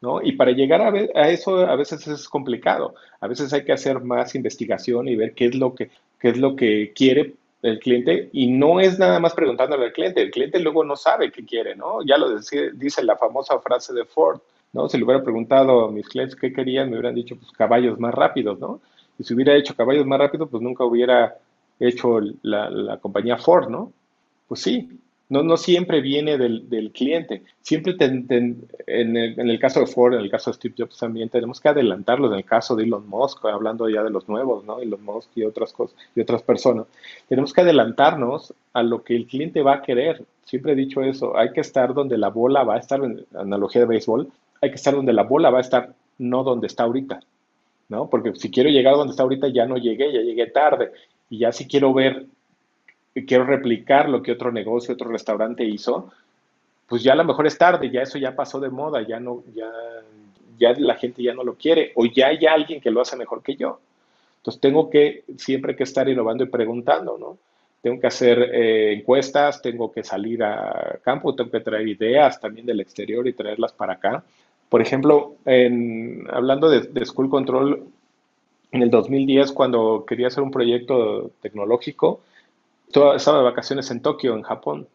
¿No? 0.00 0.22
Y 0.22 0.32
para 0.32 0.52
llegar 0.52 0.80
a, 0.80 0.88
a, 0.88 1.28
eso 1.28 1.58
a 1.58 1.76
veces 1.76 2.06
es 2.08 2.26
complicado. 2.28 2.94
A 3.20 3.26
veces 3.26 3.52
hay 3.52 3.64
que 3.64 3.72
hacer 3.72 4.00
más 4.00 4.34
investigación 4.34 5.08
y 5.08 5.16
ver 5.16 5.34
qué 5.34 5.46
es 5.46 5.56
lo 5.56 5.74
que, 5.74 5.90
qué 6.18 6.30
es 6.30 6.38
lo 6.38 6.56
que 6.56 6.92
quiere 6.94 7.34
el 7.62 7.78
cliente 7.78 8.30
y 8.32 8.48
no 8.48 8.80
es 8.80 8.98
nada 8.98 9.18
más 9.18 9.34
preguntándole 9.34 9.86
al 9.86 9.92
cliente. 9.92 10.22
El 10.22 10.30
cliente 10.30 10.60
luego 10.60 10.84
no 10.84 10.96
sabe 10.96 11.32
qué 11.32 11.44
quiere, 11.44 11.74
¿no? 11.74 12.02
Ya 12.04 12.16
lo 12.16 12.38
dice 12.38 13.02
la 13.02 13.16
famosa 13.16 13.58
frase 13.60 13.92
de 13.92 14.04
Ford. 14.04 14.40
¿no? 14.72 14.88
Si 14.88 14.98
le 14.98 15.04
hubiera 15.04 15.22
preguntado 15.22 15.86
a 15.86 15.90
mis 15.90 16.08
clientes 16.08 16.36
qué 16.36 16.52
querían, 16.52 16.90
me 16.90 16.96
hubieran 16.96 17.14
dicho, 17.14 17.36
pues 17.36 17.50
caballos 17.52 17.98
más 17.98 18.14
rápidos, 18.14 18.58
¿no? 18.58 18.80
Y 19.18 19.24
si 19.24 19.34
hubiera 19.34 19.56
hecho 19.56 19.74
caballos 19.74 20.06
más 20.06 20.18
rápidos, 20.18 20.48
pues 20.50 20.62
nunca 20.62 20.84
hubiera 20.84 21.36
hecho 21.80 22.20
la, 22.42 22.98
compañía 23.00 23.36
Ford, 23.36 23.68
¿no? 23.68 23.92
Pues 24.46 24.60
sí, 24.60 24.88
no, 25.30 25.42
no 25.42 25.56
siempre 25.58 26.00
viene 26.00 26.38
del, 26.38 26.90
cliente. 26.94 27.42
Siempre 27.60 27.94
en, 27.98 28.66
el, 28.86 29.58
caso 29.58 29.80
de 29.80 29.86
Ford, 29.86 30.14
en 30.14 30.20
el 30.20 30.30
caso 30.30 30.50
de 30.50 30.54
Steve 30.54 30.74
Jobs 30.78 30.98
también, 30.98 31.28
tenemos 31.28 31.60
que 31.60 31.68
adelantarlos. 31.68 32.32
En 32.32 32.38
el 32.38 32.44
caso 32.44 32.74
de 32.74 32.84
Elon 32.84 33.06
Musk, 33.06 33.44
hablando 33.44 33.88
ya 33.90 34.02
de 34.02 34.10
los 34.10 34.26
nuevos, 34.28 34.64
¿no? 34.64 34.80
Elon 34.80 35.04
Musk 35.04 35.30
y 35.34 35.44
otras 35.44 35.72
cosas, 35.72 35.96
y 36.14 36.20
otras 36.22 36.42
personas. 36.42 36.86
Tenemos 37.28 37.52
que 37.52 37.60
adelantarnos 37.60 38.54
a 38.72 38.82
lo 38.82 39.02
que 39.04 39.16
el 39.16 39.26
cliente 39.26 39.62
va 39.62 39.74
a 39.74 39.82
querer. 39.82 40.24
Siempre 40.44 40.72
he 40.72 40.76
dicho 40.76 41.02
eso, 41.02 41.36
hay 41.36 41.52
que 41.52 41.60
estar 41.60 41.92
donde 41.92 42.16
la 42.16 42.28
bola 42.28 42.64
va 42.64 42.76
a 42.76 42.78
estar, 42.78 43.04
en 43.04 43.26
analogía 43.34 43.82
de 43.82 43.86
béisbol, 43.86 44.32
hay 44.62 44.70
que 44.70 44.76
estar 44.76 44.94
donde 44.94 45.12
la 45.12 45.24
bola 45.24 45.50
va 45.50 45.58
a 45.58 45.62
estar, 45.62 45.94
no 46.16 46.42
donde 46.42 46.68
está 46.68 46.84
ahorita, 46.84 47.20
¿no? 47.90 48.08
Porque 48.08 48.34
si 48.34 48.50
quiero 48.50 48.70
llegar 48.70 48.94
donde 48.94 49.10
está 49.10 49.24
ahorita, 49.24 49.48
ya 49.48 49.66
no 49.66 49.76
llegué, 49.76 50.10
ya 50.10 50.20
llegué 50.20 50.46
tarde. 50.46 50.90
Y 51.28 51.40
ya 51.40 51.52
si 51.52 51.66
quiero 51.66 51.92
ver, 51.92 52.26
quiero 53.26 53.44
replicar 53.44 54.08
lo 54.08 54.22
que 54.22 54.32
otro 54.32 54.52
negocio, 54.52 54.94
otro 54.94 55.10
restaurante 55.10 55.64
hizo, 55.64 56.10
pues 56.86 57.02
ya 57.02 57.12
a 57.12 57.16
lo 57.16 57.24
mejor 57.24 57.46
es 57.46 57.58
tarde, 57.58 57.90
ya 57.90 58.02
eso 58.02 58.18
ya 58.18 58.34
pasó 58.34 58.60
de 58.60 58.70
moda, 58.70 59.06
ya 59.06 59.20
no, 59.20 59.42
ya, 59.54 59.70
ya 60.58 60.72
la 60.78 60.94
gente 60.96 61.22
ya 61.22 61.34
no 61.34 61.44
lo 61.44 61.54
quiere, 61.54 61.92
o 61.94 62.06
ya 62.06 62.28
hay 62.28 62.46
alguien 62.46 62.80
que 62.80 62.90
lo 62.90 63.00
hace 63.00 63.16
mejor 63.16 63.42
que 63.42 63.56
yo. 63.56 63.80
Entonces 64.38 64.60
tengo 64.60 64.88
que 64.88 65.24
siempre 65.36 65.76
que 65.76 65.82
estar 65.82 66.08
innovando 66.08 66.44
y 66.44 66.48
preguntando, 66.48 67.18
¿no? 67.18 67.38
Tengo 67.82 68.00
que 68.00 68.06
hacer 68.06 68.38
eh, 68.52 68.92
encuestas, 68.92 69.62
tengo 69.62 69.92
que 69.92 70.02
salir 70.02 70.42
a 70.42 70.98
campo, 71.02 71.34
tengo 71.34 71.50
que 71.50 71.60
traer 71.60 71.86
ideas 71.86 72.40
también 72.40 72.66
del 72.66 72.80
exterior 72.80 73.26
y 73.28 73.34
traerlas 73.34 73.72
para 73.72 73.94
acá. 73.94 74.24
Por 74.68 74.82
ejemplo, 74.82 75.36
en, 75.44 76.26
hablando 76.30 76.68
de, 76.68 77.06
School 77.06 77.30
Control, 77.30 77.84
en 78.72 78.82
el 78.82 78.90
2010, 78.90 79.52
cuando 79.52 80.04
quería 80.06 80.26
hacer 80.26 80.42
un 80.42 80.50
proyecto 80.50 81.30
tecnológico, 81.40 82.20
estaba 82.88 83.38
de 83.38 83.44
vacaciones 83.44 83.90
en 83.90 84.00
Tokio, 84.02 84.34
en 84.34 84.42
Japón. 84.42 84.88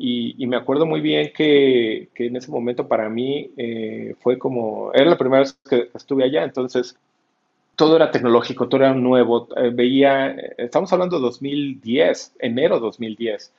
Y, 0.00 0.46
me 0.46 0.56
acuerdo 0.56 0.86
muy 0.86 1.00
bien 1.00 1.32
que, 1.34 2.08
que, 2.14 2.26
en 2.26 2.36
ese 2.36 2.52
momento 2.52 2.86
para 2.86 3.08
mí 3.08 3.50
eh, 3.56 4.14
fue 4.20 4.38
como, 4.38 4.92
era 4.94 5.06
la 5.06 5.18
primera 5.18 5.40
vez 5.40 5.58
que 5.68 5.90
estuve 5.92 6.22
allá, 6.22 6.44
entonces 6.44 6.96
todo 7.74 7.96
era 7.96 8.10
tecnológico, 8.12 8.68
todo 8.68 8.82
era 8.82 8.94
nuevo. 8.94 9.48
Eh, 9.56 9.70
veía, 9.70 10.30
estamos 10.56 10.92
hablando 10.92 11.16
de 11.16 11.22
2010, 11.22 12.36
enero 12.38 12.78
2010. 12.78 13.52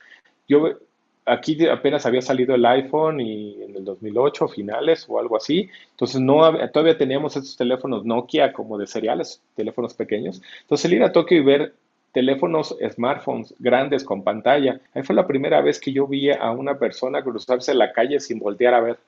Yo 0.48 0.78
aquí 1.26 1.66
apenas 1.68 2.06
había 2.06 2.22
salido 2.22 2.54
el 2.54 2.64
iPhone 2.64 3.20
y 3.20 3.62
en 3.62 3.76
el 3.76 3.84
2008 3.84 4.48
finales 4.48 5.04
o 5.08 5.18
algo 5.20 5.36
así, 5.36 5.68
entonces 5.90 6.20
no 6.20 6.40
todavía 6.70 6.96
teníamos 6.98 7.36
estos 7.36 7.56
teléfonos 7.56 8.04
Nokia 8.04 8.52
como 8.52 8.78
de 8.78 8.86
seriales, 8.86 9.42
teléfonos 9.54 9.94
pequeños. 9.94 10.40
Entonces 10.62 10.86
el 10.86 10.94
ir 10.94 11.02
a 11.02 11.12
Tokio 11.12 11.38
y 11.38 11.44
ver 11.44 11.74
teléfonos, 12.12 12.76
smartphones 12.90 13.54
grandes 13.58 14.04
con 14.04 14.24
pantalla, 14.24 14.80
ahí 14.94 15.02
fue 15.02 15.14
la 15.14 15.26
primera 15.26 15.60
vez 15.60 15.78
que 15.78 15.92
yo 15.92 16.06
vi 16.06 16.30
a 16.30 16.50
una 16.50 16.78
persona 16.78 17.22
cruzarse 17.22 17.74
la 17.74 17.92
calle 17.92 18.20
sin 18.20 18.38
voltear 18.38 18.74
a 18.74 18.80
ver. 18.80 18.98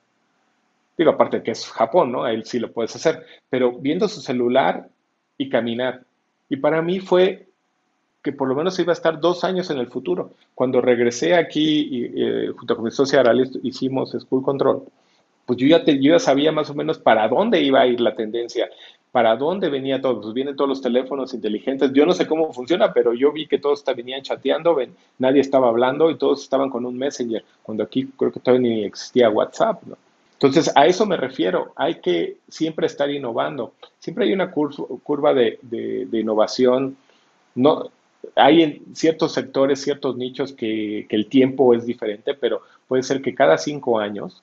Digo, 0.96 1.11
aparte 1.11 1.42
que 1.42 1.50
es 1.53 1.66
Japón, 1.68 2.12
¿no? 2.12 2.24
Ahí 2.24 2.42
sí 2.44 2.59
lo 2.59 2.70
puedes 2.70 2.94
hacer, 2.94 3.24
pero 3.50 3.72
viendo 3.72 4.09
su 4.09 4.20
celular 4.20 4.88
y 5.38 5.48
caminar. 5.48 6.03
Y 6.48 6.57
para 6.57 6.82
mí 6.82 7.00
fue 7.00 7.46
que 8.22 8.32
por 8.32 8.48
lo 8.48 8.55
menos 8.55 8.78
iba 8.78 8.92
a 8.92 8.94
estar 8.94 9.18
dos 9.18 9.42
años 9.42 9.70
en 9.70 9.78
el 9.78 9.88
futuro. 9.88 10.34
Cuando 10.55 10.80
regresé 10.80 11.34
aquí, 11.34 11.88
y, 11.90 12.12
eh, 12.14 12.48
junto 12.57 12.76
con 12.76 12.84
mi 12.84 12.90
socia 12.90 13.20
Aralis, 13.20 13.59
hicimos 13.62 14.12
School 14.12 14.44
Control, 14.44 14.84
pues 15.44 15.59
ya, 15.59 15.84
yo 15.84 16.12
ya 16.12 16.18
sabía 16.18 16.53
más 16.53 16.70
o 16.70 16.74
menos 16.74 16.98
para 16.98 17.26
dónde 17.26 17.61
iba 17.61 17.80
a 17.80 17.86
ir 17.86 18.00
la 18.00 18.14
tendencia, 18.14 18.68
para 19.13 19.37
dónde 19.37 19.69
venía 19.69 20.01
todo. 20.01 20.21
Pues 20.21 20.35
vienen 20.35 20.57
todos 20.57 20.69
los 20.69 20.83
teléfonos 20.83 21.35
inteligentes. 21.35 21.93
Yo 21.93 22.05
no 22.05 22.13
sé 22.13 22.27
cómo 22.27 22.53
funciona, 22.53 22.93
pero 22.93 23.15
yo 23.15 23.31
vi 23.31 23.47
que 23.47 23.59
todos 23.59 23.85
venían 23.95 24.23
chateando, 24.23 24.77
nadie 25.19 25.41
estaba 25.41 25.69
hablando 25.69 26.11
y 26.11 26.17
todos 26.17 26.43
estaban 26.43 26.71
con 26.71 26.85
un 26.85 26.99
Messenger, 26.99 27.45
cuando 27.63 27.85
aquí 27.85 28.07
creo 28.17 28.33
que 28.33 28.41
todavía 28.41 28.69
ni 28.69 28.85
existía 28.85 29.31
WhatsApp, 29.31 29.83
¿no? 29.85 29.97
Entonces, 30.33 30.73
a 30.75 30.87
eso 30.87 31.07
me 31.07 31.17
refiero. 31.17 31.73
Hay 31.77 32.01
que 32.01 32.39
siempre 32.49 32.87
estar 32.87 33.09
innovando. 33.09 33.75
Siempre 34.01 34.25
hay 34.25 34.33
una 34.33 34.51
curva 34.51 35.33
de, 35.33 35.61
de 35.63 36.19
innovación. 36.19 36.97
No, 37.55 37.91
hay 38.37 38.63
en 38.63 38.95
ciertos 38.95 39.33
sectores, 39.33 39.83
ciertos 39.83 40.17
nichos 40.17 40.53
que, 40.53 41.07
el 41.09 41.27
tiempo 41.29 41.75
es 41.75 41.87
diferente, 41.87 42.35
pero 42.35 42.63
puede 42.89 43.03
ser 43.03 43.23
que 43.23 43.35
cada 43.35 43.59
cinco 43.59 43.99
años 43.99 44.43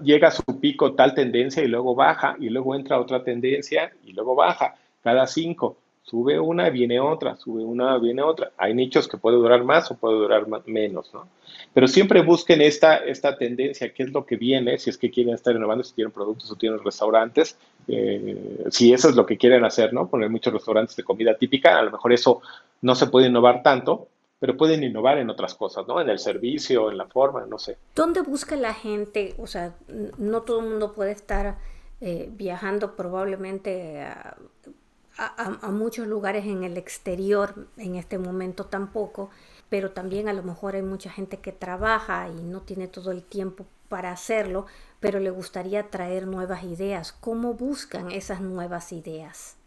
llega 0.00 0.28
a 0.28 0.32
su 0.32 0.42
pico 0.60 0.94
tal 0.94 1.14
tendencia 1.14 1.62
y 1.62 1.68
luego 1.68 1.94
baja, 1.94 2.36
y 2.38 2.48
luego 2.48 2.74
entra 2.74 3.00
otra 3.00 3.22
tendencia 3.22 3.92
y 4.04 4.12
luego 4.12 4.34
baja. 4.34 4.74
Cada 5.02 5.26
cinco, 5.26 5.76
sube 6.02 6.40
una, 6.40 6.68
viene 6.70 6.98
otra, 6.98 7.36
sube 7.36 7.62
una, 7.62 7.96
viene 7.98 8.22
otra. 8.22 8.50
Hay 8.56 8.74
nichos 8.74 9.06
que 9.06 9.16
puede 9.16 9.36
durar 9.36 9.62
más 9.62 9.90
o 9.90 9.96
puede 9.96 10.16
durar 10.16 10.44
menos, 10.66 11.12
¿no? 11.14 11.28
Pero 11.72 11.86
siempre 11.86 12.22
busquen 12.22 12.60
esta, 12.60 12.96
esta 12.96 13.36
tendencia, 13.36 13.92
qué 13.92 14.02
es 14.02 14.12
lo 14.12 14.26
que 14.26 14.36
viene, 14.36 14.76
si 14.78 14.90
es 14.90 14.98
que 14.98 15.10
quieren 15.10 15.34
estar 15.34 15.54
innovando, 15.54 15.84
si 15.84 15.94
tienen 15.94 16.12
productos 16.12 16.50
o 16.50 16.56
tienen 16.56 16.82
restaurantes, 16.82 17.56
eh, 17.86 18.66
si 18.70 18.92
eso 18.92 19.08
es 19.08 19.14
lo 19.14 19.24
que 19.24 19.38
quieren 19.38 19.64
hacer, 19.64 19.92
¿no? 19.92 20.08
Poner 20.08 20.30
muchos 20.30 20.52
restaurantes 20.52 20.96
de 20.96 21.04
comida 21.04 21.34
típica, 21.34 21.78
a 21.78 21.82
lo 21.82 21.92
mejor 21.92 22.12
eso 22.12 22.40
no 22.82 22.94
se 22.94 23.06
puede 23.06 23.28
innovar 23.28 23.62
tanto, 23.62 24.08
pero 24.40 24.56
pueden 24.56 24.82
innovar 24.82 25.18
en 25.18 25.28
otras 25.28 25.54
cosas, 25.54 25.86
¿no? 25.86 26.00
En 26.00 26.08
el 26.08 26.18
servicio, 26.18 26.90
en 26.90 26.96
la 26.96 27.06
forma, 27.06 27.44
no 27.46 27.58
sé. 27.58 27.76
¿Dónde 27.94 28.22
busca 28.22 28.56
la 28.56 28.72
gente? 28.72 29.34
O 29.38 29.46
sea, 29.46 29.74
no 30.16 30.42
todo 30.42 30.60
el 30.60 30.70
mundo 30.70 30.94
puede 30.94 31.12
estar 31.12 31.58
eh, 32.00 32.30
viajando 32.32 32.96
probablemente 32.96 34.02
a, 34.02 34.36
muchos 35.70 36.06
lugares 36.06 36.46
en 36.46 36.64
el 36.64 36.78
exterior 36.78 37.66
en 37.76 37.96
este 37.96 38.16
momento 38.16 38.64
tampoco, 38.64 39.28
pero 39.68 39.90
también 39.90 40.30
a 40.30 40.32
lo 40.32 40.42
mejor 40.42 40.76
hay 40.76 40.82
mucha 40.82 41.10
gente 41.10 41.36
que 41.36 41.52
trabaja 41.52 42.26
y 42.30 42.42
no 42.42 42.62
tiene 42.62 42.88
todo 42.88 43.10
el 43.10 43.22
tiempo 43.22 43.66
para 43.90 44.12
hacerlo, 44.12 44.64
pero 44.98 45.20
le 45.20 45.28
gustaría 45.28 45.90
traer 45.90 46.26
nuevas 46.26 46.64
ideas. 46.64 47.12
¿Cómo 47.12 47.52
buscan 47.52 48.10
esas 48.10 48.40
nuevas 48.40 48.92
ideas? 48.92 49.58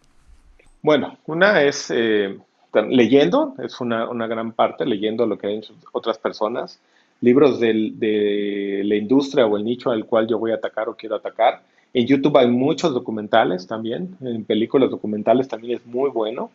Bueno, 0.82 1.20
una 1.28 1.62
es... 1.62 1.92
Eh, 1.92 2.40
leyendo, 2.82 3.56
es 3.64 3.80
una, 3.82 4.28
gran 4.28 4.54
parte, 4.54 4.86
leyendo 4.86 5.26
lo 5.26 5.38
que 5.38 5.48
hay 5.48 5.62
otras 5.92 6.18
personas, 6.18 6.80
libros 7.22 7.60
de 7.60 8.82
la 8.84 8.96
industria 8.96 9.46
o 9.46 9.58
el 9.58 9.64
nicho 9.64 9.92
al 9.92 10.06
cual 10.06 10.28
yo 10.28 10.40
voy 10.40 10.52
a 10.52 10.56
atacar 10.56 10.90
o 10.90 10.96
quiero 10.96 11.16
atacar. 11.16 11.62
En 11.94 12.08
YouTube 12.08 12.38
hay 12.38 12.48
muchos 12.48 12.94
documentales 12.94 13.68
también, 13.68 14.18
en 14.22 14.44
películas 14.46 14.90
documentales 14.90 15.48
también 15.48 15.78
es 15.78 15.86
muy 15.86 16.10
bueno, 16.10 16.50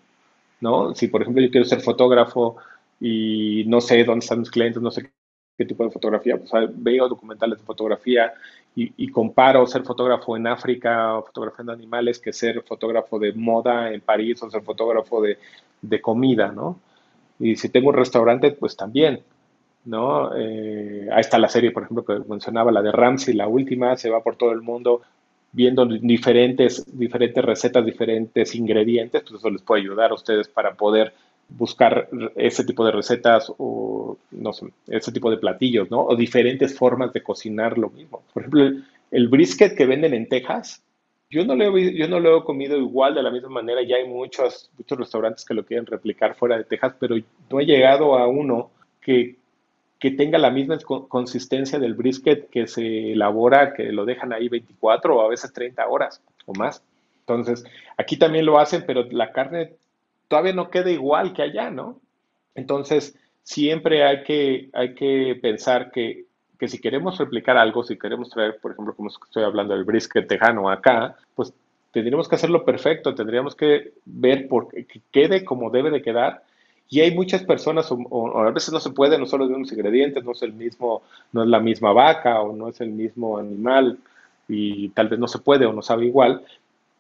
¿no? 0.61 0.95
Si 0.95 1.07
por 1.07 1.23
ejemplo 1.23 1.43
yo 1.43 1.51
quiero 1.51 1.65
ser 1.65 1.81
fotógrafo 1.81 2.57
y 3.01 3.65
no 3.69 3.81
sé 3.81 4.03
dónde 4.03 4.25
están 4.25 4.41
mis 4.41 4.51
clientes, 4.51 4.83
no 4.83 4.91
sé 4.91 5.13
qué 5.57 5.65
tipo 5.65 5.85
de 5.85 5.91
fotografía, 5.91 6.37
pues 6.37 6.51
veo 6.75 7.09
documentales 7.09 7.59
de 7.59 7.65
fotografía 7.65 8.33
y, 8.75 8.93
y, 8.97 9.09
comparo 9.09 9.67
ser 9.67 9.83
fotógrafo 9.83 10.37
en 10.37 10.47
África 10.47 11.21
fotografiando 11.27 11.73
animales 11.73 12.19
que 12.21 12.33
ser 12.33 12.63
fotógrafo 12.63 13.19
de 13.19 13.33
moda 13.33 13.93
en 13.93 14.01
París 14.01 14.41
o 14.43 14.51
ser 14.51 14.63
fotógrafo 14.63 15.21
de, 15.21 15.39
de 15.83 16.01
comida, 16.01 16.53
¿no? 16.53 16.79
Y 17.39 17.57
si 17.57 17.69
tengo 17.69 17.91
un 17.91 17.97
restaurante, 17.97 18.51
pues 18.53 18.77
también, 18.77 19.21
¿no? 19.85 20.35
Eh, 20.37 21.09
ahí 21.13 21.21
está 21.21 21.39
la 21.39 21.49
serie, 21.49 21.71
por 21.71 21.85
ejemplo, 21.85 22.05
que 22.05 22.29
mencionaba, 22.29 22.73
la 22.73 22.83
de 22.83 22.93
Ramsey, 22.93 23.35
la 23.35 23.49
última, 23.49 23.97
se 23.97 24.11
va 24.11 24.23
por 24.23 24.37
todo 24.37 24.53
el 24.53 24.63
mundo 24.63 25.03
viendo 25.53 25.87
diferentes, 25.87 26.85
diferentes 26.99 27.45
recetas, 27.45 27.85
diferentes 27.85 28.55
ingredientes, 28.55 29.23
pues 29.23 29.41
eso 29.41 29.51
les 29.51 29.63
puede 29.63 29.83
ayudar 29.83 30.11
a 30.11 30.15
ustedes 30.15 30.49
para 30.49 30.75
poder 30.75 31.15
buscar 31.49 32.09
ese 32.37 32.65
tipo 32.65 32.85
de 32.85 32.93
recetas 32.93 33.51
o, 33.57 34.19
no 34.33 34.53
sé, 34.53 34.67
ese 34.89 35.13
tipo 35.13 35.31
de 35.31 35.39
platillos, 35.39 35.91
¿no? 35.91 36.05
O 36.05 36.15
diferentes 36.15 36.77
formas 36.77 37.13
de 37.13 37.23
cocinar 37.23 37.79
lo 37.79 37.89
mismo. 37.89 38.23
Por 38.35 38.43
ejemplo, 38.43 38.83
el 39.11 39.29
brisket 39.29 39.75
que 39.75 39.87
venden 39.87 40.13
en 40.13 40.29
Texas, 40.29 40.83
yo 41.31 41.45
no, 41.45 41.55
lo 41.55 41.77
he, 41.77 41.95
yo 41.95 42.09
no 42.09 42.21
lo 42.21 42.39
he 42.39 42.45
comido 42.45 42.77
igual 42.77 43.15
de 43.15 43.23
la 43.23 43.31
misma 43.31 43.51
manera, 43.51 43.83
ya 43.83 43.97
hay 43.97 44.09
muchos, 44.09 44.71
muchos 44.79 44.99
restaurantes 44.99 45.45
que 45.45 45.55
lo 45.55 45.65
quieren 45.65 45.87
replicar 45.87 46.35
fuera 46.35 46.57
de 46.57 46.65
Texas, 46.65 46.95
pero 46.99 47.17
no 47.51 47.61
he 47.61 47.67
llegado 47.67 48.17
a 48.17 48.27
uno 48.27 48.71
que, 49.01 49.37
que 49.99 50.13
tenga 50.13 50.39
la 50.39 50.51
misma 50.51 50.79
consistencia 51.09 51.79
del 51.79 51.95
brisket 51.95 52.49
que 52.49 52.67
se 52.67 53.13
elabora, 53.13 53.75
que 53.75 53.93
lo 53.93 54.05
dejan 54.05 54.33
ahí 54.33 54.49
24 54.49 55.17
o 55.17 55.21
a 55.21 55.29
veces 55.29 55.53
30 55.53 55.87
horas 55.87 56.23
o 56.47 56.55
más. 56.55 56.83
Entonces, 57.21 57.65
aquí 57.99 58.17
también 58.17 58.47
lo 58.47 58.59
hacen, 58.59 58.85
pero 58.87 59.05
la 59.11 59.33
carne 59.33 59.75
todavía 60.29 60.55
no 60.55 60.71
queda 60.71 60.91
igual 60.91 61.35
que 61.35 61.43
allá, 61.43 61.71
¿no? 61.71 62.01
Entonces, 62.55 63.19
siempre 63.43 64.05
hay 64.05 64.23
que, 64.23 64.71
hay 64.73 64.95
que 64.95 65.39
pensar 65.43 65.91
que 65.91 66.28
que 66.59 66.69
si 66.69 66.81
queremos 66.81 67.19
replicar 67.19 67.57
algo, 67.57 67.85
si 67.85 67.97
queremos 67.97 68.31
traer, 68.31 68.59
por 68.61 68.73
ejemplo, 68.73 68.95
como 68.95 69.09
estoy 69.09 69.45
hablando 69.45 69.75
del 69.75 69.85
brisket 69.85 70.27
tejano 70.27 70.69
acá, 70.69 71.17
pues 71.35 71.53
tendríamos 71.93 72.29
que 72.29 72.35
hacerlo 72.35 72.65
perfecto, 72.65 73.15
tendríamos 73.15 73.55
que 73.55 73.93
ver 74.05 74.49
por 74.49 74.69
que 74.69 75.01
quede 75.13 75.45
como 75.45 75.71
debe 75.71 75.91
de 75.91 76.03
quedar. 76.03 76.43
Y 76.91 77.01
hay 77.01 77.15
muchas 77.15 77.45
personas, 77.45 77.89
o, 77.91 78.39
a 78.39 78.51
veces 78.51 78.73
no 78.73 78.81
se 78.81 78.91
puede, 78.91 79.19
no 79.19 79.27
solo 79.27 79.47
de 79.47 79.55
unos 79.55 79.71
ingredientes, 79.73 80.25
no 80.25 80.33
es 80.33 80.43
el 80.43 80.55
mismo, 80.55 81.03
no 81.33 81.43
es 81.43 81.49
la 81.49 81.61
misma 81.61 81.93
vaca 81.93 82.41
o 82.41 82.57
no 82.57 82.69
es 82.69 82.81
el 82.81 82.91
mismo 82.91 83.39
animal 83.39 83.99
y 84.49 84.89
tal 84.91 85.09
vez 85.09 85.19
no 85.19 85.29
se 85.29 85.39
puede 85.39 85.67
o 85.67 85.73
no 85.73 85.83
sabe 85.83 86.07
igual, 86.07 86.43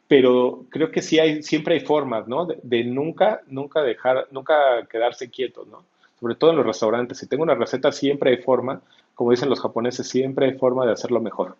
pero 0.06 0.64
creo 0.68 0.90
que 0.90 1.02
sí 1.02 1.18
hay, 1.18 1.42
siempre 1.42 1.74
hay 1.74 1.80
formas, 1.80 2.28
¿no? 2.28 2.46
De, 2.46 2.84
nunca, 2.84 3.40
nunca 3.48 3.82
dejar, 3.82 4.28
nunca 4.30 4.54
quedarse 4.90 5.30
quietos, 5.30 5.66
¿no? 5.68 5.84
Sobre 6.20 6.34
todo 6.34 6.50
en 6.50 6.56
los 6.56 6.66
restaurantes. 6.66 7.18
Si 7.18 7.26
tengo 7.26 7.42
una 7.42 7.54
receta, 7.54 7.90
siempre 7.90 8.30
hay 8.30 8.38
forma 8.38 8.82
como 9.18 9.32
dicen 9.32 9.50
los 9.50 9.60
japoneses, 9.60 10.06
siempre 10.08 10.46
hay 10.46 10.52
forma 10.52 10.86
de 10.86 10.92
hacerlo 10.92 11.20
mejor. 11.20 11.56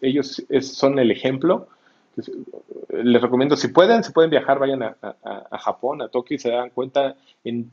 ellos 0.00 0.44
son 0.60 1.00
el 1.00 1.10
ejemplo. 1.10 1.66
Les 2.90 3.20
recomiendo, 3.20 3.56
si 3.56 3.66
pueden, 3.66 4.04
si 4.04 4.12
pueden 4.12 4.30
viajar, 4.30 4.60
vayan 4.60 4.84
a, 4.84 5.58
Japón, 5.58 6.02
a 6.02 6.08
Tokio 6.08 6.36
y 6.36 6.38
se 6.38 6.50
dan 6.50 6.70
cuenta 6.70 7.16
en, 7.42 7.68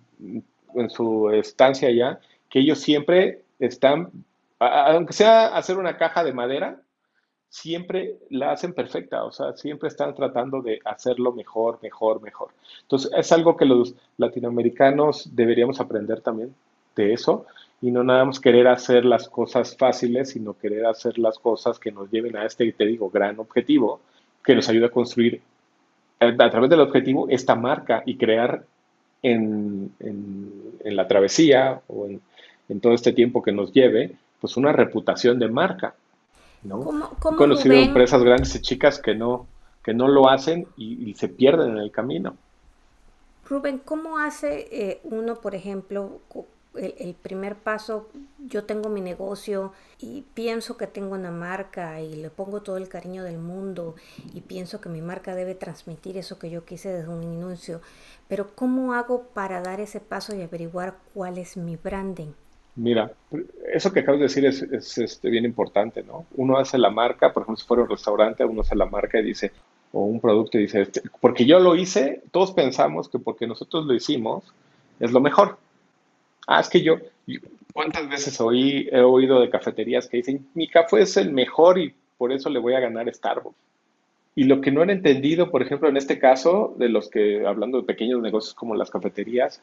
su 0.89 1.29
estancia 1.29 1.89
allá 1.89 2.19
que 2.49 2.61
ellos 2.61 2.79
siempre 2.79 3.43
están, 3.59 4.09
aunque 4.57 5.13
sea 5.13 5.55
hacer 5.55 5.77
una 5.77 5.97
caja 5.97 6.23
de 6.23 6.33
madera, 6.33 6.81
siempre 7.47 8.15
la 8.31 8.53
hacen 8.53 8.73
perfecta, 8.73 9.23
o 9.23 9.31
sea, 9.31 9.53
siempre 9.53 9.87
están 9.87 10.15
tratando 10.15 10.63
de 10.63 10.79
hacerlo 10.83 11.31
mejor, 11.31 11.77
mejor, 11.83 12.23
mejor. 12.23 12.49
Entonces, 12.81 13.11
es 13.15 13.31
algo 13.31 13.55
que 13.55 13.65
los 13.65 13.93
latinoamericanos 14.17 15.29
deberíamos 15.35 15.79
aprender 15.79 16.21
también 16.21 16.55
de 16.95 17.13
eso 17.13 17.45
y 17.81 17.91
no 17.91 18.03
nada 18.03 18.25
más 18.25 18.39
querer 18.39 18.67
hacer 18.67 19.05
las 19.05 19.29
cosas 19.29 19.75
fáciles, 19.77 20.31
sino 20.31 20.57
querer 20.57 20.85
hacer 20.85 21.19
las 21.19 21.37
cosas 21.39 21.79
que 21.79 21.91
nos 21.91 22.09
lleven 22.09 22.35
a 22.37 22.45
este, 22.45 22.71
te 22.71 22.85
digo, 22.85 23.09
gran 23.09 23.39
objetivo, 23.39 23.99
que 24.43 24.55
nos 24.55 24.67
ayude 24.69 24.85
a 24.85 24.89
construir 24.89 25.41
eh, 26.19 26.35
a 26.37 26.49
través 26.49 26.69
del 26.69 26.81
objetivo 26.81 27.27
esta 27.29 27.55
marca 27.55 28.03
y 28.05 28.17
crear 28.17 28.63
en, 29.21 29.91
en, 29.99 30.95
la 30.95 31.07
travesía 31.07 31.81
o 31.87 32.05
en, 32.05 32.21
en, 32.69 32.79
todo 32.79 32.93
este 32.93 33.11
tiempo 33.11 33.41
que 33.41 33.51
nos 33.51 33.73
lleve, 33.73 34.15
pues 34.39 34.55
una 34.55 34.71
reputación 34.71 35.39
de 35.39 35.47
marca. 35.47 35.95
¿no? 36.63 37.09
He 37.31 37.35
conocido 37.35 37.75
empresas 37.75 38.23
grandes 38.23 38.55
y 38.55 38.61
chicas 38.61 38.99
que 38.99 39.15
no, 39.15 39.47
que 39.83 39.93
no 39.93 40.07
lo 40.07 40.29
hacen 40.29 40.67
y, 40.77 41.13
se 41.15 41.27
pierden 41.27 41.71
en 41.71 41.77
el 41.77 41.91
camino. 41.91 42.35
Rubén, 43.47 43.79
¿cómo 43.83 44.17
hace 44.17 44.67
eh, 44.71 44.99
uno, 45.03 45.35
por 45.35 45.53
ejemplo, 45.53 46.21
el, 46.77 47.15
primer 47.15 47.55
paso, 47.55 48.09
yo 48.47 48.63
tengo 48.63 48.89
mi 48.89 49.01
negocio 49.01 49.73
y 49.99 50.23
pienso 50.33 50.77
que 50.77 50.87
tengo 50.87 51.15
una 51.15 51.31
marca 51.31 52.01
y 52.01 52.15
le 52.15 52.29
pongo 52.29 52.61
todo 52.61 52.77
el 52.77 52.89
cariño 52.89 53.23
del 53.23 53.37
mundo 53.37 53.95
y 54.33 54.41
pienso 54.41 54.81
que 54.81 54.89
mi 54.89 55.01
marca 55.01 55.35
debe 55.35 55.55
transmitir 55.55 56.17
eso 56.17 56.39
que 56.39 56.49
yo 56.49 56.65
quise 56.65 56.89
desde 56.89 57.09
un 57.09 57.23
inicio, 57.23 57.81
pero 58.27 58.55
¿cómo 58.55 58.93
hago 58.93 59.23
para 59.33 59.61
dar 59.61 59.79
ese 59.79 59.99
paso 59.99 60.35
y 60.35 60.41
averiguar 60.41 60.95
cuál 61.13 61.37
es 61.37 61.57
mi 61.57 61.75
branding? 61.75 62.31
Mira, 62.75 63.11
eso 63.73 63.93
que 63.93 64.01
acabas 64.01 64.19
de 64.19 64.25
decir 64.25 64.45
es, 64.45 64.97
este, 64.97 65.29
bien 65.29 65.45
importante, 65.45 66.03
¿no? 66.03 66.25
Uno 66.35 66.57
hace 66.57 66.77
la 66.77 66.89
marca, 66.89 67.31
por 67.31 67.43
ejemplo, 67.43 67.61
si 67.61 67.67
fuera 67.67 67.83
un 67.83 67.89
restaurante, 67.89 68.43
uno 68.43 68.61
hace 68.61 68.75
la 68.75 68.85
marca 68.85 69.17
y 69.19 69.23
dice, 69.23 69.53
o 69.93 70.03
un 70.03 70.19
producto 70.19 70.57
y 70.57 70.63
dice, 70.63 70.81
este, 70.81 71.01
porque 71.21 71.45
yo 71.45 71.59
lo 71.59 71.75
hice, 71.75 72.21
todos 72.31 72.51
pensamos 72.51 73.07
que 73.07 73.17
porque 73.17 73.47
nosotros 73.47 73.85
lo 73.85 73.93
hicimos 73.93 74.43
es 74.99 75.11
lo 75.11 75.21
mejor. 75.21 75.57
Ah, 76.47 76.59
es 76.59 76.69
que 76.69 76.81
yo, 76.81 76.97
¿cuántas 77.73 78.07
veces 78.09 78.39
oí, 78.39 78.87
he 78.91 79.01
oído 79.01 79.39
de 79.39 79.49
cafeterías 79.49 80.07
que 80.07 80.17
dicen, 80.17 80.47
mi 80.53 80.67
café 80.67 81.01
es 81.01 81.17
el 81.17 81.31
mejor 81.31 81.79
y 81.79 81.93
por 82.17 82.31
eso 82.31 82.49
le 82.49 82.59
voy 82.59 82.73
a 82.73 82.79
ganar 82.79 83.13
Starbucks? 83.13 83.55
Y 84.35 84.43
lo 84.43 84.59
que 84.59 84.71
no 84.71 84.81
han 84.81 84.89
entendido, 84.89 85.49
por 85.49 85.61
ejemplo, 85.61 85.87
en 85.87 85.95
este 85.95 86.19
caso, 86.19 86.75
de 86.77 86.89
los 86.89 87.09
que, 87.09 87.47
hablando 87.47 87.79
de 87.79 87.87
pequeños 87.87 88.21
negocios 88.21 88.53
como 88.53 88.75
las 88.75 88.91
cafeterías, 88.91 89.61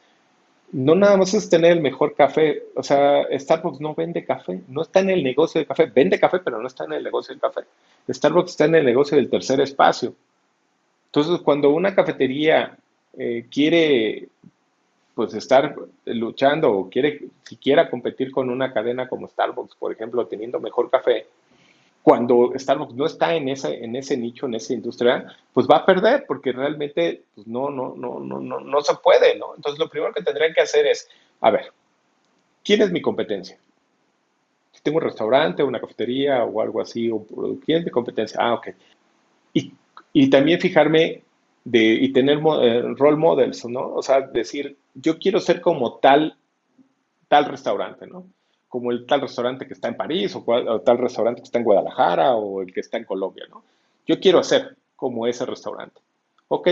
no 0.71 0.95
nada 0.95 1.15
más 1.17 1.33
es 1.35 1.47
tener 1.49 1.73
el 1.73 1.81
mejor 1.81 2.15
café. 2.15 2.63
O 2.75 2.81
sea, 2.81 3.27
Starbucks 3.31 3.79
no 3.79 3.93
vende 3.93 4.25
café, 4.25 4.61
no 4.67 4.81
está 4.81 4.99
en 5.01 5.11
el 5.11 5.23
negocio 5.23 5.61
de 5.61 5.67
café. 5.67 5.85
Vende 5.85 6.19
café, 6.19 6.39
pero 6.39 6.59
no 6.59 6.67
está 6.67 6.85
en 6.85 6.93
el 6.93 7.03
negocio 7.03 7.33
del 7.33 7.41
café. 7.41 7.61
Starbucks 8.11 8.51
está 8.51 8.65
en 8.65 8.75
el 8.75 8.85
negocio 8.85 9.15
del 9.15 9.29
tercer 9.29 9.61
espacio. 9.61 10.15
Entonces, 11.05 11.39
cuando 11.41 11.69
una 11.69 11.93
cafetería 11.93 12.75
eh, 13.15 13.45
quiere 13.51 14.29
pues 15.15 15.33
estar 15.33 15.75
luchando 16.05 16.71
o 16.71 16.89
quiere 16.89 17.27
siquiera 17.43 17.89
competir 17.89 18.31
con 18.31 18.49
una 18.49 18.73
cadena 18.73 19.07
como 19.07 19.27
Starbucks, 19.27 19.75
por 19.75 19.91
ejemplo, 19.91 20.25
teniendo 20.27 20.59
mejor 20.59 20.89
café, 20.89 21.27
cuando 22.03 22.51
Starbucks 22.55 22.95
no 22.95 23.05
está 23.05 23.33
en 23.33 23.47
ese, 23.47 23.83
en 23.83 23.95
ese 23.95 24.17
nicho, 24.17 24.45
en 24.45 24.55
esa 24.55 24.73
industria, 24.73 25.25
pues 25.53 25.67
va 25.67 25.77
a 25.77 25.85
perder 25.85 26.25
porque 26.27 26.51
realmente 26.51 27.23
pues 27.33 27.47
no, 27.47 27.69
no, 27.69 27.95
no, 27.95 28.19
no, 28.19 28.41
no, 28.41 28.59
no 28.59 28.81
se 28.81 28.95
puede, 28.95 29.37
¿no? 29.37 29.55
Entonces 29.55 29.79
lo 29.79 29.89
primero 29.89 30.13
que 30.13 30.21
tendrían 30.21 30.53
que 30.53 30.61
hacer 30.61 30.85
es, 30.85 31.07
a 31.39 31.49
ver, 31.49 31.71
¿quién 32.63 32.81
es 32.81 32.91
mi 32.91 33.01
competencia? 33.01 33.57
Si 34.73 34.81
tengo 34.81 34.97
un 34.97 35.03
restaurante, 35.03 35.63
una 35.63 35.79
cafetería 35.79 36.43
o 36.43 36.59
algo 36.59 36.81
así, 36.81 37.09
o, 37.09 37.25
¿quién 37.65 37.79
es 37.79 37.85
mi 37.85 37.91
competencia? 37.91 38.37
Ah, 38.41 38.55
ok. 38.55 38.67
Y, 39.53 39.71
y 40.11 40.29
también 40.29 40.59
fijarme 40.59 41.21
de, 41.63 41.83
y 41.83 42.11
tener 42.11 42.39
eh, 42.61 42.81
role 42.97 43.17
models, 43.17 43.63
¿no? 43.65 43.93
O 43.93 44.01
sea, 44.01 44.21
decir, 44.21 44.75
yo 44.93 45.19
quiero 45.19 45.39
ser 45.39 45.61
como 45.61 45.99
tal, 45.99 46.37
tal 47.27 47.45
restaurante, 47.45 48.07
¿no? 48.07 48.25
como 48.73 48.89
el 48.89 49.05
tal 49.05 49.21
restaurante 49.21 49.67
que 49.67 49.75
está 49.75 49.87
en 49.87 49.97
París 49.97 50.35
o, 50.35 50.81
tal 50.81 50.97
restaurante 50.97 51.41
que 51.41 51.45
está 51.45 51.59
en 51.59 51.63
Guadalajara 51.63 52.33
o 52.33 52.59
el 52.59 52.73
que 52.73 52.79
está 52.79 52.97
en 52.97 53.03
Colombia, 53.03 53.45
¿no? 53.47 53.63
Yo 54.07 54.19
quiero 54.19 54.39
hacer 54.39 54.75
como 54.95 55.27
ese 55.27 55.45
restaurante. 55.45 56.01
Ok, 56.47 56.69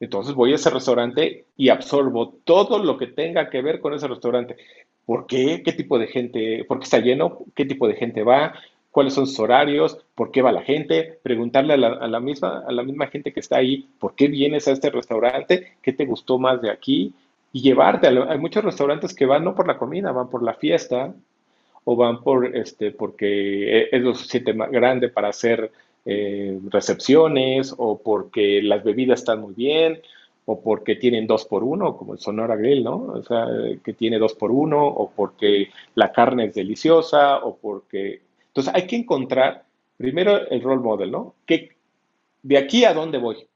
entonces 0.00 0.34
voy 0.34 0.52
a 0.52 0.54
ese 0.54 0.70
restaurante 0.70 1.44
y 1.54 1.68
absorbo 1.68 2.38
todo 2.44 2.78
lo 2.78 2.96
que 2.96 3.08
tenga 3.08 3.50
que 3.50 3.60
ver 3.60 3.82
con 3.82 3.92
ese 3.92 4.08
restaurante. 4.08 4.56
¿Por 5.04 5.26
qué? 5.26 5.62
¿Qué 5.62 5.72
tipo 5.74 5.98
de 5.98 6.06
gente? 6.06 6.64
¿Por 6.64 6.78
qué 6.78 6.84
está 6.84 6.98
lleno? 7.00 7.40
¿Qué 7.54 7.66
tipo 7.66 7.86
de 7.86 7.96
gente 7.96 8.22
va? 8.22 8.54
¿Cuáles 8.96 9.12
son 9.12 9.26
sus 9.26 9.38
horarios? 9.40 9.98
¿Por 10.14 10.30
qué 10.30 10.40
va 10.40 10.52
la 10.52 10.62
gente? 10.62 11.18
Preguntarle 11.22 11.74
a 11.74 11.76
la, 11.76 11.88
a 11.88 12.08
la, 12.08 12.18
misma, 12.18 12.64
a 12.66 12.72
la 12.72 12.82
misma 12.82 13.08
gente 13.08 13.30
que 13.30 13.40
está 13.40 13.58
ahí, 13.58 13.86
¿por 13.98 14.14
qué 14.14 14.28
vienes 14.28 14.68
a 14.68 14.72
este 14.72 14.88
restaurante? 14.88 15.74
¿Qué 15.82 15.92
te 15.92 16.06
gustó 16.06 16.38
más 16.38 16.62
de 16.62 16.70
aquí? 16.70 17.12
y 17.56 17.62
llevarte. 17.62 18.06
Hay 18.08 18.38
muchos 18.38 18.62
restaurantes 18.62 19.14
que 19.14 19.24
van 19.24 19.42
no 19.42 19.54
por 19.54 19.66
la 19.66 19.78
comida, 19.78 20.12
van 20.12 20.28
por 20.28 20.42
la 20.42 20.52
fiesta 20.52 21.14
o 21.84 21.96
van 21.96 22.22
por 22.22 22.54
este 22.54 22.90
porque 22.90 23.78
e, 23.78 23.88
es 23.92 24.02
lo 24.02 24.14
suficiente 24.14 24.52
más 24.52 24.70
grande 24.70 25.08
para 25.08 25.28
hacer 25.28 25.72
eh, 26.04 26.58
recepciones 26.68 27.74
o 27.78 27.98
porque 27.98 28.60
las 28.62 28.84
bebidas 28.84 29.20
están 29.20 29.40
muy 29.40 29.54
bien 29.54 30.02
o 30.44 30.60
porque 30.60 30.96
tienen 30.96 31.26
dos 31.26 31.46
por 31.46 31.64
uno, 31.64 31.96
como 31.96 32.12
el 32.12 32.18
Sonora 32.20 32.56
Grill, 32.56 32.84
¿no? 32.84 32.96
O 32.96 33.22
sea, 33.22 33.46
que 33.82 33.94
tiene 33.94 34.18
dos 34.18 34.34
por 34.34 34.52
uno, 34.52 34.86
o 34.86 35.10
porque 35.10 35.70
la 35.94 36.12
carne 36.12 36.44
es 36.44 36.54
deliciosa, 36.54 37.38
o 37.38 37.56
porque... 37.56 38.20
Entonces 38.56 38.74
hay 38.74 38.86
que 38.86 38.96
encontrar 38.96 39.66
primero 39.98 40.48
el 40.48 40.62
role 40.62 40.80
model, 40.80 41.10
¿no? 41.10 41.34
Que, 41.44 41.76
¿De 42.42 42.56
aquí 42.56 42.86
a 42.86 42.94
dónde 42.94 43.18
voy? 43.18 43.46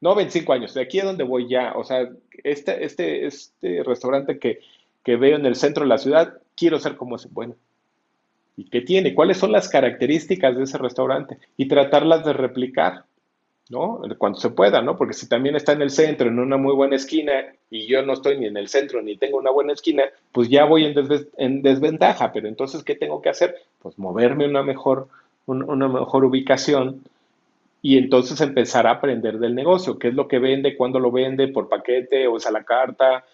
No 0.00 0.16
25 0.16 0.52
años, 0.52 0.74
de 0.74 0.82
aquí 0.82 0.98
a 0.98 1.04
donde 1.04 1.22
voy 1.22 1.48
ya. 1.48 1.74
O 1.76 1.84
sea, 1.84 2.08
este, 2.42 2.84
este, 2.84 3.24
este 3.24 3.84
restaurante 3.84 4.40
que, 4.40 4.58
veo 5.04 5.36
en 5.36 5.46
el 5.46 5.54
centro 5.54 5.84
de 5.84 5.90
la 5.90 5.98
ciudad, 5.98 6.34
quiero 6.56 6.80
ser 6.80 6.96
como 6.96 7.14
ese. 7.14 7.28
Bueno, 7.30 7.54
¿y 8.56 8.64
qué 8.68 8.80
tiene? 8.80 9.14
¿Cuáles 9.14 9.36
son 9.38 9.52
las 9.52 9.68
características 9.68 10.56
de 10.56 10.64
ese 10.64 10.78
restaurante? 10.78 11.38
Y 11.56 11.68
tratarlas 11.68 12.24
de 12.24 12.32
replicar, 12.32 13.04
¿no? 13.70 14.02
Cuando 14.18 14.38
se 14.38 14.50
pueda, 14.50 14.82
¿no? 14.82 14.96
Porque 14.96 15.14
si 15.14 15.28
también 15.28 15.56
está 15.56 15.72
en 15.72 15.82
el 15.82 15.90
centro, 15.90 16.28
en 16.28 16.38
una 16.38 16.56
muy 16.56 16.74
buena 16.74 16.96
esquina, 16.96 17.32
y 17.70 17.86
yo 17.86 18.02
no 18.02 18.12
estoy 18.12 18.38
ni 18.38 18.46
en 18.46 18.56
el 18.56 18.68
centro 18.68 19.02
ni 19.02 19.16
tengo 19.16 19.38
una 19.38 19.50
buena 19.50 19.72
esquina, 19.72 20.04
pues 20.32 20.48
ya 20.48 20.64
voy 20.64 20.84
en, 20.84 20.94
en 21.36 21.62
desventaja. 21.62 22.32
Pero 22.32 22.48
entonces, 22.48 22.82
¿qué 22.84 22.94
tengo 22.94 23.22
que 23.22 23.30
hacer? 23.30 23.56
Pues 23.80 23.98
moverme 23.98 24.46
una 24.46 24.62
mejor, 24.62 25.08
una 25.46 25.88
mejor 25.88 26.24
ubicación 26.24 27.02
y 27.84 27.98
entonces 27.98 28.40
empezar 28.40 28.86
a 28.86 28.92
aprender 28.92 29.38
del 29.38 29.54
negocio, 29.54 29.98
qué 29.98 30.08
es 30.08 30.14
lo 30.14 30.26
que 30.26 30.38
vende, 30.38 30.74
cuándo 30.74 30.98
lo 30.98 31.12
vende, 31.12 31.48
por 31.48 31.68
paquete 31.68 32.26
o 32.26 32.38
es 32.38 32.46
a 32.46 32.50
la 32.50 32.64
carta, 32.64 33.24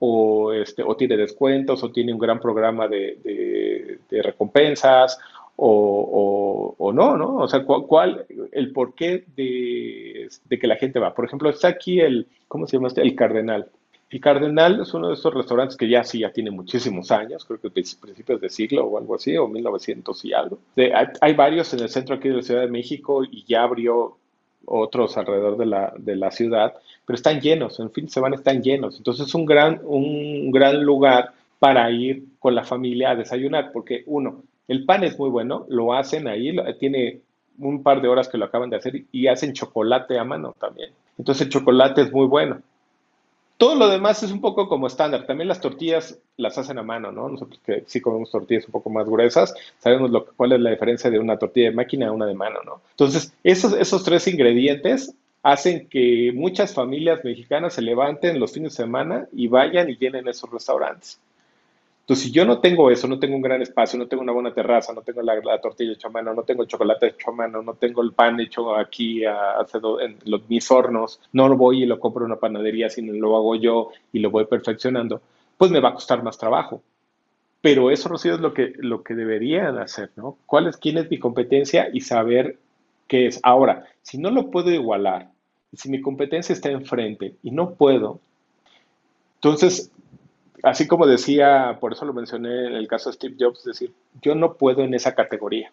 o, 0.00 0.52
este, 0.52 0.82
o 0.82 0.96
tiene 0.96 1.16
descuentos, 1.16 1.84
o 1.84 1.92
tiene 1.92 2.12
un 2.12 2.18
gran 2.18 2.40
programa 2.40 2.88
de, 2.88 4.00
recompensas, 4.10 5.16
o, 5.62 6.74
o, 6.78 6.92
no, 6.92 7.16
¿no? 7.16 7.36
O 7.36 7.48
sea, 7.48 7.64
¿cuál, 7.64 8.26
el 8.52 8.72
porqué 8.72 9.24
de, 9.36 10.28
de 10.48 10.58
que 10.58 10.66
la 10.66 10.76
gente 10.76 10.98
va? 10.98 11.14
Por 11.14 11.26
ejemplo, 11.26 11.50
está 11.50 11.68
aquí 11.68 12.00
el, 12.00 12.26
¿cómo 12.48 12.66
se 12.66 12.76
llama 12.76 12.88
este? 12.88 13.02
El 13.02 13.14
Cardenal. 13.14 13.68
El 14.08 14.20
Cardenal 14.20 14.80
es 14.80 14.92
uno 14.94 15.08
de 15.08 15.14
esos 15.14 15.32
restaurantes 15.32 15.76
que 15.76 15.88
ya 15.88 16.02
sí, 16.02 16.20
ya 16.20 16.32
tiene 16.32 16.50
muchísimos 16.50 17.10
años, 17.10 17.44
creo 17.44 17.60
que 17.60 17.70
principios 17.70 18.40
de 18.40 18.48
siglo 18.48 18.86
o 18.86 18.98
algo 18.98 19.14
así, 19.14 19.36
o 19.36 19.46
1900 19.46 20.24
y 20.24 20.32
algo. 20.32 20.58
hay, 21.20 21.34
varios 21.34 21.72
en 21.74 21.80
el 21.80 21.90
centro 21.90 22.16
aquí 22.16 22.28
de 22.28 22.36
la 22.36 22.42
Ciudad 22.42 22.62
de 22.62 22.68
México 22.68 23.22
y 23.22 23.44
ya 23.44 23.62
abrió 23.62 24.16
otros 24.64 25.16
alrededor 25.16 25.58
de 25.58 25.66
la, 25.66 25.92
de 25.96 26.16
la 26.16 26.30
ciudad, 26.30 26.74
pero 27.06 27.16
están 27.16 27.40
llenos, 27.40 27.78
en 27.80 27.90
fin, 27.92 28.08
se 28.08 28.20
van, 28.20 28.34
están 28.34 28.62
llenos. 28.62 28.96
Entonces 28.96 29.28
es 29.28 29.34
un 29.34 29.44
gran, 29.44 29.80
un 29.84 30.50
gran 30.50 30.82
lugar 30.82 31.32
para 31.58 31.90
ir 31.90 32.24
con 32.38 32.54
la 32.54 32.64
familia 32.64 33.10
a 33.10 33.16
desayunar, 33.16 33.70
porque 33.72 34.02
uno, 34.06 34.42
el 34.70 34.84
pan 34.84 35.02
es 35.02 35.18
muy 35.18 35.30
bueno, 35.30 35.66
lo 35.68 35.94
hacen 35.94 36.28
ahí, 36.28 36.56
tiene 36.78 37.22
un 37.58 37.82
par 37.82 38.00
de 38.00 38.06
horas 38.06 38.28
que 38.28 38.38
lo 38.38 38.44
acaban 38.44 38.70
de 38.70 38.76
hacer 38.76 39.02
y 39.10 39.26
hacen 39.26 39.52
chocolate 39.52 40.16
a 40.16 40.22
mano 40.22 40.54
también. 40.60 40.92
Entonces 41.18 41.44
el 41.44 41.52
chocolate 41.52 42.02
es 42.02 42.12
muy 42.12 42.28
bueno. 42.28 42.62
Todo 43.56 43.74
lo 43.74 43.88
demás 43.88 44.22
es 44.22 44.30
un 44.30 44.40
poco 44.40 44.68
como 44.68 44.86
estándar. 44.86 45.26
También 45.26 45.48
las 45.48 45.60
tortillas 45.60 46.20
las 46.36 46.56
hacen 46.56 46.78
a 46.78 46.84
mano, 46.84 47.10
¿no? 47.10 47.28
Nosotros 47.28 47.60
que 47.66 47.82
sí 47.88 48.00
comemos 48.00 48.30
tortillas 48.30 48.64
un 48.66 48.70
poco 48.70 48.90
más 48.90 49.06
gruesas, 49.08 49.52
sabemos 49.80 50.12
lo, 50.12 50.24
cuál 50.24 50.52
es 50.52 50.60
la 50.60 50.70
diferencia 50.70 51.10
de 51.10 51.18
una 51.18 51.36
tortilla 51.36 51.70
de 51.70 51.74
máquina 51.74 52.06
a 52.06 52.12
una 52.12 52.26
de 52.26 52.34
mano, 52.34 52.60
¿no? 52.64 52.80
Entonces, 52.92 53.34
esos, 53.42 53.72
esos 53.72 54.04
tres 54.04 54.28
ingredientes 54.28 55.16
hacen 55.42 55.88
que 55.88 56.30
muchas 56.32 56.74
familias 56.74 57.24
mexicanas 57.24 57.74
se 57.74 57.82
levanten 57.82 58.38
los 58.38 58.52
fines 58.52 58.76
de 58.76 58.84
semana 58.84 59.26
y 59.32 59.48
vayan 59.48 59.90
y 59.90 59.96
llenen 59.96 60.28
esos 60.28 60.48
restaurantes. 60.48 61.18
Entonces, 62.10 62.26
si 62.26 62.32
yo 62.32 62.44
no 62.44 62.58
tengo 62.58 62.90
eso, 62.90 63.06
no 63.06 63.20
tengo 63.20 63.36
un 63.36 63.40
gran 63.40 63.62
espacio, 63.62 63.96
no 63.96 64.08
tengo 64.08 64.24
una 64.24 64.32
buena 64.32 64.52
terraza, 64.52 64.92
no 64.92 65.02
tengo 65.02 65.22
la, 65.22 65.60
tortilla 65.60 65.92
hecha 65.92 66.08
a 66.08 66.10
mano, 66.10 66.34
no 66.34 66.42
tengo 66.42 66.62
el 66.62 66.68
chocolate 66.68 67.06
hecho 67.06 67.30
a 67.30 67.34
mano, 67.34 67.62
no 67.62 67.74
tengo 67.74 68.02
el 68.02 68.14
pan 68.14 68.40
hecho 68.40 68.74
aquí 68.74 69.22
en 69.22 70.18
los, 70.24 70.48
mis 70.48 70.68
hornos, 70.72 71.20
no 71.32 71.48
lo 71.48 71.56
voy 71.56 71.84
y 71.84 71.86
lo 71.86 72.00
compro 72.00 72.24
en 72.24 72.32
una 72.32 72.40
panadería, 72.40 72.90
sino 72.90 73.12
lo 73.12 73.36
hago 73.36 73.54
yo 73.54 73.90
y 74.12 74.18
lo 74.18 74.28
voy 74.32 74.46
perfeccionando, 74.46 75.22
pues 75.56 75.70
me 75.70 75.78
va 75.78 75.90
a 75.90 75.94
costar 75.94 76.24
más 76.24 76.36
trabajo. 76.36 76.82
Pero 77.60 77.92
eso, 77.92 78.08
Rocío, 78.08 78.34
es 78.34 78.40
lo 78.40 78.54
que, 78.54 78.72
lo 78.78 79.04
que 79.04 79.14
deberían 79.14 79.78
hacer, 79.78 80.10
¿no? 80.16 80.36
¿Cuál 80.46 80.66
es, 80.66 80.78
quién 80.78 80.98
es 80.98 81.08
mi 81.08 81.20
competencia 81.20 81.90
y 81.92 82.00
saber 82.00 82.58
qué 83.06 83.28
es? 83.28 83.38
Ahora, 83.44 83.84
si 84.02 84.18
no 84.18 84.32
lo 84.32 84.50
puedo 84.50 84.72
igualar, 84.72 85.30
si 85.72 85.88
mi 85.88 86.00
competencia 86.00 86.54
está 86.54 86.72
enfrente 86.72 87.36
y 87.44 87.52
no 87.52 87.74
puedo, 87.74 88.18
entonces 89.36 89.92
así 90.62 90.86
como 90.86 91.06
decía, 91.06 91.78
por 91.80 91.92
eso 91.92 92.04
lo 92.04 92.12
mencioné 92.12 92.66
en 92.66 92.74
el 92.74 92.88
caso 92.88 93.10
de 93.10 93.16
Steve 93.16 93.36
Jobs, 93.38 93.64
decir, 93.64 93.92
yo 94.22 94.34
no 94.34 94.54
puedo 94.54 94.82
en 94.82 94.94
esa 94.94 95.14
categoría. 95.14 95.72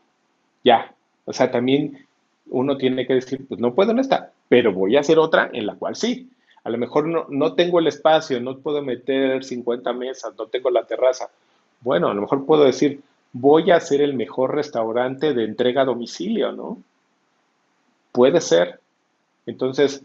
Ya. 0.63 0.93
O 1.25 1.33
sea, 1.33 1.51
también 1.51 2.05
uno 2.49 2.77
tiene 2.77 3.05
que 3.05 3.15
decir, 3.15 3.45
pues 3.47 3.59
no 3.59 3.73
puedo 3.73 3.91
en 3.91 3.99
esta, 3.99 4.31
pero 4.47 4.73
voy 4.73 4.95
a 4.95 5.01
hacer 5.01 5.19
otra 5.19 5.49
en 5.53 5.65
la 5.65 5.75
cual 5.75 5.95
sí. 5.95 6.29
A 6.63 6.69
lo 6.69 6.77
mejor 6.77 7.07
no, 7.07 7.25
no 7.29 7.53
tengo 7.53 7.79
el 7.79 7.87
espacio, 7.87 8.39
no 8.41 8.57
puedo 8.57 8.81
meter 8.81 9.43
50 9.43 9.93
mesas, 9.93 10.33
no 10.37 10.47
tengo 10.47 10.69
la 10.69 10.85
terraza. 10.85 11.29
Bueno, 11.81 12.09
a 12.09 12.13
lo 12.13 12.21
mejor 12.21 12.45
puedo 12.45 12.63
decir, 12.63 13.01
voy 13.31 13.71
a 13.71 13.77
hacer 13.77 14.01
el 14.01 14.13
mejor 14.13 14.55
restaurante 14.55 15.33
de 15.33 15.45
entrega 15.45 15.81
a 15.81 15.85
domicilio, 15.85 16.51
¿no? 16.51 16.81
Puede 18.11 18.41
ser. 18.41 18.79
Entonces, 19.45 20.03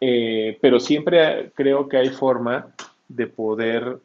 eh, 0.00 0.58
pero 0.60 0.80
siempre 0.80 1.50
creo 1.54 1.88
que 1.88 1.96
hay 1.96 2.10
forma 2.10 2.74
de 3.16 3.26
poder 3.26 3.98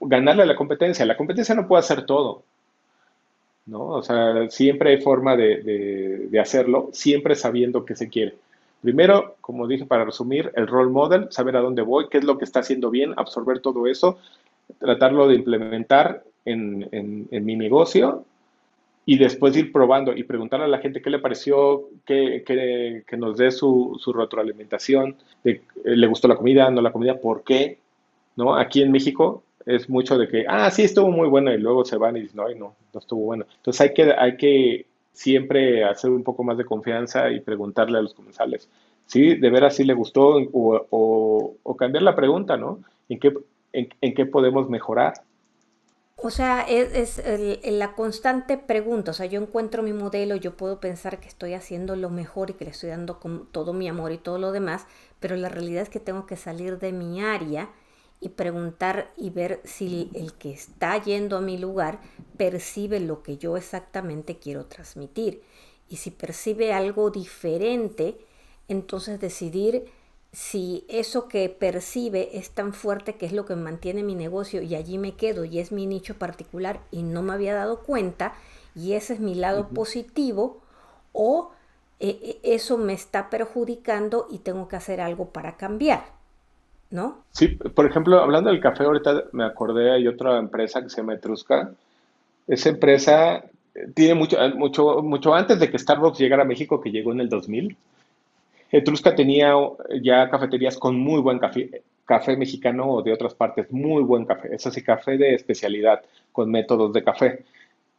ganarle 0.00 0.46
la 0.46 0.56
competencia. 0.56 1.06
La 1.06 1.16
competencia 1.16 1.54
no 1.54 1.66
puede 1.66 1.80
hacer 1.80 2.04
todo, 2.06 2.42
¿no? 3.66 3.86
O 3.88 4.02
sea, 4.02 4.48
siempre 4.50 4.90
hay 4.90 5.00
forma 5.00 5.36
de, 5.36 6.38
hacerlo, 6.40 6.90
siempre 6.92 7.34
sabiendo 7.34 7.84
qué 7.84 7.96
se 7.96 8.08
quiere. 8.08 8.34
Primero, 8.82 9.36
como 9.40 9.66
dije 9.66 9.86
para 9.86 10.04
resumir, 10.04 10.52
el 10.54 10.66
role 10.66 10.90
model, 10.90 11.28
saber 11.30 11.56
a 11.56 11.60
dónde 11.60 11.82
voy, 11.82 12.08
qué 12.08 12.18
es 12.18 12.24
lo 12.24 12.38
que 12.38 12.44
está 12.44 12.60
haciendo 12.60 12.90
bien, 12.90 13.14
absorber 13.16 13.60
todo 13.60 13.86
eso, 13.86 14.18
tratarlo 14.78 15.26
de 15.28 15.36
implementar 15.36 16.22
en, 16.44 16.88
en, 16.92 17.44
mi 17.44 17.56
negocio 17.56 18.24
y 19.04 19.18
después 19.18 19.56
ir 19.56 19.72
probando 19.72 20.14
y 20.14 20.22
preguntarle 20.22 20.66
a 20.66 20.68
la 20.68 20.78
gente 20.78 21.00
qué 21.00 21.10
le 21.10 21.18
pareció, 21.18 21.88
que, 22.04 22.44
que, 22.46 23.02
que 23.06 23.16
nos 23.16 23.36
dé 23.36 23.50
su, 23.50 23.96
su 23.98 24.12
retroalimentación, 24.12 25.16
de, 25.42 25.52
eh, 25.52 25.62
le 25.84 26.06
gustó 26.06 26.28
la 26.28 26.36
comida, 26.36 26.70
no 26.70 26.80
la 26.80 26.92
comida, 26.92 27.18
por 27.18 27.42
qué, 27.42 27.78
¿no? 28.36 28.54
Aquí 28.54 28.82
en 28.82 28.92
México 28.92 29.42
es 29.66 29.90
mucho 29.90 30.16
de 30.16 30.28
que, 30.28 30.44
ah, 30.48 30.70
sí, 30.70 30.84
estuvo 30.84 31.10
muy 31.10 31.28
bueno 31.28 31.52
y 31.52 31.58
luego 31.58 31.84
se 31.84 31.96
van 31.96 32.16
y 32.16 32.20
dicen, 32.20 32.36
no, 32.36 32.48
no, 32.50 32.76
no 32.92 33.00
estuvo 33.00 33.24
bueno. 33.24 33.46
Entonces 33.56 33.80
hay 33.80 33.94
que, 33.94 34.12
hay 34.12 34.36
que 34.36 34.86
siempre 35.12 35.84
hacer 35.84 36.10
un 36.10 36.22
poco 36.22 36.44
más 36.44 36.56
de 36.56 36.64
confianza 36.64 37.30
y 37.30 37.40
preguntarle 37.40 37.98
a 37.98 38.02
los 38.02 38.14
comensales, 38.14 38.68
¿sí? 39.06 39.34
¿De 39.34 39.50
veras 39.50 39.74
sí 39.74 39.84
le 39.84 39.94
gustó? 39.94 40.36
O, 40.52 41.56
o, 41.64 41.76
cambiar 41.76 42.02
la 42.02 42.14
pregunta, 42.14 42.56
¿no? 42.56 42.80
¿En 43.08 43.18
qué, 43.18 43.34
en, 43.72 44.14
qué 44.14 44.26
podemos 44.26 44.68
mejorar? 44.68 45.14
O 46.16 46.30
sea, 46.30 46.62
es, 46.62 47.22
la 47.64 47.92
constante 47.92 48.56
pregunta. 48.56 49.10
O 49.10 49.14
sea, 49.14 49.26
yo 49.26 49.40
encuentro 49.40 49.82
mi 49.82 49.92
modelo, 49.92 50.36
yo 50.36 50.56
puedo 50.56 50.80
pensar 50.80 51.18
que 51.18 51.28
estoy 51.28 51.54
haciendo 51.54 51.96
lo 51.96 52.08
mejor 52.08 52.50
y 52.50 52.54
que 52.54 52.64
le 52.64 52.70
estoy 52.70 52.90
dando 52.90 53.18
con 53.18 53.46
todo 53.52 53.72
mi 53.72 53.88
amor 53.88 54.12
y 54.12 54.18
todo 54.18 54.38
lo 54.38 54.52
demás, 54.52 54.86
pero 55.18 55.36
la 55.36 55.48
realidad 55.48 55.82
es 55.82 55.90
que 55.90 56.00
tengo 56.00 56.26
que 56.26 56.36
salir 56.36 56.78
de 56.78 56.92
mi 56.92 57.20
área 57.22 57.68
y 58.20 58.30
preguntar 58.30 59.12
y 59.16 59.30
ver 59.30 59.60
si 59.64 60.10
el 60.14 60.32
que 60.34 60.52
está 60.52 61.02
yendo 61.02 61.36
a 61.36 61.40
mi 61.40 61.58
lugar 61.58 62.00
percibe 62.36 63.00
lo 63.00 63.22
que 63.22 63.36
yo 63.36 63.56
exactamente 63.56 64.38
quiero 64.38 64.66
transmitir. 64.66 65.42
Y 65.88 65.96
si 65.96 66.10
percibe 66.10 66.72
algo 66.72 67.10
diferente, 67.10 68.18
entonces 68.68 69.20
decidir 69.20 69.86
si 70.32 70.84
eso 70.88 71.28
que 71.28 71.48
percibe 71.48 72.36
es 72.36 72.50
tan 72.50 72.74
fuerte 72.74 73.16
que 73.16 73.26
es 73.26 73.32
lo 73.32 73.46
que 73.46 73.56
mantiene 73.56 74.02
mi 74.02 74.14
negocio 74.14 74.60
y 74.60 74.74
allí 74.74 74.98
me 74.98 75.14
quedo 75.14 75.44
y 75.44 75.60
es 75.60 75.72
mi 75.72 75.86
nicho 75.86 76.18
particular 76.18 76.80
y 76.90 77.02
no 77.02 77.22
me 77.22 77.32
había 77.32 77.54
dado 77.54 77.82
cuenta 77.82 78.34
y 78.74 78.92
ese 78.92 79.14
es 79.14 79.20
mi 79.20 79.34
lado 79.34 79.68
positivo 79.68 80.60
o 81.12 81.52
eh, 82.00 82.18
eh, 82.22 82.40
eso 82.42 82.76
me 82.76 82.92
está 82.92 83.30
perjudicando 83.30 84.26
y 84.30 84.40
tengo 84.40 84.68
que 84.68 84.76
hacer 84.76 85.00
algo 85.00 85.30
para 85.30 85.56
cambiar. 85.56 86.15
¿No? 86.90 87.24
Sí, 87.30 87.48
por 87.48 87.86
ejemplo, 87.86 88.20
hablando 88.20 88.50
del 88.50 88.60
café, 88.60 88.84
ahorita 88.84 89.24
me 89.32 89.44
acordé, 89.44 89.92
hay 89.92 90.06
otra 90.06 90.38
empresa 90.38 90.82
que 90.82 90.90
se 90.90 90.98
llama 90.98 91.14
Etrusca. 91.14 91.70
Esa 92.46 92.68
empresa 92.68 93.44
eh, 93.74 93.88
tiene 93.94 94.14
mucho, 94.14 94.40
eh, 94.40 94.54
mucho, 94.54 95.02
mucho 95.02 95.34
antes 95.34 95.58
de 95.58 95.70
que 95.70 95.78
Starbucks 95.78 96.18
llegara 96.18 96.42
a 96.42 96.46
México, 96.46 96.80
que 96.80 96.90
llegó 96.90 97.12
en 97.12 97.20
el 97.20 97.28
2000. 97.28 97.76
Etrusca 98.70 99.14
tenía 99.14 99.54
ya 100.02 100.28
cafeterías 100.28 100.76
con 100.76 100.98
muy 100.98 101.20
buen 101.20 101.38
café, 101.38 101.82
café 102.04 102.36
mexicano 102.36 102.88
o 102.90 103.02
de 103.02 103.12
otras 103.12 103.34
partes, 103.34 103.70
muy 103.70 104.02
buen 104.02 104.24
café. 104.24 104.54
Es 104.54 104.66
así, 104.66 104.82
café 104.82 105.18
de 105.18 105.34
especialidad, 105.34 106.02
con 106.32 106.50
métodos 106.50 106.92
de 106.92 107.04
café. 107.04 107.44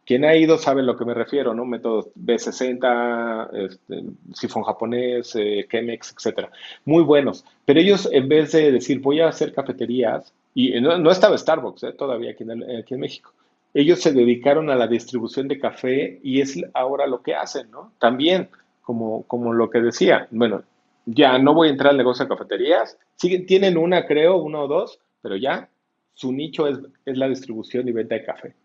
Quien 0.08 0.24
ha 0.24 0.38
ido 0.38 0.58
sabe 0.58 0.80
a 0.80 0.86
lo 0.86 0.95
que 0.95 1.03
me 1.03 1.14
refiero, 1.14 1.53
¿no? 1.53 1.66
Métodos 1.66 2.08
B60, 2.16 3.49
este, 3.51 4.03
sifón 4.34 4.64
japonés, 4.64 5.36
eh, 5.36 5.68
Chemex, 5.70 6.14
etcétera. 6.16 6.49
Muy 6.86 7.03
buenos. 7.03 7.43
Pero 7.66 7.82
ellos, 7.82 8.08
en 8.14 8.30
vez 8.30 8.53
de 8.53 8.72
decir, 8.72 9.01
voy 9.01 9.20
a 9.20 9.28
hacer 9.28 9.53
cafeterías, 9.53 10.34
y 10.53 10.80
no, 10.80 11.12
estaba 11.12 11.38
Starbucks 11.38 11.84
eh, 11.84 11.91
todavía 11.91 12.32
aquí 12.32 12.45
en, 12.45 12.99
México, 13.01 13.34
ellos 13.74 13.99
se 13.99 14.14
dedicaron 14.14 14.70
a 14.70 14.76
la 14.76 14.88
distribución 14.88 15.49
de 15.49 15.60
café 15.60 16.22
y 16.24 16.39
es 16.39 16.58
ahora 16.74 17.05
lo 17.05 17.22
que 17.22 17.36
hacen, 17.36 17.70
¿no? 17.70 17.91
También, 17.99 18.47
como, 18.82 19.26
lo 19.53 19.70
que 19.70 19.82
decía, 19.82 20.30
bueno, 20.32 20.64
ya 21.05 21.38
no 21.38 21.53
voy 21.53 21.68
a 21.68 21.72
entrar 21.72 21.91
al 21.91 21.97
negocio 21.97 22.24
de 22.24 22.30
cafeterías, 22.30 22.97
siguen, 23.18 23.45
tienen 23.45 23.78
una, 23.78 24.05
creo, 24.05 24.38
una 24.38 24.62
o 24.62 24.68
dos, 24.70 25.01
pero 25.22 25.36
ya 25.36 25.68
su 26.14 26.32
nicho 26.32 26.66
es 26.66 26.78
la 27.05 27.28
distribución 27.28 27.89
y 27.89 27.91
venta 27.91 28.16
de 28.16 28.24
café 28.24 28.55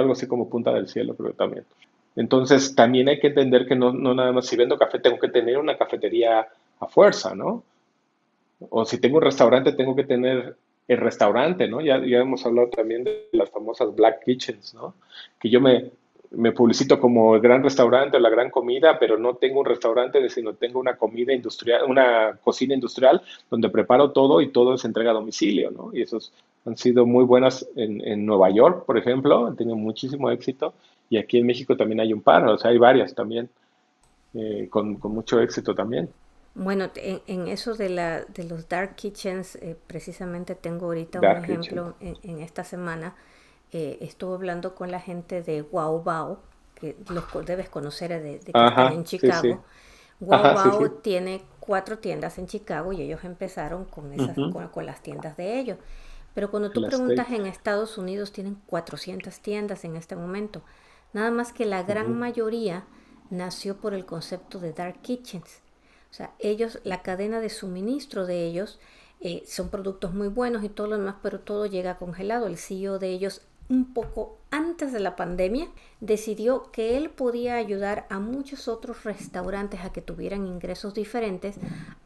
algo 0.00 0.12
así 0.12 0.26
como 0.26 0.48
punta 0.48 0.72
del 0.72 0.88
cielo, 0.88 1.14
creo 1.14 1.32
también. 1.32 1.64
Entonces, 2.16 2.74
también 2.74 3.08
hay 3.08 3.20
que 3.20 3.28
entender 3.28 3.66
que 3.66 3.76
no, 3.76 3.92
no 3.92 4.14
nada 4.14 4.32
más 4.32 4.46
si 4.46 4.56
vendo 4.56 4.78
café, 4.78 4.98
tengo 4.98 5.18
que 5.18 5.28
tener 5.28 5.58
una 5.58 5.76
cafetería 5.76 6.46
a 6.80 6.86
fuerza, 6.86 7.34
¿no? 7.34 7.62
O 8.70 8.84
si 8.84 8.98
tengo 8.98 9.18
un 9.18 9.22
restaurante, 9.22 9.72
tengo 9.72 9.94
que 9.94 10.04
tener 10.04 10.56
el 10.88 10.98
restaurante, 10.98 11.68
¿no? 11.68 11.80
Ya, 11.80 11.98
ya 12.04 12.18
hemos 12.18 12.44
hablado 12.46 12.68
también 12.68 13.04
de 13.04 13.28
las 13.32 13.50
famosas 13.50 13.94
black 13.94 14.24
kitchens, 14.24 14.74
¿no? 14.74 14.94
Que 15.38 15.50
yo 15.50 15.60
me, 15.60 15.90
me 16.30 16.52
publicito 16.52 17.00
como 17.00 17.34
el 17.34 17.40
gran 17.40 17.62
restaurante 17.62 18.16
o 18.16 18.20
la 18.20 18.30
gran 18.30 18.50
comida, 18.50 18.98
pero 18.98 19.18
no 19.18 19.36
tengo 19.36 19.60
un 19.60 19.66
restaurante, 19.66 20.28
sino 20.30 20.54
tengo 20.54 20.80
una 20.80 20.96
comida 20.96 21.32
industrial, 21.32 21.84
una 21.88 22.38
cocina 22.42 22.74
industrial 22.74 23.22
donde 23.50 23.68
preparo 23.68 24.12
todo 24.12 24.40
y 24.40 24.50
todo 24.50 24.74
es 24.74 24.84
entrega 24.84 25.10
a 25.10 25.14
domicilio, 25.14 25.70
¿no? 25.70 25.90
Y 25.92 26.02
esos 26.02 26.32
han 26.66 26.76
sido 26.76 27.06
muy 27.06 27.24
buenas 27.24 27.66
en, 27.76 28.00
en 28.06 28.26
Nueva 28.26 28.50
York, 28.50 28.84
por 28.84 28.98
ejemplo, 28.98 29.46
han 29.46 29.56
tenido 29.56 29.76
muchísimo 29.76 30.30
éxito 30.30 30.74
y 31.08 31.18
aquí 31.18 31.38
en 31.38 31.46
México 31.46 31.76
también 31.76 32.00
hay 32.00 32.12
un 32.12 32.20
par, 32.20 32.46
o 32.46 32.58
sea, 32.58 32.70
hay 32.70 32.78
varias 32.78 33.14
también 33.14 33.48
eh, 34.34 34.66
con, 34.68 34.96
con, 34.96 35.12
mucho 35.12 35.40
éxito 35.40 35.74
también. 35.74 36.10
Bueno, 36.54 36.90
en, 36.96 37.48
eso 37.48 37.74
de, 37.74 37.90
la, 37.90 38.22
de 38.22 38.44
los 38.44 38.68
dark 38.68 38.96
kitchens, 38.96 39.56
eh, 39.56 39.76
precisamente 39.86 40.54
tengo 40.54 40.86
ahorita 40.86 41.20
un 41.20 41.24
ejemplo 41.24 41.94
en, 42.00 42.16
en 42.22 42.40
esta 42.40 42.64
semana 42.64 43.14
eh, 43.72 43.98
estuve 44.00 44.34
hablando 44.34 44.74
con 44.74 44.90
la 44.90 45.00
gente 45.00 45.42
de 45.42 45.62
Wow 45.62 46.02
Bao, 46.02 46.38
que 46.76 46.96
los 47.10 47.24
debes 47.44 47.68
conocer 47.68 48.10
de, 48.22 48.38
que 48.38 48.52
están 48.54 48.92
en 48.92 49.04
Chicago. 49.04 49.64
Wow 50.20 51.00
tiene 51.02 51.42
cuatro 51.60 51.98
tiendas 51.98 52.38
en 52.38 52.46
Chicago 52.46 52.92
y 52.92 53.02
ellos 53.02 53.22
empezaron 53.24 53.84
con, 53.84 54.12
esas, 54.12 54.36
con, 54.72 54.86
las 54.86 55.02
tiendas 55.02 55.36
de 55.36 55.58
ellos. 55.58 55.78
Pero 56.36 56.50
cuando 56.50 56.70
tú 56.70 56.86
preguntas 56.86 57.30
en 57.30 57.46
Estados 57.46 57.96
Unidos, 57.96 58.30
tienen 58.30 58.58
400 58.66 59.40
tiendas 59.40 59.86
en 59.86 59.96
este 59.96 60.16
momento. 60.16 60.60
Nada 61.14 61.30
más 61.30 61.50
que 61.50 61.64
la 61.64 61.82
gran 61.82 62.14
mayoría 62.14 62.84
nació 63.30 63.78
por 63.78 63.94
el 63.94 64.04
concepto 64.04 64.58
de 64.58 64.74
dark 64.74 65.00
kitchens. 65.00 65.62
O 66.10 66.14
sea, 66.14 66.34
ellos, 66.38 66.78
la 66.84 67.00
cadena 67.00 67.40
de 67.40 67.48
suministro 67.48 68.26
de 68.26 68.44
ellos 68.44 68.78
eh, 69.22 69.44
son 69.46 69.70
productos 69.70 70.12
muy 70.12 70.28
buenos 70.28 70.62
y 70.62 70.68
todo 70.68 70.88
lo 70.88 70.98
demás, 70.98 71.14
pero 71.22 71.40
todo 71.40 71.64
llega 71.64 71.96
congelado. 71.96 72.48
El 72.48 72.58
CEO 72.58 72.98
de 72.98 73.08
ellos 73.08 73.40
un 73.70 73.94
poco 73.94 74.36
antes 74.50 74.92
de 74.92 75.00
la 75.00 75.16
pandemia, 75.16 75.68
decidió 76.00 76.70
que 76.70 76.98
él 76.98 77.08
podía 77.08 77.56
ayudar 77.56 78.06
a 78.10 78.20
muchos 78.20 78.68
otros 78.68 79.04
restaurantes 79.04 79.80
a 79.80 79.90
que 79.90 80.02
tuvieran 80.02 80.46
ingresos 80.46 80.92
diferentes 80.92 81.56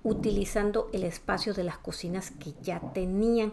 utilizando 0.04 0.88
el 0.92 1.02
espacio 1.02 1.52
de 1.52 1.64
las 1.64 1.78
cocinas 1.78 2.30
que 2.30 2.54
ya 2.62 2.80
tenían 2.94 3.52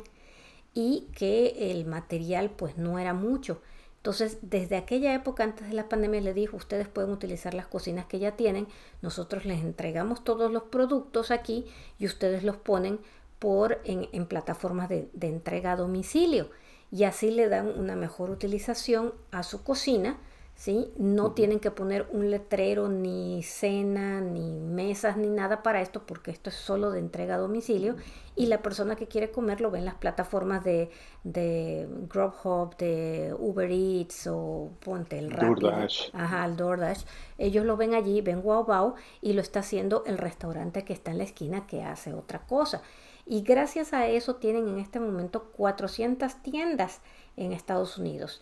y 0.78 1.08
que 1.16 1.72
el 1.72 1.88
material 1.88 2.52
pues 2.52 2.78
no 2.78 3.00
era 3.00 3.16
mucho. 3.16 3.60
Entonces, 3.96 4.38
desde 4.44 4.78
aquella 4.78 5.16
época 5.16 5.44
antes 5.44 5.68
de 5.68 5.74
la 5.74 5.90
pandemia 5.90 6.22
le 6.22 6.36
dijo, 6.36 6.56
ustedes 6.56 6.88
pueden 6.88 7.10
utilizar 7.10 7.56
las 7.56 7.66
cocinas 7.66 8.06
que 8.06 8.20
ya 8.20 8.36
tienen, 8.36 8.68
nosotros 9.02 9.46
les 9.46 9.62
entregamos 9.62 10.24
todos 10.24 10.52
los 10.52 10.64
productos 10.64 11.32
aquí 11.32 11.66
y 11.98 12.06
ustedes 12.06 12.44
los 12.44 12.58
ponen 12.58 13.00
por 13.40 13.82
en, 13.86 14.28
plataformas 14.28 14.88
de 14.88 15.10
entrega 15.20 15.72
a 15.72 15.78
domicilio 15.78 16.52
y 16.92 17.06
así 17.06 17.32
le 17.32 17.50
dan 17.50 17.68
una 17.68 17.96
mejor 17.96 18.30
utilización 18.30 19.16
a 19.32 19.42
su 19.42 19.64
cocina. 19.64 20.20
¿Sí? 20.58 20.92
No 20.98 21.32
tienen 21.34 21.60
que 21.60 21.70
poner 21.70 22.08
un 22.12 22.32
letrero, 22.32 22.90
ni 22.90 23.44
cena, 23.44 24.20
ni 24.20 24.60
mesas, 24.60 25.16
ni 25.16 25.30
nada 25.30 25.62
para 25.62 25.82
esto, 25.82 26.06
porque 26.06 26.32
esto 26.32 26.50
es 26.50 26.56
solo 26.56 26.90
de 26.90 27.00
entrega 27.00 27.36
a 27.36 27.38
domicilio. 27.38 27.96
Y 28.36 28.48
la 28.48 28.62
persona 28.64 28.96
que 28.96 29.08
quiere 29.08 29.32
comer 29.32 29.62
lo 29.62 29.70
ve 29.70 29.78
en 29.80 29.86
las 29.86 29.96
plataformas 29.96 30.64
de, 30.64 30.90
de 31.24 31.88
Grubhub, 32.10 32.76
de 32.78 33.36
Uber 33.38 33.70
Eats 33.72 34.28
o 34.32 34.72
ponte 34.84 35.20
el 35.20 35.30
DoorDash. 35.30 36.10
Ajá, 36.14 36.46
el 36.46 36.58
DoorDash. 36.58 37.04
Ellos 37.38 37.64
lo 37.64 37.78
ven 37.78 37.94
allí, 37.94 38.22
ven 38.22 38.42
Wow 38.42 38.66
Wow 38.66 38.96
y 39.22 39.34
lo 39.34 39.42
está 39.42 39.60
haciendo 39.60 40.04
el 40.08 40.18
restaurante 40.18 40.84
que 40.84 40.94
está 40.94 41.12
en 41.12 41.20
la 41.20 41.24
esquina 41.24 41.68
que 41.68 41.84
hace 41.84 42.14
otra 42.14 42.40
cosa. 42.48 42.82
Y 43.28 43.42
gracias 43.42 43.94
a 43.94 44.08
eso 44.08 44.38
tienen 44.38 44.68
en 44.68 44.80
este 44.80 45.00
momento 45.00 45.52
400 45.52 46.42
tiendas 46.42 47.02
en 47.36 47.52
Estados 47.52 47.98
Unidos. 48.00 48.42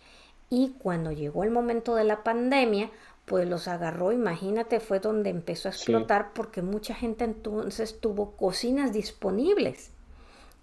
Y 0.50 0.76
cuando 0.78 1.12
llegó 1.12 1.44
el 1.44 1.52
momento 1.52 1.96
de 1.96 2.04
la 2.04 2.24
pandemia, 2.24 2.92
pues 3.26 3.48
los 3.50 3.68
agarró, 3.68 4.12
imagínate, 4.12 4.80
fue 4.80 5.00
donde 5.00 5.32
empezó 5.32 5.68
a 5.68 5.72
explotar 5.72 6.34
porque 6.34 6.62
mucha 6.62 6.94
gente 6.94 7.24
entonces 7.24 8.00
tuvo 8.00 8.32
cocinas 8.32 8.94
disponibles 8.94 9.92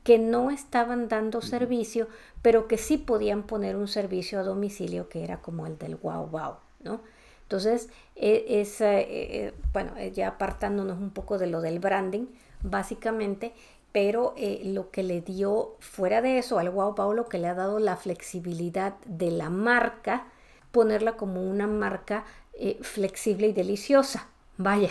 que 0.04 0.18
no 0.18 0.50
estaban 0.50 1.08
dando 1.08 1.42
servicio, 1.42 2.08
pero 2.40 2.66
que 2.66 2.78
sí 2.78 2.98
podían 2.98 3.44
poner 3.44 3.76
un 3.76 3.88
servicio 3.88 4.40
a 4.40 4.42
domicilio 4.42 5.08
que 5.08 5.24
era 5.24 5.40
como 5.40 5.66
el 5.66 5.78
del 5.78 5.96
wow 5.96 6.26
wow, 6.26 6.54
¿no? 6.80 7.00
Entonces, 7.42 7.88
e, 8.16 8.60
es, 8.60 8.80
eh, 8.80 9.06
eh, 9.08 9.54
bueno, 9.72 9.92
ya 10.14 10.28
apartándonos 10.28 10.98
un 10.98 11.10
poco 11.10 11.38
de 11.38 11.46
lo 11.46 11.60
del 11.60 11.80
branding, 11.80 12.26
básicamente 12.62 13.52
pero 13.92 14.34
eh, 14.36 14.62
lo 14.64 14.90
que 14.90 15.02
le 15.02 15.20
dio 15.20 15.76
fuera 15.80 16.22
de 16.22 16.38
eso 16.38 16.58
al 16.58 16.70
Wow 16.70 16.94
Paulo 16.94 17.28
que 17.28 17.38
le 17.38 17.48
ha 17.48 17.54
dado 17.54 17.78
la 17.78 17.96
flexibilidad 17.96 18.94
de 19.06 19.30
la 19.30 19.50
marca, 19.50 20.26
ponerla 20.72 21.16
como 21.16 21.42
una 21.42 21.66
marca 21.66 22.24
eh, 22.54 22.78
flexible 22.82 23.48
y 23.48 23.52
deliciosa, 23.52 24.28
vaya, 24.56 24.90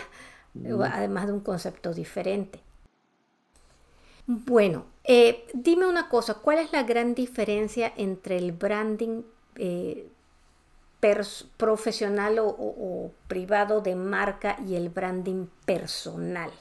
además 0.94 1.28
de 1.28 1.34
un 1.34 1.40
concepto 1.42 1.94
diferente. 1.94 2.60
Bueno, 4.28 4.86
Eh, 5.04 5.48
dime 5.54 5.88
una 5.88 6.10
cosa, 6.10 6.36
¿cuál 6.36 6.60
es 6.60 6.72
la 6.72 6.84
gran 6.84 7.16
diferencia 7.16 7.92
entre 7.98 8.38
el 8.38 8.52
branding 8.52 9.24
profesional 11.58 12.38
o, 12.40 13.12
privado 13.28 13.82
de 13.82 13.96
marca 13.96 14.58
y 14.68 14.76
el 14.76 14.90
branding 14.90 15.48
personal? 15.66 16.52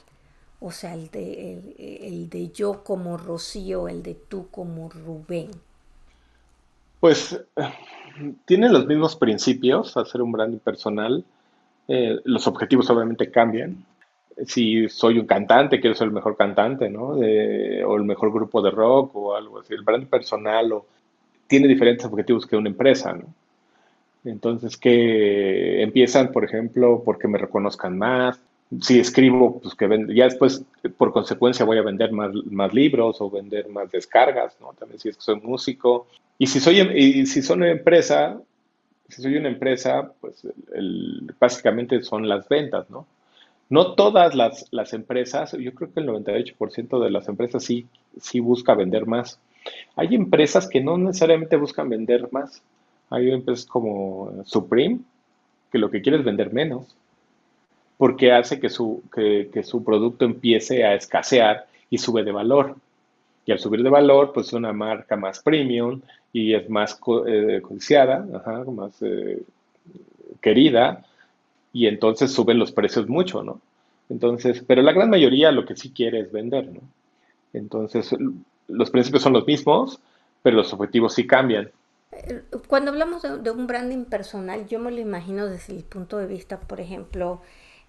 O 0.61 0.71
sea, 0.71 0.93
el 0.93 1.09
de, 1.09 2.07
el 2.07 2.29
de 2.29 2.49
yo 2.49 2.83
como 2.83 3.17
Rocío, 3.17 3.87
el 3.87 4.03
de 4.03 4.13
tú 4.13 4.47
como 4.49 4.89
Rubén. 4.89 5.49
Pues 6.99 7.43
tienen 8.45 8.71
los 8.71 8.85
mismos 8.85 9.15
principios, 9.15 9.97
hacer 9.97 10.21
un 10.21 10.31
branding 10.31 10.59
personal. 10.59 11.25
Eh, 11.87 12.19
los 12.23 12.45
objetivos 12.47 12.89
obviamente 12.89 13.31
cambian. 13.31 13.83
Si 14.45 14.87
soy 14.87 15.19
un 15.19 15.25
cantante, 15.25 15.81
quiero 15.81 15.95
ser 15.95 16.07
el 16.07 16.13
mejor 16.13 16.37
cantante, 16.37 16.89
¿no? 16.89 17.07
o 17.07 17.97
el 17.97 18.03
mejor 18.03 18.31
grupo 18.31 18.61
de 18.61 18.71
rock 18.71 19.15
o 19.15 19.35
algo 19.35 19.59
así. 19.59 19.73
El 19.73 19.81
branding 19.81 20.07
personal 20.07 20.71
o, 20.71 20.85
tiene 21.51 21.67
diferentes 21.67 22.05
objetivos 22.05 22.47
que 22.47 22.55
una 22.55 22.69
empresa, 22.69 23.11
¿no? 23.11 23.25
Entonces, 24.23 24.77
que 24.77 25.83
empiezan, 25.83 26.31
por 26.31 26.45
ejemplo, 26.45 27.01
porque 27.03 27.27
me 27.27 27.37
reconozcan 27.37 27.97
más. 27.97 28.39
Si 28.79 28.99
escribo, 28.99 29.59
pues 29.59 29.75
que 29.75 29.87
vende, 29.87 30.15
ya 30.15 30.25
después, 30.25 30.63
por 30.97 31.11
consecuencia, 31.11 31.65
voy 31.65 31.77
a 31.77 31.81
vender 31.81 32.11
más, 32.13 32.73
libros 32.73 33.19
o 33.19 33.29
vender 33.29 33.67
más 33.67 33.91
descargas, 33.91 34.55
¿no? 34.61 34.73
También 34.73 34.99
si 34.99 35.09
es 35.09 35.17
que 35.17 35.21
soy 35.21 35.41
músico, 35.41 36.07
y 36.37 36.47
si 36.47 36.61
soy, 36.61 36.79
y 36.79 37.25
si 37.25 37.41
son 37.41 37.59
una 37.59 37.71
empresa, 37.71 38.39
si 39.09 39.21
soy 39.21 39.35
una 39.35 39.49
empresa, 39.49 40.13
pues 40.21 40.47
básicamente 41.39 42.01
son 42.01 42.29
las 42.29 42.47
ventas, 42.47 42.89
¿no? 42.89 43.05
No 43.69 43.93
todas 43.93 44.35
las, 44.35 44.65
las, 44.71 44.93
empresas, 44.93 45.53
yo 45.53 45.73
creo 45.73 45.93
que 45.93 46.01
el 46.01 46.07
98% 46.07 47.03
de 47.03 47.09
las 47.09 47.27
empresas 47.29 47.63
sí, 47.63 47.87
sí 48.19 48.39
busca 48.39 48.73
vender 48.73 49.05
más. 49.05 49.39
Hay 49.95 50.15
empresas 50.15 50.67
que 50.67 50.81
no 50.81 50.97
necesariamente 50.97 51.55
buscan 51.55 51.87
vender 51.87 52.27
más. 52.31 52.61
Hay 53.09 53.31
empresas 53.31 53.65
como 53.65 54.43
Supreme, 54.45 54.99
que 55.71 55.77
lo 55.77 55.89
que 55.89 56.01
quiere 56.01 56.17
es 56.17 56.25
vender 56.25 56.51
menos, 56.51 56.95
porque 58.01 58.31
hace 58.31 58.59
que 58.59 58.71
su, 58.71 59.03
que, 59.13 59.51
que 59.53 59.61
su 59.61 59.83
producto 59.83 60.25
empiece 60.25 60.83
a 60.83 60.95
escasear 60.95 61.67
y 61.91 61.99
sube 61.99 62.23
de 62.23 62.31
valor. 62.31 62.75
Y 63.45 63.51
al 63.51 63.59
subir 63.59 63.83
de 63.83 63.91
valor, 63.91 64.31
pues 64.33 64.47
es 64.47 64.53
una 64.53 64.73
marca 64.73 65.15
más 65.15 65.37
premium 65.43 66.01
y 66.33 66.55
es 66.55 66.67
más 66.67 66.99
eh, 67.27 67.61
codiciada, 67.61 68.25
más 68.65 68.99
eh, 69.03 69.43
querida, 70.41 71.05
y 71.73 71.85
entonces 71.85 72.31
suben 72.31 72.57
los 72.57 72.71
precios 72.71 73.07
mucho, 73.07 73.43
¿no? 73.43 73.61
Entonces, 74.09 74.63
pero 74.65 74.81
la 74.81 74.93
gran 74.93 75.11
mayoría 75.11 75.51
lo 75.51 75.67
que 75.67 75.75
sí 75.75 75.91
quiere 75.91 76.21
es 76.21 76.31
vender, 76.31 76.73
¿no? 76.73 76.81
Entonces, 77.53 78.15
los 78.67 78.89
principios 78.89 79.21
son 79.21 79.33
los 79.33 79.45
mismos, 79.45 79.99
pero 80.41 80.57
los 80.57 80.73
objetivos 80.73 81.13
sí 81.13 81.27
cambian. 81.27 81.69
Cuando 82.67 82.89
hablamos 82.89 83.21
de, 83.21 83.51
un 83.51 83.67
branding 83.67 84.05
personal, 84.05 84.67
yo 84.67 84.79
me 84.79 84.89
lo 84.89 84.99
imagino 84.99 85.45
desde 85.45 85.75
el 85.77 85.83
punto 85.83 86.17
de 86.17 86.25
vista, 86.25 86.59
por 86.59 86.81
ejemplo, 86.81 87.41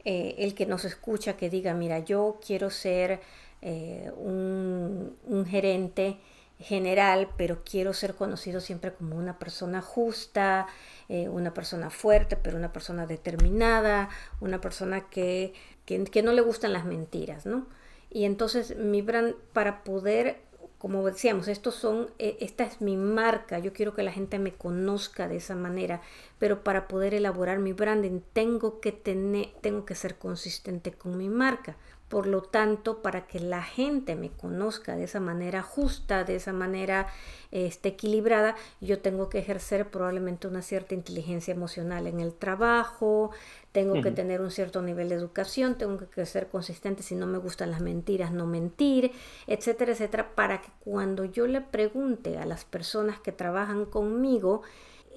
eh, 0.04 0.34
el 0.38 0.54
que 0.54 0.66
nos 0.66 0.84
escucha 0.84 1.36
que 1.36 1.48
diga, 1.50 1.74
mira, 1.74 2.00
yo 2.00 2.38
quiero 2.44 2.70
ser 2.70 3.20
eh, 3.60 4.10
un, 4.16 5.16
gerente 5.48 6.18
general, 6.58 7.28
pero 7.36 7.62
quiero 7.64 7.92
ser 7.92 8.14
conocido 8.14 8.60
siempre 8.60 8.92
como 8.92 9.16
una 9.16 9.38
persona 9.38 9.80
justa, 9.80 10.66
eh, 11.08 11.28
una 11.28 11.54
persona 11.54 11.90
fuerte, 11.90 12.36
pero 12.36 12.56
una 12.56 12.72
persona 12.72 13.06
determinada, 13.06 14.08
una 14.40 14.60
persona 14.60 15.08
que, 15.08 15.54
que, 15.86 16.22
no 16.22 16.32
le 16.32 16.40
gustan 16.40 16.72
las 16.72 16.84
mentiras, 16.84 17.46
¿no? 17.46 17.66
Y 18.10 18.24
entonces 18.24 18.76
mi 18.76 19.02
brand, 19.02 19.34
para 19.52 19.84
poder, 19.84 20.40
como 20.82 21.06
decíamos, 21.06 21.46
estos 21.46 21.76
son, 21.76 22.10
eh, 22.18 22.38
esta 22.40 22.64
es 22.64 22.80
mi 22.80 22.96
marca, 22.96 23.60
yo 23.60 23.72
quiero 23.72 23.94
que 23.94 24.02
la 24.02 24.10
gente 24.10 24.40
me 24.40 24.52
conozca 24.52 25.28
de 25.28 25.36
esa 25.36 25.54
manera, 25.54 26.00
pero 26.40 26.64
para 26.64 26.88
poder 26.88 27.14
elaborar 27.14 27.60
mi 27.60 27.72
branding 27.72 28.18
tengo 28.32 28.80
que 28.80 28.90
tener, 28.90 29.50
tengo 29.60 29.84
que 29.84 29.94
ser 29.94 30.16
consistente 30.16 30.90
con 30.90 31.16
mi 31.16 31.28
marca. 31.28 31.76
Por 32.08 32.26
lo 32.26 32.42
tanto, 32.42 33.00
para 33.00 33.28
que 33.28 33.38
la 33.38 33.62
gente 33.62 34.16
me 34.16 34.30
conozca 34.30 34.96
de 34.96 35.04
esa 35.04 35.20
manera 35.20 35.62
justa, 35.62 36.24
de 36.24 36.34
esa 36.34 36.52
manera 36.52 37.06
este, 37.52 37.90
equilibrada, 37.90 38.56
yo 38.80 38.98
tengo 38.98 39.28
que 39.28 39.38
ejercer 39.38 39.88
probablemente 39.88 40.48
una 40.48 40.62
cierta 40.62 40.94
inteligencia 40.94 41.54
emocional 41.54 42.08
en 42.08 42.18
el 42.18 42.34
trabajo, 42.34 43.30
tengo 43.72 44.02
que 44.02 44.10
tener 44.10 44.42
un 44.42 44.50
cierto 44.50 44.82
nivel 44.82 45.08
de 45.08 45.14
educación, 45.14 45.76
tengo 45.76 45.98
que 46.10 46.26
ser 46.26 46.48
consistente 46.48 47.02
si 47.02 47.14
no 47.14 47.26
me 47.26 47.38
gustan 47.38 47.70
las 47.70 47.80
mentiras, 47.80 48.30
no 48.30 48.46
mentir, 48.46 49.12
etcétera, 49.46 49.92
etcétera, 49.92 50.34
para 50.34 50.60
que 50.60 50.68
cuando 50.80 51.24
yo 51.24 51.46
le 51.46 51.62
pregunte 51.62 52.36
a 52.36 52.44
las 52.44 52.66
personas 52.66 53.18
que 53.18 53.32
trabajan 53.32 53.86
conmigo, 53.86 54.60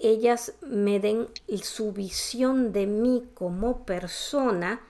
ellas 0.02 0.54
me 0.62 1.02
den 1.02 1.28
su 1.62 1.92
visión 1.92 2.72
de 2.72 2.88
mí 2.88 3.26
como 3.34 3.86
persona, 3.86 4.82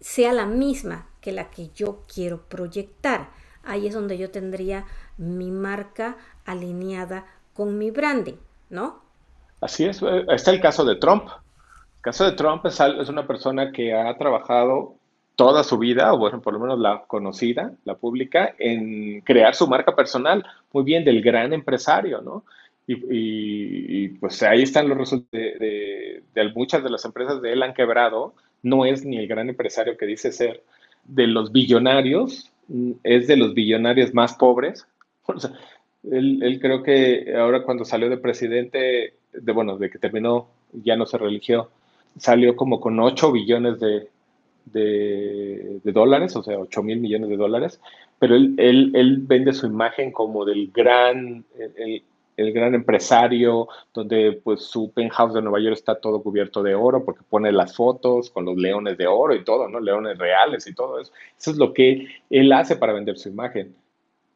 sea 0.00 0.32
la 0.32 0.46
misma 0.46 1.08
que 1.20 1.30
la 1.30 1.50
que 1.50 1.70
yo 1.74 2.02
quiero 2.12 2.42
proyectar. 2.42 3.30
Ahí 3.62 3.86
es 3.86 3.94
donde 3.94 4.18
yo 4.18 4.30
tendría 4.30 4.86
mi 5.16 5.52
marca 5.52 6.16
alineada 6.44 7.26
con 7.54 7.78
mi 7.78 7.90
branding, 7.90 8.36
¿no? 8.70 9.02
Así 9.60 9.84
es. 9.84 10.02
Eh, 10.02 10.26
está 10.28 10.50
el 10.50 10.60
caso 10.60 10.84
de 10.84 10.96
Trump. 10.96 11.28
Caso 12.04 12.26
de 12.26 12.32
Trump 12.32 12.66
es, 12.66 12.78
una 13.08 13.26
persona 13.26 13.72
que 13.72 13.94
ha 13.94 14.14
trabajado 14.18 14.96
toda 15.36 15.64
su 15.64 15.78
vida, 15.78 16.12
o 16.12 16.18
bueno, 16.18 16.42
por 16.42 16.52
lo 16.52 16.60
menos 16.60 16.78
la 16.78 17.04
conocida, 17.06 17.72
la 17.86 17.94
pública, 17.94 18.54
en 18.58 19.22
crear 19.22 19.54
su 19.54 19.66
marca 19.66 19.96
personal, 19.96 20.44
muy 20.70 20.84
bien, 20.84 21.02
del 21.02 21.22
gran 21.22 21.54
empresario, 21.54 22.20
¿no? 22.20 22.44
Y, 22.86 24.08
pues 24.20 24.42
ahí 24.42 24.64
están 24.64 24.86
los 24.86 24.98
resultados 24.98 25.30
de, 25.32 26.22
muchas 26.54 26.84
de 26.84 26.90
las 26.90 27.06
empresas 27.06 27.40
de 27.40 27.54
él 27.54 27.62
han 27.62 27.72
quebrado, 27.72 28.34
no 28.62 28.84
es 28.84 29.02
ni 29.06 29.16
el 29.16 29.26
gran 29.26 29.48
empresario 29.48 29.96
que 29.96 30.04
dice 30.04 30.30
ser, 30.30 30.62
de 31.04 31.26
los 31.26 31.52
billonarios, 31.52 32.52
es 33.02 33.26
de 33.28 33.38
los 33.38 33.54
billonarios 33.54 34.12
más 34.12 34.34
pobres. 34.34 34.86
él, 36.12 36.58
creo 36.60 36.82
que 36.82 37.34
ahora 37.34 37.62
cuando 37.62 37.86
salió 37.86 38.10
de 38.10 38.18
presidente, 38.18 39.14
de 39.32 39.52
bueno, 39.52 39.78
de 39.78 39.88
que 39.88 39.98
terminó, 39.98 40.48
ya 40.70 40.96
no 40.96 41.06
se 41.06 41.16
religió, 41.16 41.70
salió 42.16 42.56
como 42.56 42.80
con 42.80 42.98
8 42.98 43.32
billones 43.32 43.80
de, 43.80 44.08
de, 44.66 45.92
dólares, 45.92 46.34
o 46.36 46.42
sea, 46.42 46.58
8 46.58 46.82
mil 46.82 47.00
millones 47.00 47.28
de 47.28 47.36
dólares, 47.36 47.80
pero 48.18 48.34
él, 48.34 48.54
él, 48.58 48.92
él, 48.94 49.18
vende 49.18 49.52
su 49.52 49.66
imagen 49.66 50.12
como 50.12 50.44
del 50.44 50.70
gran, 50.72 51.44
el, 51.76 52.02
el 52.36 52.52
gran 52.52 52.74
empresario, 52.74 53.68
donde 53.92 54.40
pues 54.42 54.62
su 54.62 54.92
penthouse 54.92 55.34
de 55.34 55.42
Nueva 55.42 55.60
York 55.60 55.74
está 55.74 55.94
todo 55.96 56.22
cubierto 56.22 56.62
de 56.62 56.74
oro 56.74 57.04
porque 57.04 57.22
pone 57.28 57.52
las 57.52 57.76
fotos 57.76 58.30
con 58.30 58.44
los 58.44 58.56
leones 58.56 58.98
de 58.98 59.06
oro 59.06 59.34
y 59.34 59.44
todo, 59.44 59.68
¿no? 59.68 59.80
Leones 59.80 60.18
reales 60.18 60.66
y 60.66 60.74
todo 60.74 61.00
eso. 61.00 61.12
Eso 61.38 61.50
es 61.52 61.56
lo 61.56 61.72
que 61.72 62.08
él 62.30 62.52
hace 62.52 62.76
para 62.76 62.92
vender 62.92 63.18
su 63.18 63.28
imagen. 63.28 63.74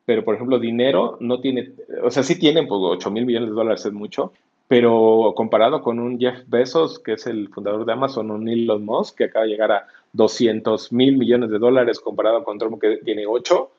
Pero, 0.05 0.24
por 0.24 0.35
ejemplo, 0.35 0.59
dinero 0.59 1.18
no 1.20 1.41
tiene, 1.41 1.72
o 2.03 2.11
sea, 2.11 2.22
sí 2.22 2.39
tienen, 2.39 2.66
pues 2.66 2.81
8 2.83 3.11
mil 3.11 3.26
millones 3.26 3.51
de 3.51 3.55
dólares 3.55 3.85
es 3.85 3.93
mucho, 3.93 4.33
pero 4.69 5.33
comparado 5.35 5.83
con 5.83 5.99
un 5.99 6.19
Jeff 6.19 6.43
Bezos, 6.47 6.99
que 6.99 7.14
es 7.14 7.27
el 7.27 7.49
fundador 7.49 7.87
de 7.87 7.93
Amazon, 7.93 8.31
un 8.31 8.49
Elon 8.49 8.85
Musk, 8.85 9.16
que 9.16 9.25
acaba 9.25 9.47
de 9.47 9.51
llegar 9.51 9.73
a 9.73 9.87
200 10.12 10.93
mil 10.93 11.16
millones 11.16 11.51
de 11.51 11.59
dólares 11.59 11.99
comparado 11.99 12.45
con 12.45 12.59
Trump, 12.59 12.81
que 12.81 12.99
tiene 12.99 13.27
8, 13.27 13.71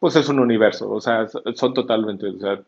pues 0.00 0.16
es 0.16 0.28
un 0.28 0.40
universo, 0.40 0.90
o 0.90 1.00
sea, 1.00 1.28
son 1.54 1.74
totalmente, 1.74 2.26
o 2.26 2.38
sea, 2.38 2.60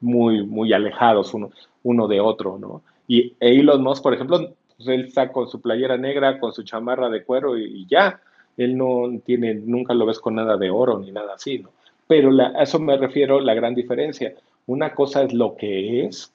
muy, 0.00 0.46
muy 0.46 0.72
alejados 0.72 1.34
uno, 1.34 1.50
uno 1.82 2.06
de 2.06 2.20
otro, 2.20 2.58
¿no? 2.58 2.82
Y 3.08 3.34
Elon 3.40 3.82
Musk, 3.82 4.02
por 4.02 4.14
ejemplo, 4.14 4.54
pues 4.76 4.88
él 4.88 5.06
está 5.06 5.32
con 5.32 5.48
su 5.48 5.60
playera 5.60 5.96
negra, 5.96 6.38
con 6.38 6.52
su 6.52 6.62
chamarra 6.62 7.08
de 7.08 7.24
cuero 7.24 7.58
y, 7.58 7.86
ya. 7.86 8.20
Él 8.56 8.76
no 8.76 9.10
tiene, 9.24 9.54
nunca 9.54 9.92
lo 9.92 10.06
ves 10.06 10.18
con 10.18 10.34
nada 10.34 10.56
de 10.56 10.70
oro 10.70 10.98
ni 10.98 11.12
nada 11.12 11.34
así, 11.34 11.58
¿no? 11.58 11.70
Pero 12.06 12.30
a 12.40 12.62
eso 12.62 12.78
me 12.78 12.96
refiero 12.96 13.40
la 13.40 13.52
gran 13.52 13.74
diferencia. 13.74 14.32
Una 14.66 14.94
cosa 14.94 15.24
es 15.24 15.34
lo 15.34 15.56
que 15.56 16.06
es 16.06 16.32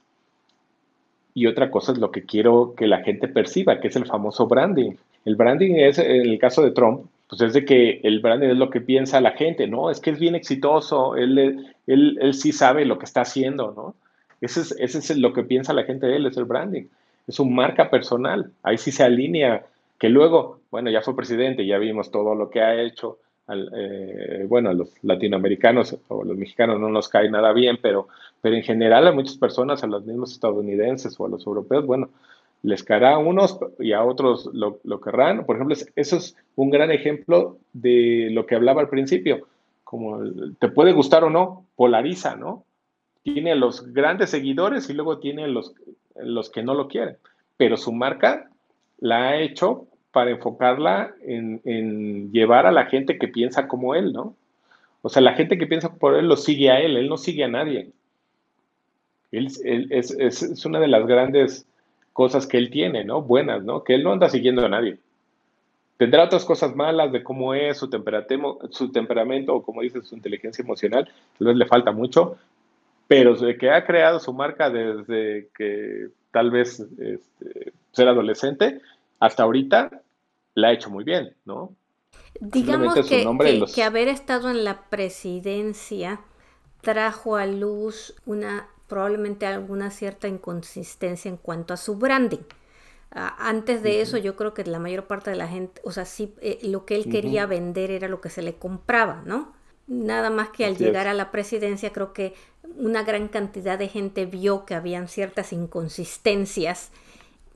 y 1.34 1.48
otra 1.48 1.72
cosa 1.72 1.92
es 1.92 1.98
lo 1.98 2.12
que 2.12 2.24
quiero 2.24 2.74
que 2.76 2.88
la 2.88 3.04
gente 3.04 3.28
perciba, 3.28 3.80
que 3.80 3.88
es 3.88 3.96
el 3.96 4.06
famoso 4.06 4.48
branding. 4.48 4.94
El 5.26 5.36
branding 5.36 5.76
es, 5.76 6.00
en 6.00 6.30
el 6.30 6.40
caso 6.40 6.62
de 6.64 6.72
Trump, 6.72 7.06
pues 7.30 7.42
es 7.42 7.54
de 7.54 7.64
que 7.64 8.02
el 8.04 8.20
branding 8.20 8.50
es 8.50 8.58
lo 8.58 8.70
que 8.70 8.82
piensa 8.82 9.22
la 9.22 9.32
gente, 9.32 9.68
¿no? 9.68 9.90
Es 9.90 10.02
que 10.02 10.10
es 10.10 10.20
bien 10.20 10.36
exitoso, 10.36 11.16
él, 11.16 11.66
él, 11.88 12.18
él 12.22 12.34
sí 12.34 12.52
sabe 12.52 12.86
lo 12.86 12.98
que 12.98 13.06
está 13.06 13.22
haciendo, 13.22 13.74
¿no? 13.76 13.96
Ese 14.42 14.62
es, 14.62 14.76
ese 14.80 14.98
es 14.98 15.18
lo 15.18 15.34
que 15.34 15.44
piensa 15.44 15.72
la 15.74 15.84
gente 15.84 16.08
de 16.08 16.18
él, 16.18 16.26
es 16.26 16.36
el 16.36 16.46
branding. 16.46 16.84
Es 17.28 17.36
su 17.36 17.46
marca 17.46 17.90
personal, 17.90 18.52
ahí 18.64 18.78
sí 18.78 18.92
se 18.92 19.04
alinea, 19.04 19.66
que 20.00 20.10
luego, 20.10 20.60
bueno, 20.72 20.90
ya 20.90 21.02
fue 21.02 21.16
presidente, 21.16 21.66
ya 21.66 21.78
vimos 21.78 22.10
todo 22.10 22.34
lo 22.34 22.50
que 22.50 22.62
ha 22.62 22.82
hecho, 22.82 23.20
eh, 23.48 24.46
bueno, 24.48 24.70
a 24.70 24.74
los 24.74 24.94
latinoamericanos 25.02 25.98
o 26.08 26.24
los 26.24 26.38
mexicanos 26.38 26.80
no 26.80 26.90
nos 26.90 27.10
cae 27.10 27.30
nada 27.30 27.52
bien, 27.54 27.80
pero, 27.82 28.08
pero 28.42 28.56
en 28.56 28.64
general 28.64 29.08
a 29.08 29.12
muchas 29.12 29.38
personas, 29.38 29.84
a 29.84 29.88
los 29.88 30.06
mismos 30.06 30.32
estadounidenses 30.32 31.20
o 31.20 31.26
a 31.26 31.30
los 31.30 31.46
europeos, 31.46 31.86
bueno, 31.86 32.10
les 32.64 32.84
caerá 32.84 33.16
a 33.16 33.18
unos 33.18 33.60
y 33.80 33.94
a 33.94 34.04
otros 34.04 34.50
lo, 34.54 34.80
querrán. 35.02 35.46
Por 35.46 35.56
ejemplo, 35.56 35.76
eso 35.96 36.18
es 36.18 36.36
un 36.56 36.70
gran 36.70 36.92
ejemplo 36.92 37.58
de 37.74 38.30
lo 38.32 38.46
que 38.46 38.56
hablaba 38.56 38.82
al 38.82 38.90
principio. 38.90 39.48
como 39.84 40.20
te 40.60 40.70
puede 40.70 40.94
gustar 40.94 41.24
o 41.24 41.30
no, 41.30 41.66
polariza, 41.76 42.36
¿no? 42.36 42.64
Tiene 43.24 43.56
los 43.56 43.94
grandes 43.94 44.30
seguidores 44.30 44.90
y 44.90 44.94
luego 44.94 45.20
tiene 45.20 45.48
los, 45.48 45.74
los 46.16 46.50
que 46.50 46.64
no 46.64 46.74
lo 46.74 46.88
quieren, 46.88 47.18
pero 47.58 47.78
su 47.78 47.92
marca 47.92 48.50
la 49.00 49.30
ha 49.30 49.42
hecho 49.42 49.88
para 50.12 50.32
enfocarla 50.32 51.14
en, 51.24 52.32
llevar 52.32 52.66
a 52.66 52.72
la 52.72 52.86
gente 52.86 53.18
que 53.18 53.28
piensa 53.28 53.68
como 53.68 53.96
él, 53.96 54.14
¿no? 54.14 54.36
O 55.02 55.10
sea, 55.10 55.22
la 55.22 55.34
gente 55.34 55.58
que 55.58 55.68
piensa 55.68 55.96
por 55.96 56.16
él 56.16 56.28
lo 56.28 56.38
sigue 56.38 56.70
a 56.70 56.80
él, 56.80 56.98
él 56.98 57.10
no 57.10 57.18
sigue 57.18 57.44
a 57.44 57.48
nadie. 57.48 57.92
Él, 59.32 59.48
es, 59.90 60.66
una 60.66 60.80
de 60.80 60.88
las 60.88 61.08
grandes 61.08 61.66
cosas 62.14 62.46
que 62.46 62.58
él 62.58 62.70
tiene, 62.70 63.06
¿no? 63.06 63.22
Buenas, 63.22 63.64
¿no? 63.64 63.84
Que 63.84 63.96
él 63.96 64.04
no 64.04 64.12
anda 64.12 64.30
siguiendo 64.30 64.66
a 64.66 64.70
nadie. 64.70 65.00
Tendrá 65.98 66.26
otras 66.26 66.46
cosas 66.46 66.76
malas 66.76 67.12
de 67.12 67.24
cómo 67.24 67.54
es 67.54 67.78
su 67.78 67.90
su 68.70 68.92
temperamento 68.92 69.56
o 69.56 69.64
como 69.64 69.82
dice 69.82 70.02
su 70.02 70.16
inteligencia 70.16 70.64
emocional, 70.64 71.10
tal 71.38 71.48
vez 71.48 71.56
le 71.56 71.66
falta 71.66 71.92
mucho, 71.92 72.38
pero 73.08 73.36
de 73.36 73.58
que 73.58 73.70
ha 73.70 73.86
creado 73.86 74.20
su 74.20 74.34
marca 74.34 74.70
desde 74.70 75.50
que 75.56 76.08
tal 76.32 76.50
vez 76.50 76.80
este, 76.80 77.74
ser 77.92 78.08
adolescente 78.08 78.82
hasta 79.22 79.44
ahorita, 79.44 80.01
la 80.56 80.70
ha 80.70 80.74
hecho 80.74 80.90
muy 80.90 81.04
bien, 81.04 81.36
¿no? 81.46 81.76
Digamos 82.40 82.96
que, 83.08 83.26
que 83.74 83.84
haber 83.84 84.08
estado 84.08 84.50
en 84.50 84.64
la 84.64 84.90
presidencia 84.90 86.22
trajo 86.82 87.36
a 87.36 87.46
luz 87.46 88.16
una 88.26 88.68
probablemente 88.88 89.46
alguna 89.46 89.90
cierta 89.90 90.28
inconsistencia 90.28 91.30
en 91.30 91.38
cuanto 91.38 91.74
a 91.74 91.78
su 91.78 91.96
branding. 91.96 92.44
Ah, 93.14 93.36
antes 93.40 93.84
de 93.84 94.02
eso, 94.02 94.18
yo 94.18 94.36
creo 94.36 94.54
que 94.54 94.66
la 94.66 94.80
mayor 94.80 95.06
parte 95.06 95.30
de 95.30 95.38
la 95.38 95.48
gente, 95.48 95.82
o 95.86 95.92
sea, 95.92 96.06
sí, 96.06 96.34
eh, 96.42 96.60
lo 96.64 96.86
que 96.86 96.96
él 96.96 97.10
quería 97.10 97.46
vender 97.46 97.92
era 97.92 98.10
lo 98.10 98.20
que 98.20 98.30
se 98.30 98.42
le 98.42 98.56
compraba, 98.56 99.22
¿no? 99.26 99.54
Nada 99.88 100.30
más 100.30 100.50
que 100.50 100.66
al 100.66 100.78
llegar 100.78 101.08
a 101.08 101.14
la 101.14 101.32
presidencia, 101.32 101.94
creo 101.94 102.14
que 102.14 102.34
una 102.78 103.04
gran 103.04 103.28
cantidad 103.28 103.80
de 103.80 103.88
gente 103.90 104.26
vio 104.26 104.66
que 104.66 104.76
habían 104.76 105.08
ciertas 105.08 105.54
inconsistencias 105.54 106.92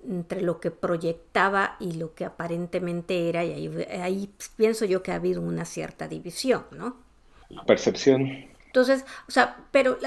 entre 0.10 0.41
lo 0.41 0.60
que 0.60 0.72
proyectaba 0.72 1.78
y 1.80 1.93
lo 1.93 2.14
que 2.14 2.26
aparentemente 2.26 3.30
era, 3.30 3.43
y 3.43 3.53
ahí, 3.53 3.88
ahí 4.01 4.34
pienso 4.56 4.86
yo 4.86 5.03
que 5.03 5.12
ha 5.12 5.16
habido 5.16 5.41
una 5.41 5.66
cierta 5.66 6.08
división, 6.08 6.66
¿no? 6.72 6.97
Percepción. 7.66 8.56
Entonces, 8.76 9.06
o 9.30 9.32
sea, 9.32 9.66
pero 9.72 9.97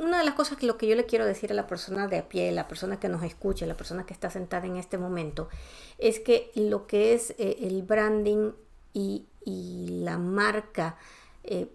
una 0.00 0.18
de 0.18 0.24
las 0.24 0.34
cosas 0.34 0.58
que 0.58 0.66
lo 0.66 0.76
que 0.76 0.88
yo 0.88 0.96
le 0.96 1.06
quiero 1.06 1.24
decir 1.24 1.52
a 1.52 1.54
la 1.54 1.68
persona 1.68 2.08
de 2.08 2.18
a 2.18 2.28
pie, 2.28 2.50
la 2.50 2.66
persona 2.66 2.98
que 2.98 3.08
nos 3.08 3.22
escuche, 3.22 3.66
la 3.66 3.76
persona 3.76 4.04
que 4.04 4.12
está 4.12 4.30
sentada 4.30 4.66
en 4.66 4.74
este 4.76 4.98
momento, 4.98 5.48
es 5.96 6.18
que 6.18 6.50
lo 6.56 6.88
que 6.88 7.14
es 7.14 7.30
eh, 7.38 7.58
el 7.60 7.82
branding 7.84 8.50
y, 8.92 9.26
la 10.02 10.18
marca, 10.18 10.96
eh, 11.44 11.68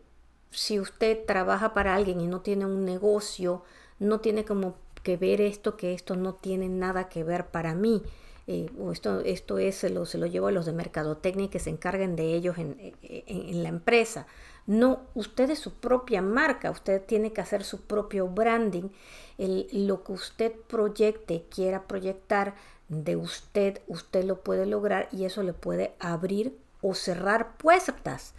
si 0.51 0.78
usted 0.78 1.26
trabaja 1.26 1.74
para 1.74 1.95
alguien 1.95 2.20
y 2.20 2.28
no 2.28 2.41
tiene 2.41 2.66
un 2.66 2.84
negocio, 2.84 3.63
no 3.99 4.20
tiene 4.20 4.43
como 4.43 4.76
que 5.06 5.16
ver 5.16 5.39
esto, 5.39 5.78
que 5.78 5.93
esto 5.93 6.16
no 6.16 6.34
tiene 6.34 6.68
nada 6.68 7.08
que 7.08 7.24
ver 7.24 7.45
para 7.45 7.76
mí. 7.76 8.01
Eh, 8.47 8.70
o 8.80 8.91
esto, 8.91 9.22
esto 9.22 9.58
es, 9.58 9.76
se 9.76 9.89
lo, 9.89 10.06
se 10.06 10.18
lo 10.18 10.26
llevo 10.26 10.47
a 10.47 10.51
los 10.51 10.66
de 10.66 10.74
mercadotecnia 10.74 11.49
que 11.49 11.60
se 11.60 11.70
encarguen 11.70 12.16
de 12.16 12.34
ellos 12.34 12.58
en, 12.58 12.93
en 13.01 13.64
la 13.64 13.70
empresa. 13.70 14.28
No, 14.68 15.01
usted 15.14 15.49
es 15.51 15.60
su 15.60 15.74
propia 15.74 16.22
marca, 16.22 16.72
usted 16.72 17.01
tiene 17.03 17.32
que 17.32 17.41
hacer 17.41 17.64
su 17.64 17.82
propio 17.82 18.28
branding. 18.28 18.89
Lo 19.38 20.03
que 20.03 20.12
usted 20.12 20.51
proyecte, 20.68 21.45
quiera 21.49 21.84
proyectar 21.88 22.56
de 22.89 23.16
usted, 23.16 23.82
usted 23.88 24.26
lo 24.26 24.41
puede 24.41 24.66
lograr 24.66 25.08
y 25.12 25.26
eso 25.26 25.43
le 25.43 25.53
puede 25.53 25.93
abrir 25.99 26.58
o 26.82 26.95
cerrar 26.95 27.58
puertas. 27.58 28.34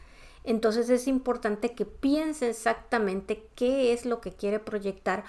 Entonces 0.44 0.88
es 0.90 1.08
importante 1.08 1.74
que 1.74 1.84
piense 1.84 2.48
exactamente 2.48 3.44
qué 3.56 3.92
es 3.92 4.04
lo 4.04 4.20
que 4.20 4.32
quiere 4.32 4.60
proyectar 4.60 5.24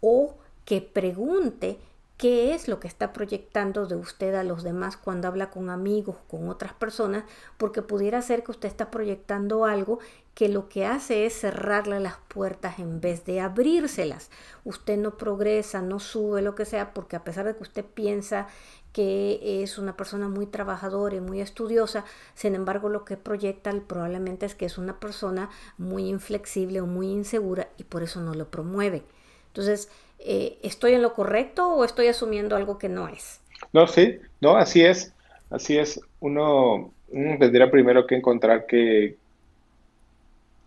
o 0.00 0.34
que 0.68 0.82
pregunte 0.82 1.78
qué 2.18 2.52
es 2.52 2.68
lo 2.68 2.78
que 2.78 2.88
está 2.88 3.14
proyectando 3.14 3.86
de 3.86 3.96
usted 3.96 4.34
a 4.34 4.44
los 4.44 4.62
demás 4.62 4.98
cuando 4.98 5.26
habla 5.26 5.48
con 5.48 5.70
amigos, 5.70 6.16
con 6.28 6.50
otras 6.50 6.74
personas, 6.74 7.24
porque 7.56 7.80
pudiera 7.80 8.20
ser 8.20 8.44
que 8.44 8.50
usted 8.50 8.68
está 8.68 8.90
proyectando 8.90 9.64
algo 9.64 9.98
que 10.34 10.50
lo 10.50 10.68
que 10.68 10.84
hace 10.84 11.24
es 11.24 11.32
cerrarle 11.32 12.00
las 12.00 12.16
puertas 12.28 12.80
en 12.80 13.00
vez 13.00 13.24
de 13.24 13.40
abrírselas. 13.40 14.28
Usted 14.62 14.98
no 14.98 15.16
progresa, 15.16 15.80
no 15.80 16.00
sube, 16.00 16.42
lo 16.42 16.54
que 16.54 16.66
sea, 16.66 16.92
porque 16.92 17.16
a 17.16 17.24
pesar 17.24 17.46
de 17.46 17.56
que 17.56 17.62
usted 17.62 17.86
piensa 17.86 18.46
que 18.92 19.62
es 19.62 19.78
una 19.78 19.96
persona 19.96 20.28
muy 20.28 20.44
trabajadora 20.44 21.16
y 21.16 21.22
muy 21.22 21.40
estudiosa, 21.40 22.04
sin 22.34 22.54
embargo 22.54 22.90
lo 22.90 23.06
que 23.06 23.16
proyecta 23.16 23.72
probablemente 23.86 24.44
es 24.44 24.54
que 24.54 24.66
es 24.66 24.76
una 24.76 25.00
persona 25.00 25.48
muy 25.78 26.10
inflexible 26.10 26.82
o 26.82 26.86
muy 26.86 27.06
insegura 27.06 27.70
y 27.78 27.84
por 27.84 28.02
eso 28.02 28.20
no 28.20 28.34
lo 28.34 28.50
promueve. 28.50 29.06
Entonces, 29.46 29.88
eh, 30.18 30.58
¿estoy 30.62 30.92
en 30.92 31.02
lo 31.02 31.14
correcto 31.14 31.68
o 31.68 31.84
estoy 31.84 32.08
asumiendo 32.08 32.56
algo 32.56 32.78
que 32.78 32.88
no 32.88 33.08
es? 33.08 33.40
No, 33.72 33.86
sí, 33.86 34.18
no, 34.40 34.56
así 34.56 34.82
es, 34.84 35.14
así 35.50 35.76
es. 35.76 36.00
Uno 36.20 36.92
tendría 37.10 37.70
primero 37.70 38.06
que 38.06 38.16
encontrar 38.16 38.66
que, 38.66 39.16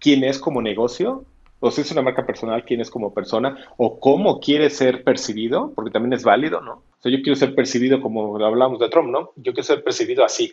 quién 0.01 0.23
es 0.23 0.39
como 0.39 0.61
negocio, 0.61 1.23
o 1.61 1.69
si 1.69 1.81
es 1.81 1.91
una 1.91 2.01
marca 2.01 2.25
personal, 2.25 2.65
quién 2.65 2.81
es 2.81 2.89
como 2.89 3.13
persona, 3.13 3.55
o 3.77 3.99
cómo 3.99 4.39
quiere 4.39 4.69
ser 4.71 5.03
percibido, 5.03 5.71
porque 5.75 5.91
también 5.91 6.13
es 6.13 6.23
válido, 6.23 6.59
¿no? 6.59 6.73
O 6.73 7.01
sea, 7.01 7.11
yo 7.11 7.21
quiero 7.21 7.35
ser 7.35 7.53
percibido 7.53 8.01
como 8.01 8.43
hablamos 8.43 8.79
de 8.79 8.89
Trump, 8.89 9.09
¿no? 9.09 9.31
Yo 9.35 9.53
quiero 9.53 9.63
ser 9.63 9.83
percibido 9.83 10.25
así. 10.25 10.51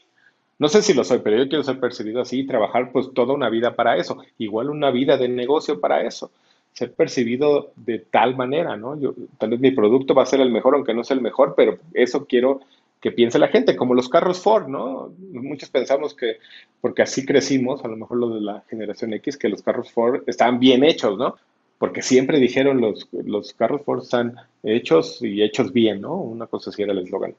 No 0.59 0.69
sé 0.69 0.83
si 0.83 0.93
lo 0.93 1.05
soy, 1.05 1.21
pero 1.21 1.39
yo 1.39 1.49
quiero 1.49 1.65
ser 1.65 1.81
percibido 1.81 2.21
así 2.21 2.41
y 2.41 2.47
trabajar 2.47 2.93
pues 2.93 3.09
toda 3.15 3.33
una 3.33 3.49
vida 3.49 3.75
para 3.75 3.97
eso. 3.97 4.19
Igual 4.39 4.71
una 4.71 4.91
vida 4.91 5.17
de 5.17 5.29
negocio 5.29 5.81
para 5.81 6.03
eso. 6.03 6.31
Ser 6.79 6.93
percibido 6.93 7.73
de 7.75 7.99
tal 7.99 8.37
manera, 8.37 8.77
¿no? 8.77 8.97
Tal 9.37 9.51
vez 9.51 9.59
mi 9.59 9.73
producto 9.73 10.15
va 10.15 10.23
a 10.23 10.27
ser 10.27 10.41
el 10.41 10.53
mejor, 10.53 10.77
aunque 10.77 10.95
no 10.95 11.03
sea 11.03 11.17
el 11.17 11.21
mejor, 11.21 11.55
pero 11.57 11.77
eso 11.93 12.27
quiero 12.27 12.61
que 13.01 13.11
piense 13.11 13.41
la 13.41 13.49
gente, 13.49 13.75
como 13.75 13.95
los 13.95 14.09
carros 14.09 14.41
Ford, 14.41 14.69
¿no? 14.69 15.13
Muchos 15.33 15.71
pensamos 15.71 16.15
que, 16.15 16.37
porque 16.81 17.03
así 17.03 17.27
crecimos, 17.27 17.85
a 17.85 17.89
lo 17.89 17.97
mejor 17.97 18.19
los 18.19 18.35
de 18.35 18.43
la 18.43 18.63
generación 18.71 19.13
X, 19.15 19.37
que 19.37 19.49
los 19.49 19.63
carros 19.63 19.91
Ford 19.91 20.23
estaban 20.29 20.61
bien 20.61 20.85
hechos, 20.85 21.19
¿no? 21.19 21.35
Porque 21.79 22.01
siempre 22.01 22.39
dijeron 22.39 22.81
los, 22.81 23.09
los 23.11 23.53
carros 23.55 23.83
Ford 23.83 24.03
están 24.03 24.37
hechos 24.63 25.21
y 25.21 25.43
hechos 25.43 25.73
bien, 25.73 26.01
¿no? 26.01 26.15
Una 26.15 26.47
cosa 26.47 26.71
así 26.71 26.83
era 26.83 26.93
el 26.93 27.01
eslogan. 27.01 27.35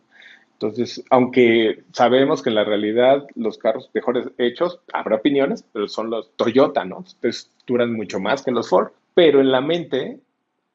Entonces, 0.52 1.02
aunque 1.10 1.84
sabemos 1.94 2.42
que 2.42 2.50
en 2.50 2.56
la 2.56 2.66
realidad 2.66 3.26
los 3.36 3.58
carros 3.58 3.90
mejores 3.94 4.28
hechos, 4.38 4.82
habrá 4.92 5.16
opiniones, 5.16 5.64
pero 5.72 5.88
son 5.88 6.10
los 6.10 6.32
Toyota, 6.36 6.84
¿no? 6.84 6.98
Entonces 6.98 7.50
duran 7.66 7.94
mucho 7.94 8.20
más 8.20 8.44
que 8.44 8.52
los 8.52 8.68
Ford. 8.68 8.92
Pero 9.20 9.42
en 9.42 9.52
la 9.52 9.60
mente, 9.60 10.22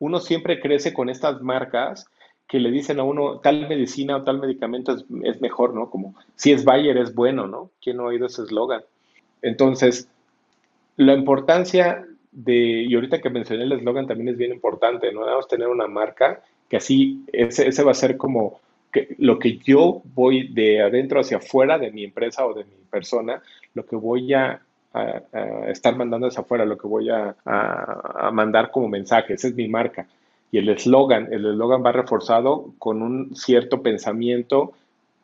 uno 0.00 0.20
siempre 0.20 0.60
crece 0.60 0.92
con 0.92 1.08
estas 1.08 1.40
marcas 1.40 2.10
que 2.46 2.60
le 2.60 2.70
dicen 2.70 3.00
a 3.00 3.02
uno 3.02 3.40
tal 3.40 3.66
medicina 3.66 4.18
o 4.18 4.22
tal 4.22 4.38
medicamento 4.38 4.94
es, 5.22 5.40
mejor, 5.40 5.72
¿no? 5.72 5.88
Como 5.88 6.14
si 6.36 6.52
es 6.52 6.62
Bayer 6.62 6.98
es 6.98 7.14
bueno, 7.14 7.46
¿no? 7.46 7.70
¿Quién 7.80 7.96
no 7.96 8.02
ha 8.02 8.08
oído 8.08 8.26
ese 8.26 8.42
eslogan? 8.42 8.82
Entonces, 9.40 10.10
la 10.98 11.14
importancia 11.14 12.04
de, 12.32 12.82
y 12.82 12.94
ahorita 12.94 13.22
que 13.22 13.30
mencioné 13.30 13.64
el 13.64 13.72
eslogan 13.72 14.06
también 14.06 14.28
es 14.28 14.36
bien 14.36 14.52
importante, 14.52 15.10
¿no? 15.10 15.24
Debemos 15.24 15.48
tener 15.48 15.68
una 15.68 15.86
marca 15.86 16.42
que 16.68 16.76
así, 16.76 17.24
ese, 17.32 17.66
ese 17.66 17.82
va 17.82 17.92
a 17.92 17.94
ser 17.94 18.18
como 18.18 18.60
que 18.92 19.16
lo 19.16 19.38
que 19.38 19.56
yo 19.56 20.02
voy 20.12 20.48
de 20.48 20.82
adentro 20.82 21.18
hacia 21.18 21.38
afuera 21.38 21.78
de 21.78 21.90
mi 21.90 22.04
empresa 22.04 22.44
o 22.44 22.52
de 22.52 22.64
mi 22.64 22.74
persona, 22.90 23.42
lo 23.72 23.86
que 23.86 23.96
voy 23.96 24.34
a, 24.34 24.60
estar 25.68 25.96
mandando 25.96 26.28
hacia 26.28 26.42
afuera, 26.42 26.64
lo 26.64 26.78
que 26.78 26.86
voy 26.86 27.10
a, 27.10 27.34
a 27.44 28.30
mandar 28.32 28.70
como 28.70 28.88
mensaje, 28.88 29.34
esa 29.34 29.48
es 29.48 29.54
mi 29.54 29.68
marca 29.68 30.06
y 30.54 30.58
el 30.58 30.68
eslogan, 30.68 31.32
el 31.32 31.44
eslogan 31.46 31.84
va 31.84 31.90
reforzado 31.90 32.74
con 32.78 33.02
un 33.02 33.34
cierto 33.34 33.82
pensamiento 33.82 34.72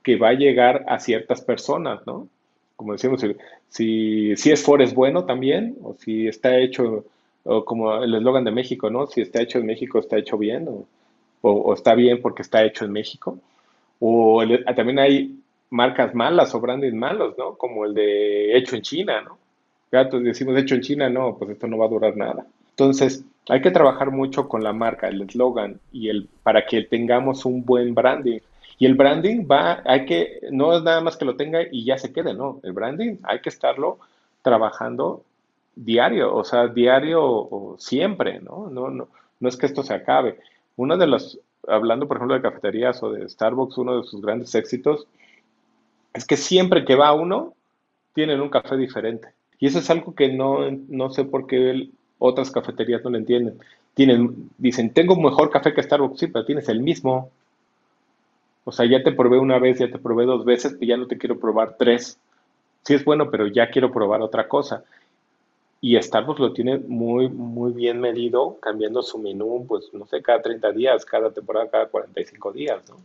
que 0.02 0.16
va 0.16 0.30
a 0.30 0.34
llegar 0.34 0.84
a 0.88 0.98
ciertas 0.98 1.40
personas, 1.40 2.04
¿no? 2.04 2.26
Como 2.74 2.94
decimos, 2.94 3.24
si, 3.68 4.34
si 4.34 4.50
es 4.50 4.64
Ford 4.64 4.80
es 4.80 4.92
bueno 4.92 5.26
también, 5.26 5.76
o 5.84 5.94
si 5.94 6.26
está 6.26 6.58
hecho, 6.58 7.04
o 7.44 7.64
como 7.64 8.02
el 8.02 8.12
eslogan 8.12 8.42
de 8.42 8.50
México, 8.50 8.90
¿no? 8.90 9.06
Si 9.06 9.20
está 9.20 9.40
hecho 9.40 9.60
en 9.60 9.66
México, 9.66 10.00
está 10.00 10.18
hecho 10.18 10.36
bien, 10.36 10.66
o, 10.66 10.84
o, 11.42 11.74
está 11.74 11.94
bien 11.94 12.20
porque 12.20 12.42
está 12.42 12.64
hecho 12.64 12.84
en 12.84 12.90
México. 12.90 13.38
O 14.00 14.42
también 14.74 14.98
hay 14.98 15.38
marcas 15.70 16.12
malas 16.12 16.52
o 16.56 16.60
branding 16.60 16.96
malos, 16.96 17.38
¿no? 17.38 17.56
Como 17.56 17.84
el 17.84 17.94
de 17.94 18.58
hecho 18.58 18.74
en 18.74 18.82
China, 18.82 19.20
¿no? 19.20 19.38
Ya 19.92 20.04
decimos 20.04 20.56
hecho 20.56 20.74
en 20.74 20.82
China, 20.82 21.10
no, 21.10 21.36
pues 21.36 21.50
esto 21.50 21.66
no 21.66 21.78
va 21.78 21.86
a 21.86 21.88
durar 21.90 22.16
nada. 22.16 22.46
Entonces, 22.70 23.24
hay 23.48 23.60
que 23.60 23.70
trabajar 23.70 24.10
mucho 24.10 24.48
con 24.48 24.62
la 24.62 24.72
marca, 24.72 25.08
el 25.08 25.22
eslogan 25.22 25.80
y 25.92 26.08
el 26.08 26.28
para 26.42 26.64
que 26.66 26.82
tengamos 26.82 27.44
un 27.44 27.64
buen 27.64 27.94
branding. 27.94 28.38
Y 28.78 28.86
el 28.86 28.94
branding 28.94 29.46
va, 29.50 29.82
hay 29.84 30.06
que, 30.06 30.40
no 30.50 30.76
es 30.76 30.82
nada 30.82 31.00
más 31.00 31.16
que 31.16 31.24
lo 31.24 31.36
tenga 31.36 31.60
y 31.70 31.84
ya 31.84 31.98
se 31.98 32.12
quede, 32.12 32.32
no. 32.32 32.60
El 32.62 32.72
branding 32.72 33.16
hay 33.24 33.40
que 33.40 33.50
estarlo 33.50 33.98
trabajando 34.42 35.24
diario, 35.74 36.34
o 36.34 36.44
sea, 36.44 36.68
diario 36.68 37.22
o 37.22 37.76
siempre, 37.78 38.40
¿no? 38.40 38.70
No, 38.70 38.90
no, 38.90 39.08
no 39.40 39.48
es 39.48 39.56
que 39.56 39.66
esto 39.66 39.82
se 39.82 39.94
acabe. 39.94 40.38
Uno 40.76 40.96
de 40.96 41.06
los, 41.06 41.40
hablando 41.68 42.08
por 42.08 42.16
ejemplo 42.16 42.36
de 42.36 42.42
cafeterías 42.42 43.02
o 43.02 43.12
de 43.12 43.28
Starbucks, 43.28 43.78
uno 43.78 44.00
de 44.00 44.06
sus 44.06 44.22
grandes 44.22 44.54
éxitos 44.54 45.06
es 46.14 46.26
que 46.26 46.36
siempre 46.36 46.84
que 46.84 46.94
va 46.96 47.12
uno, 47.12 47.54
tienen 48.14 48.40
un 48.40 48.48
café 48.48 48.76
diferente. 48.76 49.28
Y 49.60 49.66
eso 49.66 49.78
es 49.78 49.90
algo 49.90 50.14
que 50.14 50.32
no, 50.32 50.70
no 50.70 51.10
sé 51.10 51.24
por 51.24 51.46
qué 51.46 51.90
otras 52.18 52.50
cafeterías 52.50 53.04
no 53.04 53.10
lo 53.10 53.18
entienden. 53.18 53.58
Tienen, 53.94 54.50
dicen, 54.56 54.92
tengo 54.92 55.16
mejor 55.16 55.50
café 55.50 55.74
que 55.74 55.82
Starbucks, 55.82 56.18
sí, 56.18 56.26
pero 56.28 56.46
tienes 56.46 56.68
el 56.70 56.80
mismo. 56.80 57.30
O 58.64 58.72
sea, 58.72 58.86
ya 58.86 59.02
te 59.02 59.12
probé 59.12 59.38
una 59.38 59.58
vez, 59.58 59.78
ya 59.78 59.90
te 59.90 59.98
probé 59.98 60.24
dos 60.24 60.44
veces, 60.46 60.76
y 60.80 60.86
ya 60.86 60.96
no 60.96 61.06
te 61.06 61.18
quiero 61.18 61.38
probar 61.38 61.76
tres. 61.78 62.18
Sí 62.84 62.94
es 62.94 63.04
bueno, 63.04 63.30
pero 63.30 63.46
ya 63.46 63.70
quiero 63.70 63.92
probar 63.92 64.22
otra 64.22 64.48
cosa. 64.48 64.82
Y 65.82 66.00
Starbucks 66.00 66.40
lo 66.40 66.52
tiene 66.52 66.78
muy, 66.78 67.28
muy 67.28 67.72
bien 67.72 68.00
medido, 68.00 68.58
cambiando 68.60 69.02
su 69.02 69.18
menú, 69.18 69.66
pues 69.68 69.90
no 69.92 70.06
sé, 70.06 70.22
cada 70.22 70.40
30 70.40 70.72
días, 70.72 71.04
cada 71.04 71.30
temporada, 71.30 71.68
cada 71.70 71.86
45 71.86 72.52
días, 72.52 72.88
¿no? 72.88 72.96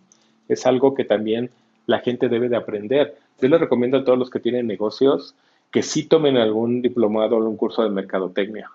Es 0.48 0.66
algo 0.66 0.94
que 0.94 1.04
también 1.04 1.50
la 1.86 2.00
gente 2.00 2.30
debe 2.30 2.48
de 2.48 2.58
aprender. 2.58 3.18
Yo 3.42 3.48
les 3.50 3.60
recomiendo 3.60 3.98
a 3.98 4.06
todos 4.06 4.20
los 4.20 4.30
que 4.30 4.40
tienen 4.40 4.68
negocios 4.68 5.36
que 5.76 5.84
sí 5.84 6.08
tomen 6.08 6.38
algún 6.38 6.82
diplomado 6.82 7.36
o 7.36 7.40
algún 7.40 7.58
curso 7.58 7.84
de 7.84 7.90
mercadotecnia 7.90 8.72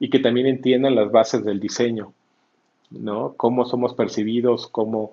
y 0.00 0.10
que 0.10 0.18
también 0.18 0.48
entiendan 0.48 0.96
las 0.96 1.12
bases 1.12 1.44
del 1.44 1.60
diseño, 1.60 2.12
¿no? 2.90 3.34
Cómo 3.36 3.64
somos 3.64 3.94
percibidos, 3.94 4.66
cómo, 4.66 5.12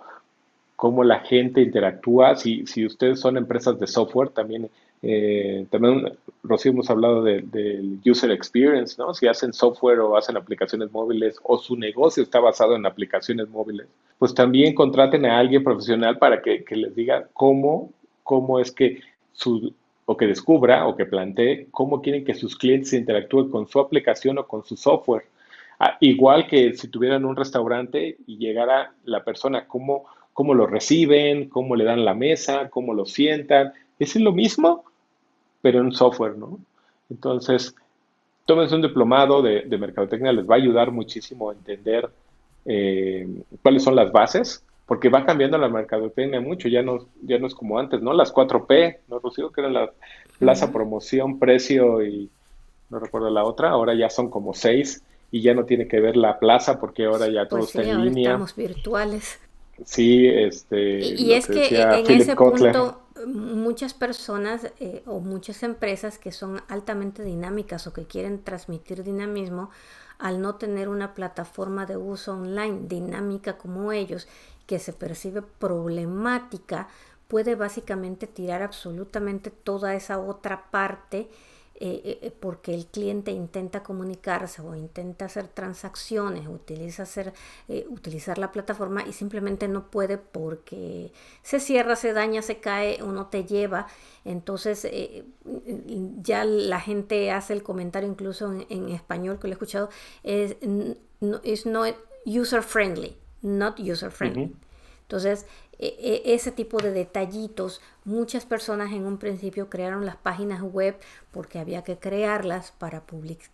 cómo 0.76 1.04
la 1.04 1.20
gente 1.20 1.62
interactúa. 1.62 2.36
Si, 2.36 2.66
si 2.66 2.84
ustedes 2.84 3.20
son 3.20 3.38
empresas 3.38 3.80
de 3.80 3.86
software, 3.86 4.30
también 4.30 4.72
eh, 5.04 5.68
también, 5.70 6.18
Rocío, 6.42 6.72
hemos 6.72 6.90
hablado 6.90 7.22
del 7.24 8.00
user 8.04 8.32
experience, 8.32 8.96
¿no? 8.98 9.14
Si 9.14 9.28
hacen 9.28 9.54
software 9.54 10.00
o 10.00 10.18
hacen 10.18 10.36
aplicaciones 10.36 10.92
móviles 10.92 11.38
o 11.44 11.60
su 11.60 11.76
negocio 11.76 12.24
está 12.24 12.40
basado 12.40 12.76
en 12.76 12.88
aplicaciones 12.88 13.48
móviles, 13.50 13.86
pues 14.18 14.34
también 14.34 14.74
contraten 14.74 15.28
a 15.28 15.38
alguien 15.38 15.64
profesional 15.64 16.18
para 16.18 16.42
que, 16.42 16.66
les 16.72 16.96
diga 16.96 17.30
cómo, 17.34 17.92
cómo 18.24 18.60
es 18.60 18.72
que 18.72 19.02
su, 19.32 19.76
o 20.12 20.18
que 20.18 20.26
descubra 20.26 20.88
o 20.88 20.96
que 20.96 21.06
plantee 21.06 21.68
cómo 21.70 22.02
quieren 22.02 22.26
que 22.26 22.34
sus 22.34 22.58
clientes 22.58 22.94
interactúen 22.94 23.52
con 23.52 23.68
su 23.68 23.80
aplicación 23.80 24.40
o 24.40 24.48
con 24.48 24.64
su 24.64 24.76
software. 24.76 25.26
Ah, 25.80 25.98
igual 26.00 26.48
que 26.48 26.74
si 26.74 26.88
tuvieran 26.88 27.26
un 27.26 27.36
restaurante 27.36 28.18
y 28.26 28.40
llegara 28.40 28.92
la 29.06 29.24
persona, 29.24 29.68
cómo, 29.68 30.06
cómo 30.34 30.56
lo 30.56 30.66
reciben, 30.66 31.48
cómo 31.48 31.76
le 31.76 31.84
dan 31.84 32.06
la 32.06 32.16
mesa, 32.16 32.70
cómo 32.72 32.96
lo 32.96 33.06
sientan. 33.06 33.72
Es 34.00 34.16
lo 34.16 34.32
mismo, 34.32 34.84
pero 35.62 35.80
en 35.80 35.92
software, 35.92 36.36
¿no? 36.40 36.58
Entonces, 37.12 37.76
tómense 38.46 38.74
un 38.74 38.82
diplomado 38.82 39.44
de, 39.44 39.78
mercadotecnia, 39.78 40.34
les 40.34 40.50
va 40.50 40.56
a 40.56 40.58
ayudar 40.58 40.90
muchísimo 40.90 41.52
a 41.52 41.54
entender 41.54 42.10
eh, 42.66 43.28
cuáles 43.62 43.84
son 43.84 43.96
las 43.96 44.12
bases, 44.12 44.66
porque 44.90 45.10
va 45.10 45.24
cambiando 45.24 45.60
la 45.60 45.70
mercadotecnia 45.70 46.42
mucho, 46.42 46.68
ya 46.68 46.82
no, 46.82 47.06
ya 47.22 47.38
no 47.38 47.46
es 47.46 47.54
como 47.54 47.78
antes, 47.78 48.02
¿no? 48.02 48.12
Las 48.12 48.34
4P, 48.34 48.98
¿no, 49.08 49.20
Rocío? 49.20 49.52
Que 49.52 49.62
era 49.62 49.70
la 49.70 49.92
plaza, 50.40 50.72
promoción, 50.72 51.38
precio 51.38 52.04
y 52.04 52.28
no 52.90 52.98
recuerdo 52.98 53.30
la 53.30 53.44
otra, 53.44 53.70
ahora 53.70 53.94
ya 53.94 54.10
son 54.10 54.32
como 54.32 54.56
seis 54.56 55.04
y 55.30 55.44
ya 55.44 55.54
no 55.54 55.66
tiene 55.66 55.88
que 55.88 56.00
ver 56.00 56.18
la 56.18 56.40
plaza 56.40 56.80
porque 56.80 57.06
ahora 57.06 57.28
ya 57.30 57.48
todo 57.48 57.60
pues 57.60 57.76
está 57.76 57.84
en 57.84 58.04
línea. 58.04 58.32
Estamos 58.32 58.56
virtuales. 58.56 59.40
Sí, 59.86 60.28
este. 60.28 60.98
Y, 61.02 61.34
es 61.34 61.46
que 61.46 61.68
en 61.68 62.10
ese 62.10 62.36
punto 62.36 63.02
muchas 63.28 63.94
personas 63.94 64.72
eh, 64.80 65.04
o 65.06 65.20
muchas 65.20 65.62
empresas 65.62 66.18
que 66.18 66.32
son 66.32 66.64
altamente 66.68 67.22
dinámicas 67.22 67.86
o 67.86 67.94
que 67.94 68.06
quieren 68.06 68.44
transmitir 68.44 69.04
dinamismo, 69.04 69.70
al 70.20 70.42
no 70.42 70.56
tener 70.56 70.90
una 70.90 71.14
plataforma 71.16 71.86
de 71.86 71.98
uso 71.98 72.34
online 72.34 72.82
dinámica 72.84 73.58
como 73.58 73.92
ellos, 73.92 74.28
que 74.68 74.78
se 74.78 74.94
percibe 74.94 75.42
problemática, 75.42 76.90
puede 77.28 77.56
básicamente 77.56 78.28
tirar 78.28 78.62
absolutamente 78.62 79.50
toda 79.50 79.96
esa 79.96 80.20
otra 80.20 80.70
parte 80.70 81.30
eh, 81.82 82.02
eh, 82.04 82.20
eh, 82.24 82.32
porque 82.38 82.74
el 82.74 82.88
cliente 82.88 83.32
intenta 83.32 83.84
comunicarse 83.84 84.62
o 84.62 84.76
intenta 84.76 85.24
hacer 85.26 85.48
transacciones, 85.48 86.46
utiliza 86.50 87.04
hacer, 87.04 87.32
utilizar 87.90 88.38
la 88.38 88.52
plataforma 88.52 89.06
y 89.08 89.14
simplemente 89.14 89.70
no 89.70 89.90
puede 89.90 90.18
porque 90.18 91.14
se 91.42 91.62
cierra, 91.62 91.96
se 91.96 92.12
daña, 92.12 92.42
se 92.42 92.60
cae 92.60 93.02
o 93.02 93.14
no 93.14 93.28
te 93.28 93.46
lleva. 93.46 93.88
Entonces 94.26 94.86
ya 96.22 96.44
la 96.44 96.82
gente 96.82 97.32
hace 97.32 97.54
el 97.54 97.64
comentario 97.64 98.10
incluso 98.10 98.52
en, 98.52 98.90
español 98.90 99.40
que 99.40 99.48
lo 99.48 99.54
he 99.54 99.56
escuchado, 99.56 99.90
es 100.24 100.58
no, 101.22 101.40
es 101.46 101.66
user 102.26 102.62
friendly, 102.62 103.16
not 103.42 103.80
user 103.80 104.12
friendly. 104.12 104.54
Entonces, 105.04 105.48
e, 105.80 106.24
e, 106.26 106.34
ese 106.36 106.52
tipo 106.52 106.78
de 106.78 106.92
detallitos, 106.92 107.82
muchas 108.06 108.46
personas 108.46 108.92
en 108.92 109.06
un 109.06 109.18
principio 109.18 109.70
crearon 109.70 110.06
las 110.06 110.16
páginas 110.16 110.62
web 110.62 110.98
porque 111.32 111.60
había 111.60 111.84
que 111.84 112.00
crearlas 112.00 112.72
para, 112.72 113.04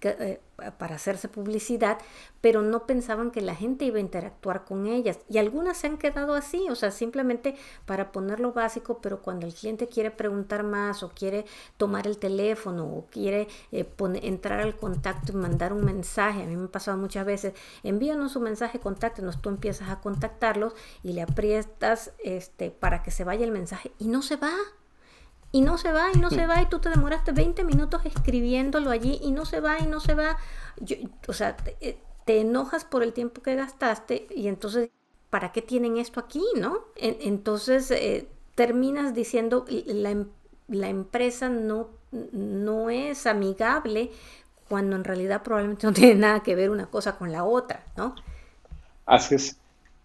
eh, 0.01 0.39
para 0.77 0.95
hacerse 0.95 1.27
publicidad, 1.27 1.97
pero 2.39 2.61
no 2.61 2.85
pensaban 2.85 3.31
que 3.31 3.41
la 3.41 3.55
gente 3.55 3.83
iba 3.85 3.97
a 3.97 4.01
interactuar 4.01 4.63
con 4.63 4.85
ellas. 4.85 5.19
Y 5.29 5.39
algunas 5.39 5.77
se 5.77 5.87
han 5.87 5.97
quedado 5.97 6.35
así, 6.35 6.67
o 6.69 6.75
sea, 6.75 6.91
simplemente 6.91 7.55
para 7.85 8.13
poner 8.13 8.39
lo 8.39 8.53
básico, 8.53 8.99
pero 9.01 9.21
cuando 9.21 9.45
el 9.45 9.53
cliente 9.53 9.87
quiere 9.87 10.11
preguntar 10.11 10.63
más 10.63 11.03
o 11.03 11.09
quiere 11.09 11.45
tomar 11.75 12.07
el 12.07 12.17
teléfono 12.17 12.85
o 12.85 13.07
quiere 13.11 13.49
eh, 13.73 13.85
entrar 14.21 14.61
al 14.61 14.77
contacto 14.77 15.33
y 15.33 15.35
mandar 15.35 15.73
un 15.73 15.83
mensaje, 15.83 16.43
a 16.43 16.45
mí 16.45 16.55
me 16.55 16.65
ha 16.65 16.71
pasado 16.71 16.97
muchas 16.97 17.25
veces, 17.25 17.53
envíanos 17.83 18.37
un 18.37 18.43
mensaje, 18.43 18.79
contáctenos, 18.79 19.41
tú 19.41 19.49
empiezas 19.49 19.89
a 19.89 19.99
contactarlos 19.99 20.73
y 21.03 21.11
le 21.11 21.21
aprietas 21.21 22.13
este, 22.23 22.71
para 22.71 23.03
que 23.03 23.11
se 23.11 23.25
vaya 23.25 23.43
el 23.43 23.51
mensaje 23.51 23.91
y 23.99 24.07
no 24.07 24.21
se 24.21 24.34
va 24.37 24.53
y 25.51 25.61
no 25.61 25.77
se 25.77 25.91
va 25.91 26.07
y 26.13 26.19
no 26.19 26.29
se 26.29 26.47
va 26.47 26.61
y 26.61 26.65
tú 26.67 26.79
te 26.79 26.89
demoraste 26.89 27.31
20 27.31 27.63
minutos 27.63 28.05
escribiéndolo 28.05 28.91
allí 28.91 29.19
y 29.21 29.31
no 29.31 29.45
se 29.45 29.61
va 29.61 29.79
y 29.79 29.87
no 29.87 29.99
se 29.99 30.13
va. 30.13 30.37
o 31.27 31.33
sea, 31.33 31.55
eh, 31.79 31.97
te, 32.25 32.41
enojas 32.41 32.83
por 32.83 33.03
el 33.03 33.13
tiempo 33.13 33.41
que 33.41 33.55
gastaste 33.55 34.27
y 34.35 34.47
entonces, 34.47 34.89
¿para 35.29 35.51
qué 35.51 35.61
tienen 35.61 35.97
esto 35.97 36.19
aquí, 36.19 36.43
no? 36.57 36.79
entonces, 36.97 37.89
eh, 37.91 38.27
terminas 38.55 39.13
diciendo, 39.13 39.65
la, 39.69 40.11
em, 40.11 40.27
la 40.67 40.89
empresa 40.89 41.47
no, 41.47 41.87
no 42.11 42.89
es 42.89 43.25
amigable 43.25 44.11
cuando 44.67 44.95
en 44.95 45.03
realidad 45.03 45.43
probablemente 45.43 45.87
no 45.87 45.93
tiene 45.93 46.15
nada 46.15 46.43
que 46.43 46.55
ver 46.55 46.69
una 46.69 46.87
cosa 46.87 47.17
con 47.17 47.31
la 47.31 47.43
otra, 47.43 47.85
¿no? 47.95 48.15
Así 49.05 49.35
es. 49.35 49.57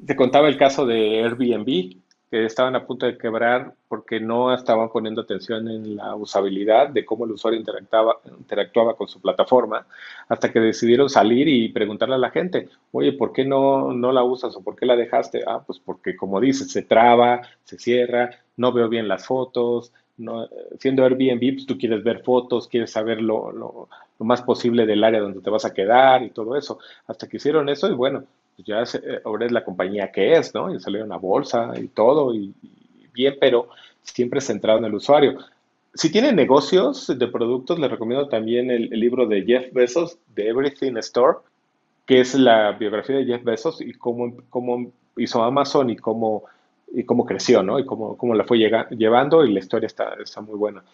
Te 0.07 0.17
contaba 0.17 0.49
el 0.49 0.57
caso 0.57 0.87
de 0.87 1.25
Airbnb 1.25 2.00
que 2.31 2.45
estaban 2.45 2.77
a 2.77 2.87
punto 2.87 3.07
de 3.07 3.19
quebrar 3.19 3.75
porque 3.89 4.21
no 4.21 4.55
estaban 4.55 4.89
poniendo 4.91 5.23
atención 5.23 5.69
en 5.69 5.97
la 5.97 6.15
usabilidad 6.15 6.89
de 6.91 7.05
cómo 7.05 7.25
el 7.25 7.33
usuario 7.33 7.59
interactuaba, 7.59 8.97
con 8.97 9.09
su 9.09 9.21
plataforma, 9.21 9.85
hasta 10.29 10.53
que 10.53 10.61
decidieron 10.61 11.11
salir 11.11 11.49
y 11.49 11.71
preguntarle 11.71 12.15
a 12.15 12.19
la 12.19 12.31
gente, 12.31 12.69
oye, 12.93 13.13
¿por 13.13 13.33
qué 13.33 13.45
no, 13.45 13.93
no 13.93 14.13
la 14.13 14.23
usas 14.23 14.55
o 14.55 14.63
por 14.63 14.77
qué 14.77 14.87
la 14.87 14.95
dejaste? 14.95 15.43
Ah, 15.45 15.63
pues 15.67 15.81
porque 15.81 16.17
como 16.17 16.41
dices, 16.41 16.71
se 16.71 16.83
traba, 16.83 17.43
se 17.65 17.79
cierra, 17.79 18.31
no 18.57 18.73
veo 18.73 18.89
bien 18.89 19.09
las 19.09 19.27
fotos, 19.27 19.93
no, 20.17 20.49
siendo 20.79 21.05
Airbnb, 21.05 21.55
pues 21.55 21.67
tú 21.67 21.79
quieres 21.79 22.05
ver 22.05 22.23
fotos, 22.23 22.69
quieres 22.69 22.93
saber 22.93 23.21
lo, 23.21 23.51
lo, 23.51 23.89
lo, 24.19 24.25
más 24.27 24.43
posible 24.43 24.87
del 24.87 25.03
área 25.03 25.21
donde 25.21 25.41
te 25.41 25.51
vas 25.51 25.65
a 25.65 25.73
quedar 25.73 26.23
y 26.23 26.31
todo 26.31 26.57
eso. 26.57 26.79
Hasta 27.07 27.27
que 27.27 27.39
hicieron 27.39 27.69
eso 27.69 27.89
y 27.89 27.95
bueno, 27.95 28.25
pues 28.65 28.93
ya 28.93 28.99
eh, 28.99 29.21
ahora 29.25 29.47
es 29.47 29.53
la 29.53 29.65
compañía 29.65 30.11
que 30.11 30.35
es, 30.35 30.55
¿no? 30.55 30.75
Y 30.75 30.81
salió 30.81 31.05
una 31.05 31.17
bolsa 31.17 31.73
y 31.77 31.89
todo, 31.89 32.35
y, 32.35 32.55
bien, 33.13 33.37
pero 33.41 33.69
siempre 34.03 34.41
centrado 34.41 34.79
en 34.79 34.85
el 34.87 34.95
usuario. 34.95 35.39
Si 35.95 36.11
tienen 36.11 36.37
negocios 36.37 37.07
de 37.19 37.27
productos, 37.27 37.79
les 37.79 37.91
recomiendo 37.91 38.29
también 38.29 38.71
el, 38.71 38.89
libro 38.91 39.27
de 39.27 39.43
Jeff 39.43 39.73
Bezos, 39.73 40.19
de 40.35 40.49
Everything 40.49 40.97
Store, 40.99 41.39
que 42.07 42.21
es 42.21 42.35
la 42.35 42.73
biografía 42.73 43.17
de 43.17 43.25
Jeff 43.25 43.43
Bezos 43.45 43.81
y 43.81 43.93
cómo, 43.93 44.37
cómo 44.49 44.93
hizo 45.17 45.43
Amazon 45.43 45.91
y 45.91 45.97
cómo, 45.97 46.45
y 46.93 47.05
cómo 47.05 47.27
creció, 47.27 47.63
¿no? 47.63 47.79
Y 47.79 47.85
cómo, 47.85 48.17
cómo 48.17 48.35
la 48.35 48.45
fue 48.45 48.59
llevando 48.91 49.45
y 49.45 49.53
la 49.53 49.59
historia 49.59 49.87
está, 49.87 50.15
está 50.23 50.41
muy 50.41 50.57
buena. 50.57 50.85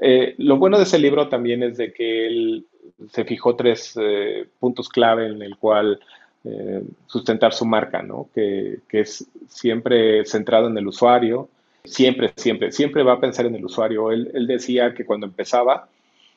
Eh, 0.00 0.34
lo 0.38 0.56
bueno 0.56 0.78
de 0.78 0.84
ese 0.84 0.98
libro 0.98 1.28
también 1.28 1.62
es 1.62 1.76
de 1.76 1.92
que 1.92 2.26
él 2.26 2.66
se 3.10 3.24
fijó 3.24 3.56
tres 3.56 3.98
eh, 4.00 4.46
puntos 4.58 4.88
clave 4.88 5.26
en 5.26 5.42
el 5.42 5.56
cual 5.56 6.00
eh, 6.42 6.82
sustentar 7.06 7.52
su 7.52 7.66
marca, 7.66 8.02
¿no? 8.02 8.28
Que, 8.34 8.80
es 8.90 9.26
siempre 9.48 10.24
centrado 10.24 10.68
en 10.68 10.78
el 10.78 10.86
usuario, 10.86 11.50
siempre, 11.84 12.32
siempre, 12.34 12.72
siempre 12.72 13.02
va 13.02 13.14
a 13.14 13.20
pensar 13.20 13.44
en 13.44 13.54
el 13.54 13.64
usuario. 13.64 14.10
Él, 14.10 14.46
decía 14.46 14.94
que 14.94 15.04
cuando 15.04 15.26
empezaba 15.26 15.88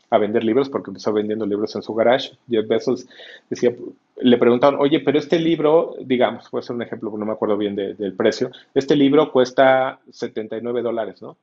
a 0.10 0.18
vender 0.18 0.43
libros, 0.43 0.70
porque 0.70 0.89
empezó 0.89 1.14
vendiendo 1.14 1.45
libros 1.45 1.74
en 1.76 1.84
su 1.84 1.93
garage, 1.93 2.32
Jeff 2.49 2.68
Bezos 2.68 3.08
decía, 3.49 3.74
le 4.18 4.38
preguntaban, 4.38 4.80
oye, 4.80 4.99
pero 4.99 5.18
este 5.18 5.39
libro, 5.39 5.95
digamos, 6.01 6.49
puede 6.49 6.64
ser 6.64 6.76
un 6.76 6.82
ejemplo, 6.82 7.10
no 7.18 7.26
me 7.26 7.32
acuerdo 7.32 7.58
bien 7.58 7.76
del 7.76 8.14
precio, 8.14 8.51
este 8.76 8.97
libro 8.97 9.32
cuesta 9.32 9.99
79 10.12 10.82
dólares, 10.82 11.22
¿no? 11.22 11.38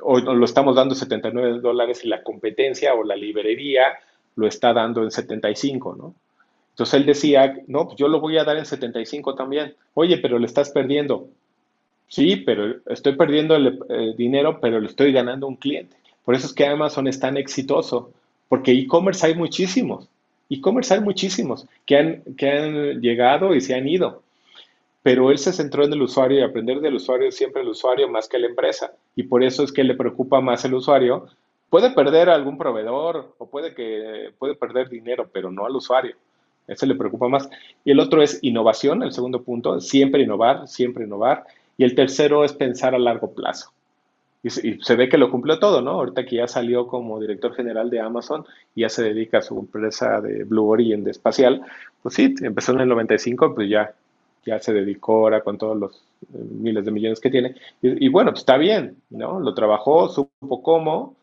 O 0.00 0.20
lo 0.20 0.44
estamos 0.44 0.76
dando 0.76 0.94
79 0.94 1.58
dólares 1.58 2.04
y 2.04 2.08
la 2.08 2.22
competencia 2.22 2.94
o 2.94 3.02
la 3.02 3.16
librería 3.16 3.98
lo 4.36 4.46
está 4.46 4.72
dando 4.72 5.02
en 5.02 5.10
75, 5.10 5.96
¿no? 5.96 6.14
Entonces 6.78 6.94
él 6.94 7.06
decía, 7.06 7.56
no, 7.66 7.86
pues 7.86 7.98
yo 7.98 8.06
lo 8.06 8.20
voy 8.20 8.38
a 8.38 8.44
dar 8.44 8.56
en 8.56 8.64
75 8.64 9.34
también. 9.34 9.74
Oye, 9.94 10.16
pero 10.18 10.38
le 10.38 10.46
estás 10.46 10.70
perdiendo. 10.70 11.26
Sí, 12.06 12.36
pero 12.36 12.76
estoy 12.86 13.16
perdiendo 13.16 13.56
el 13.56 13.80
eh, 13.88 14.14
dinero, 14.16 14.60
pero 14.60 14.78
le 14.78 14.86
estoy 14.86 15.12
ganando 15.12 15.48
un 15.48 15.56
cliente. 15.56 15.96
Por 16.24 16.36
eso 16.36 16.46
es 16.46 16.52
que 16.52 16.66
Amazon 16.66 17.08
es 17.08 17.18
tan 17.18 17.36
exitoso, 17.36 18.12
porque 18.48 18.70
e-commerce 18.70 19.26
hay 19.26 19.34
muchísimos. 19.34 20.08
E-commerce 20.48 20.94
hay 20.94 21.00
muchísimos 21.00 21.66
que 21.84 21.96
han, 21.96 22.22
que 22.36 22.48
han 22.48 23.00
llegado 23.00 23.56
y 23.56 23.60
se 23.60 23.74
han 23.74 23.88
ido. 23.88 24.22
Pero 25.02 25.32
él 25.32 25.38
se 25.38 25.52
centró 25.52 25.84
en 25.84 25.92
el 25.92 26.02
usuario 26.02 26.38
y 26.38 26.42
aprender 26.42 26.78
del 26.78 26.94
usuario 26.94 27.32
siempre 27.32 27.62
el 27.62 27.68
usuario 27.70 28.08
más 28.08 28.28
que 28.28 28.38
la 28.38 28.46
empresa. 28.46 28.92
Y 29.16 29.24
por 29.24 29.42
eso 29.42 29.64
es 29.64 29.72
que 29.72 29.82
le 29.82 29.96
preocupa 29.96 30.40
más 30.40 30.64
el 30.64 30.74
usuario. 30.74 31.26
Puede 31.70 31.90
perder 31.90 32.30
a 32.30 32.36
algún 32.36 32.56
proveedor 32.56 33.34
o 33.38 33.50
puede, 33.50 33.74
que, 33.74 34.32
puede 34.38 34.54
perder 34.54 34.88
dinero, 34.88 35.28
pero 35.32 35.50
no 35.50 35.66
al 35.66 35.74
usuario. 35.74 36.14
Eso 36.68 36.86
le 36.86 36.94
preocupa 36.94 37.28
más. 37.28 37.48
Y 37.84 37.90
el 37.90 38.00
otro 38.00 38.22
es 38.22 38.38
innovación, 38.42 39.02
el 39.02 39.12
segundo 39.12 39.42
punto, 39.42 39.80
siempre 39.80 40.22
innovar, 40.22 40.68
siempre 40.68 41.04
innovar. 41.04 41.44
Y 41.76 41.84
el 41.84 41.94
tercero 41.94 42.44
es 42.44 42.52
pensar 42.52 42.94
a 42.94 42.98
largo 42.98 43.32
plazo. 43.32 43.72
Y 44.42 44.50
se, 44.50 44.94
ve 44.94 45.08
que 45.08 45.18
lo 45.18 45.32
cumplió 45.32 45.58
todo, 45.58 45.82
¿no? 45.82 45.92
Ahorita 45.92 46.24
que 46.24 46.36
ya 46.36 46.46
salió 46.46 46.86
como 46.86 47.18
director 47.18 47.54
general 47.54 47.90
de 47.90 48.00
Amazon 48.00 48.44
y 48.74 48.82
ya 48.82 48.88
se 48.88 49.02
dedica 49.02 49.38
a 49.38 49.42
su 49.42 49.58
empresa 49.58 50.20
de 50.20 50.44
Blue 50.44 50.68
Origin 50.68 51.02
de 51.02 51.10
espacial, 51.10 51.62
pues 52.02 52.14
sí, 52.14 52.34
empezó 52.42 52.72
en 52.72 52.80
el 52.80 52.88
95, 52.88 53.54
pues 53.54 53.68
ya, 53.68 53.92
ya 54.46 54.60
se 54.60 54.72
dedicó 54.72 55.14
ahora 55.14 55.42
con 55.42 55.58
todos 55.58 55.76
los 55.76 56.04
eh, 56.22 56.38
miles 56.52 56.84
de 56.84 56.92
millones 56.92 57.20
que 57.20 57.30
tiene. 57.30 57.56
Y, 57.82 58.06
y, 58.06 58.08
bueno, 58.08 58.30
pues 58.30 58.42
está 58.42 58.56
bien, 58.56 58.96
¿no? 59.10 59.40
Lo 59.40 59.54
trabajó, 59.54 60.08
supo 60.08 60.62
cómo, 60.62 61.16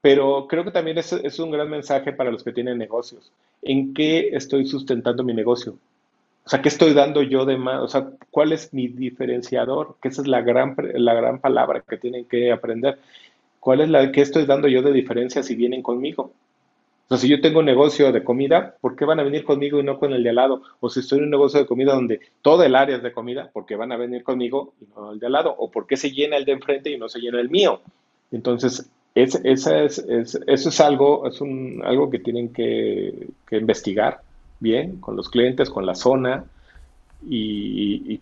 pero 0.00 0.46
creo 0.48 0.64
que 0.64 0.70
también 0.70 0.98
es, 0.98 1.12
es 1.12 1.38
un 1.38 1.50
gran 1.50 1.68
mensaje 1.68 2.12
para 2.12 2.30
los 2.30 2.44
que 2.44 2.52
tienen 2.52 2.78
negocios. 2.78 3.32
¿En 3.62 3.94
qué 3.94 4.30
estoy 4.32 4.66
sustentando 4.66 5.24
mi 5.24 5.34
negocio? 5.34 5.76
O 6.48 6.50
sea, 6.50 6.62
¿qué 6.62 6.70
estoy 6.70 6.94
dando 6.94 7.22
yo 7.22 7.44
de 7.44 7.58
más? 7.58 7.82
O 7.82 7.88
sea, 7.88 8.10
¿cuál 8.30 8.52
es 8.52 8.72
mi 8.72 8.88
diferenciador? 8.88 9.96
Que 10.00 10.08
esa 10.08 10.22
es 10.22 10.28
la 10.28 10.40
gran, 10.40 10.74
la 10.94 11.12
gran 11.12 11.40
palabra 11.40 11.84
que 11.86 11.98
tienen 11.98 12.24
que 12.24 12.50
aprender. 12.52 12.98
¿Cuál 13.60 13.82
es 13.82 13.90
la 13.90 14.10
que 14.12 14.22
estoy 14.22 14.46
dando 14.46 14.66
yo 14.66 14.80
de 14.80 14.92
diferencia 14.92 15.42
si 15.42 15.54
vienen 15.56 15.82
conmigo? 15.82 16.32
O 17.04 17.08
sea, 17.08 17.18
si 17.18 17.28
yo 17.28 17.40
tengo 17.42 17.58
un 17.58 17.66
negocio 17.66 18.12
de 18.12 18.24
comida, 18.24 18.76
¿por 18.80 18.96
qué 18.96 19.04
van 19.04 19.20
a 19.20 19.24
venir 19.24 19.44
conmigo 19.44 19.78
y 19.78 19.82
no 19.82 19.98
con 19.98 20.14
el 20.14 20.22
de 20.22 20.30
al 20.30 20.36
lado? 20.36 20.62
O 20.80 20.88
si 20.88 21.00
estoy 21.00 21.18
en 21.18 21.24
un 21.24 21.30
negocio 21.30 21.60
de 21.60 21.66
comida 21.66 21.94
donde 21.94 22.20
todo 22.40 22.62
el 22.62 22.74
área 22.74 22.96
es 22.96 23.02
de 23.02 23.12
comida, 23.12 23.50
¿por 23.52 23.66
qué 23.66 23.76
van 23.76 23.92
a 23.92 23.96
venir 23.96 24.22
conmigo 24.22 24.72
y 24.80 24.86
no 24.94 25.12
el 25.12 25.18
de 25.18 25.26
al 25.26 25.32
lado? 25.32 25.54
¿O 25.58 25.70
por 25.70 25.86
qué 25.86 25.98
se 25.98 26.12
llena 26.12 26.38
el 26.38 26.46
de 26.46 26.52
enfrente 26.52 26.90
y 26.90 26.96
no 26.96 27.10
se 27.10 27.18
llena 27.18 27.40
el 27.40 27.50
mío? 27.50 27.82
Entonces, 28.30 28.90
es, 29.22 29.40
esa 29.44 29.82
es, 29.82 29.98
eso 29.98 30.68
es 30.68 30.80
algo, 30.80 31.26
es 31.26 31.40
un, 31.40 31.82
algo 31.84 32.10
que 32.10 32.18
tienen 32.18 32.52
que, 32.52 33.28
investigar 33.50 34.20
bien 34.60 35.00
con 35.00 35.16
los 35.16 35.28
clientes, 35.28 35.70
con 35.70 35.86
la 35.86 35.94
zona 35.94 36.44
y, 37.28 38.20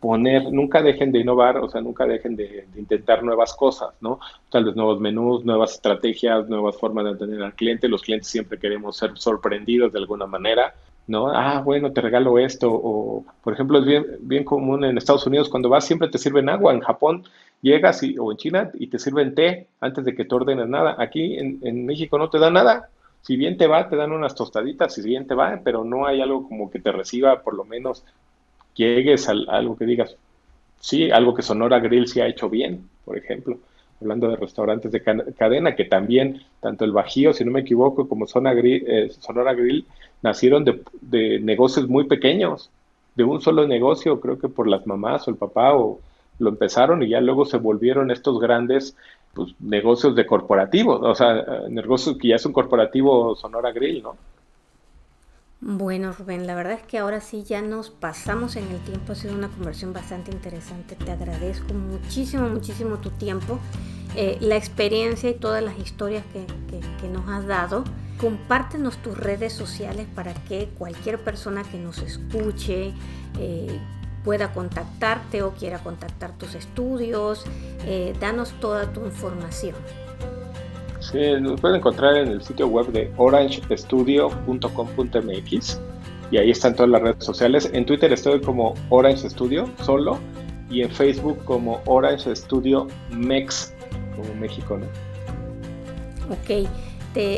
poner, 0.00 0.50
nunca 0.52 0.80
dejen 0.80 1.12
de 1.12 1.20
innovar, 1.20 1.58
o 1.58 1.68
sea, 1.68 1.80
nunca 1.80 2.06
dejen 2.06 2.36
de, 2.36 2.66
intentar 2.76 3.22
nuevas 3.22 3.52
cosas, 3.54 3.90
¿no? 4.00 4.20
Tal 4.50 4.64
vez 4.64 4.74
nuevos 4.74 5.00
menús, 5.00 5.44
nuevas 5.44 5.74
estrategias, 5.74 6.48
nuevas 6.48 6.76
formas 6.76 7.04
de 7.04 7.10
atender 7.10 7.42
al 7.42 7.54
cliente. 7.54 7.88
Los 7.88 8.02
clientes 8.02 8.28
siempre 8.28 8.58
queremos 8.58 8.96
ser 8.96 9.12
sorprendidos 9.16 9.92
de 9.92 9.98
alguna 9.98 10.26
manera. 10.26 10.74
¿no? 11.08 11.28
Ah, 11.28 11.60
bueno, 11.64 11.92
te 11.92 12.00
regalo 12.00 12.38
esto. 12.38 12.70
O, 12.72 13.24
por 13.42 13.52
ejemplo, 13.52 13.80
es 13.80 13.84
bien, 13.84 14.06
bien 14.20 14.44
común 14.44 14.84
en 14.84 14.96
Estados 14.96 15.26
Unidos, 15.26 15.48
cuando 15.48 15.68
vas 15.68 15.84
siempre 15.84 16.08
te 16.08 16.18
sirven 16.18 16.48
agua. 16.48 16.72
En 16.72 16.80
Japón 16.80 17.24
llegas 17.62 18.02
y, 18.02 18.18
o 18.18 18.30
en 18.32 18.36
China 18.36 18.70
y 18.74 18.88
te 18.88 18.98
sirven 18.98 19.34
té 19.34 19.68
antes 19.80 20.04
de 20.04 20.14
que 20.14 20.24
te 20.24 20.34
ordenes 20.34 20.68
nada. 20.68 20.96
Aquí 20.98 21.38
en, 21.38 21.60
en 21.62 21.86
México 21.86 22.18
no 22.18 22.28
te 22.28 22.38
dan 22.38 22.54
nada 22.54 22.90
si 23.22 23.36
bien 23.36 23.56
te 23.56 23.68
va, 23.68 23.88
te 23.88 23.96
dan 23.96 24.12
unas 24.12 24.34
tostaditas, 24.34 24.94
si 24.94 25.02
bien 25.02 25.26
te 25.26 25.34
va, 25.34 25.60
pero 25.64 25.84
no 25.84 26.06
hay 26.06 26.20
algo 26.20 26.46
como 26.48 26.70
que 26.70 26.80
te 26.80 26.90
reciba, 26.90 27.42
por 27.42 27.54
lo 27.54 27.64
menos 27.64 28.04
llegues 28.74 29.28
a, 29.28 29.32
algo 29.48 29.76
que 29.76 29.86
digas, 29.86 30.16
sí, 30.80 31.10
algo 31.10 31.32
que 31.32 31.42
Sonora 31.42 31.78
Grill 31.78 32.08
sí 32.08 32.20
ha 32.20 32.26
hecho 32.26 32.50
bien, 32.50 32.88
por 33.04 33.16
ejemplo, 33.16 33.58
hablando 34.00 34.28
de 34.28 34.36
restaurantes 34.36 34.90
de 34.90 35.02
cadena, 35.38 35.76
que 35.76 35.84
también, 35.84 36.42
tanto 36.60 36.84
el 36.84 36.90
Bajío, 36.90 37.32
si 37.32 37.44
no 37.44 37.52
me 37.52 37.60
equivoco, 37.60 38.08
como 38.08 38.24
eh, 38.26 39.10
Sonora 39.20 39.54
Grill, 39.54 39.86
nacieron 40.22 40.64
de, 40.64 40.82
de 41.00 41.38
negocios 41.38 41.88
muy 41.88 42.04
pequeños, 42.04 42.70
de 43.14 43.22
un 43.22 43.40
solo 43.40 43.68
negocio, 43.68 44.20
creo 44.20 44.38
que 44.38 44.48
por 44.48 44.66
las 44.66 44.84
mamás 44.84 45.28
o 45.28 45.30
el 45.30 45.36
papá, 45.36 45.74
o 45.76 46.00
lo 46.38 46.50
empezaron 46.50 47.02
y 47.02 47.08
ya 47.08 47.20
luego 47.20 47.44
se 47.44 47.58
volvieron 47.58 48.10
estos 48.10 48.40
grandes 48.40 48.96
pues, 49.34 49.54
negocios 49.60 50.14
de 50.14 50.26
corporativos, 50.26 51.00
o 51.02 51.14
sea, 51.14 51.62
negocios 51.68 52.16
que 52.18 52.28
ya 52.28 52.36
es 52.36 52.46
un 52.46 52.52
corporativo 52.52 53.34
Sonora 53.36 53.72
Grill, 53.72 54.02
¿no? 54.02 54.16
Bueno, 55.64 56.10
Rubén, 56.10 56.48
la 56.48 56.56
verdad 56.56 56.72
es 56.72 56.82
que 56.82 56.98
ahora 56.98 57.20
sí 57.20 57.44
ya 57.44 57.62
nos 57.62 57.88
pasamos 57.88 58.56
en 58.56 58.66
el 58.66 58.80
tiempo, 58.80 59.12
ha 59.12 59.14
sido 59.14 59.32
una 59.32 59.46
conversión 59.46 59.92
bastante 59.92 60.32
interesante, 60.32 60.96
te 60.96 61.12
agradezco 61.12 61.72
muchísimo, 61.72 62.48
muchísimo 62.48 62.96
tu 62.96 63.10
tiempo, 63.10 63.60
eh, 64.16 64.38
la 64.40 64.56
experiencia 64.56 65.30
y 65.30 65.34
todas 65.34 65.62
las 65.62 65.78
historias 65.78 66.24
que, 66.32 66.44
que, 67.00 67.08
nos 67.08 67.28
has 67.28 67.46
dado. 67.46 67.84
Compártenos 68.20 68.96
tus 69.02 69.16
redes 69.16 69.52
sociales 69.52 70.08
para 70.16 70.34
que 70.34 70.68
cualquier 70.76 71.20
persona 71.20 71.62
que 71.62 71.78
nos 71.78 71.98
escuche, 71.98 72.92
eh, 73.38 73.78
pueda 74.24 74.52
contactarte 74.52 75.42
o 75.42 75.52
quiera 75.52 75.78
contactar 75.78 76.36
tus 76.38 76.54
estudios. 76.54 77.44
Eh, 77.86 78.14
danos 78.20 78.52
toda 78.60 78.92
tu 78.92 79.04
información. 79.04 79.74
Sí, 81.00 81.18
nos 81.40 81.60
pueden 81.60 81.78
encontrar 81.78 82.16
en 82.16 82.28
el 82.28 82.40
sitio 82.42 82.68
web 82.68 82.92
de 82.92 83.12
orangestudio.com.mx 83.16 85.80
y 86.30 86.38
ahí 86.38 86.50
están 86.50 86.76
todas 86.76 86.90
las 86.90 87.02
redes 87.02 87.24
sociales. 87.24 87.68
En 87.72 87.84
Twitter 87.84 88.12
estoy 88.12 88.40
como 88.40 88.74
Orange 88.88 89.28
Studio 89.28 89.68
solo 89.82 90.20
y 90.70 90.82
en 90.82 90.90
Facebook 90.90 91.44
como 91.44 91.82
Orange 91.86 92.36
Studio 92.36 92.86
Mex, 93.10 93.74
como 94.16 94.32
México, 94.36 94.78
¿no? 94.78 94.86
Ok. 96.32 96.68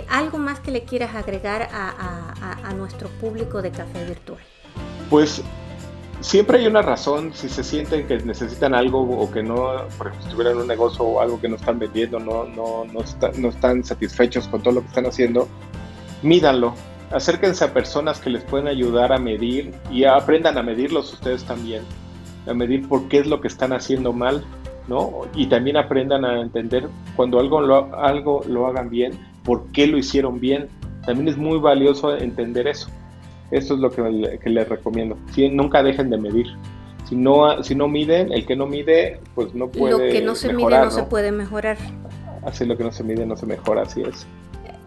¿Algo 0.08 0.38
más 0.38 0.60
que 0.60 0.70
le 0.70 0.84
quieras 0.84 1.16
agregar 1.16 1.68
a, 1.72 2.60
a 2.62 2.72
nuestro 2.74 3.08
público 3.20 3.60
de 3.60 3.72
Café 3.72 4.04
Virtual? 4.04 4.38
Pues 5.10 5.42
siempre 6.24 6.58
hay 6.58 6.66
una 6.66 6.80
razón 6.80 7.34
si 7.34 7.50
se 7.50 7.62
sienten 7.62 8.06
que 8.06 8.16
necesitan 8.18 8.74
algo 8.74 9.02
o 9.02 9.30
que 9.30 9.42
no, 9.42 9.72
por 9.98 10.08
ejemplo, 10.08 10.30
tuvieran 10.30 10.56
un 10.56 10.66
negocio 10.66 11.04
o 11.04 11.20
algo 11.20 11.38
que 11.38 11.48
no 11.48 11.56
están 11.56 11.78
vendiendo, 11.78 12.18
no, 12.18 12.46
no, 12.46 12.86
no, 12.86 13.00
no 13.36 13.48
están 13.48 13.84
satisfechos 13.84 14.48
con 14.48 14.62
todo 14.62 14.74
lo 14.74 14.80
que 14.80 14.86
están 14.86 15.06
haciendo, 15.06 15.46
mídanlo. 16.22 16.74
Acérquense 17.10 17.62
a 17.64 17.74
personas 17.74 18.20
que 18.20 18.30
les 18.30 18.42
pueden 18.42 18.68
ayudar 18.68 19.12
a 19.12 19.18
medir 19.18 19.74
y 19.92 20.04
aprendan 20.04 20.56
a 20.56 20.62
medirlos 20.62 21.12
ustedes 21.12 21.44
también, 21.44 21.82
a 22.48 22.54
medir 22.54 22.88
por 22.88 23.06
qué 23.08 23.18
es 23.18 23.26
lo 23.26 23.42
que 23.42 23.48
están 23.48 23.74
haciendo 23.74 24.14
mal, 24.14 24.42
¿no? 24.88 25.26
Y 25.34 25.46
también 25.46 25.76
aprendan 25.76 26.24
a 26.24 26.40
entender 26.40 26.88
cuando 27.16 27.38
algo 27.38 27.60
lo, 27.60 27.94
algo 27.96 28.42
lo 28.48 28.66
hagan 28.66 28.88
bien, 28.88 29.12
por 29.44 29.66
qué 29.72 29.86
lo 29.86 29.98
hicieron 29.98 30.40
bien. 30.40 30.68
También 31.04 31.28
es 31.28 31.36
muy 31.36 31.58
valioso 31.58 32.16
entender 32.16 32.66
eso. 32.66 32.88
Esto 33.54 33.74
es 33.74 33.80
lo 33.80 33.90
que, 33.90 34.02
les 34.50 34.68
recomiendo. 34.68 35.16
nunca 35.52 35.84
dejen 35.84 36.10
de 36.10 36.18
medir. 36.18 36.46
Si 37.08 37.14
no, 37.14 37.62
si 37.62 37.76
no 37.76 37.86
miden, 37.86 38.32
el 38.32 38.44
que 38.46 38.56
no 38.56 38.66
mide, 38.66 39.20
pues 39.36 39.54
no 39.54 39.68
puede. 39.68 39.92
Lo 39.92 39.98
que 39.98 40.22
no 40.22 40.34
se 40.34 40.52
mide 40.52 40.76
no, 40.76 40.90
se 40.90 41.04
puede 41.04 41.30
mejorar. 41.30 41.78
Así 42.44 42.64
lo 42.64 42.76
que 42.76 42.82
no 42.82 42.90
se 42.90 43.04
mide 43.04 43.24
no 43.24 43.36
se 43.36 43.46
mejora, 43.46 43.82
así 43.82 44.02
es. 44.02 44.26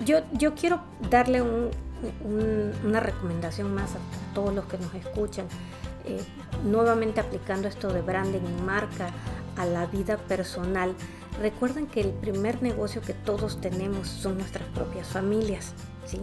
Yo, 0.06 0.18
yo 0.34 0.54
quiero 0.54 0.82
darle 1.10 1.42
una 2.84 3.00
recomendación 3.00 3.74
más 3.74 3.96
a 3.96 4.00
todos 4.34 4.54
los 4.54 4.66
que 4.66 4.78
nos 4.78 4.94
escuchan. 4.96 5.46
Eh, 6.04 6.20
nuevamente 6.66 7.22
aplicando 7.22 7.70
esto 7.70 7.94
de 7.94 8.02
branding 8.02 8.42
y 8.42 8.62
marca 8.64 9.12
a 9.56 9.66
la 9.66 9.86
vida 9.86 10.18
personal. 10.18 10.94
Recuerden 11.40 11.88
que 11.88 12.02
el 12.02 12.10
primer 12.10 12.62
negocio 12.62 13.02
que 13.02 13.14
todos 13.14 13.62
tenemos 13.62 14.10
son 14.10 14.38
nuestras 14.38 14.68
propias 14.70 15.08
familias, 15.08 15.74
¿sí? 16.06 16.20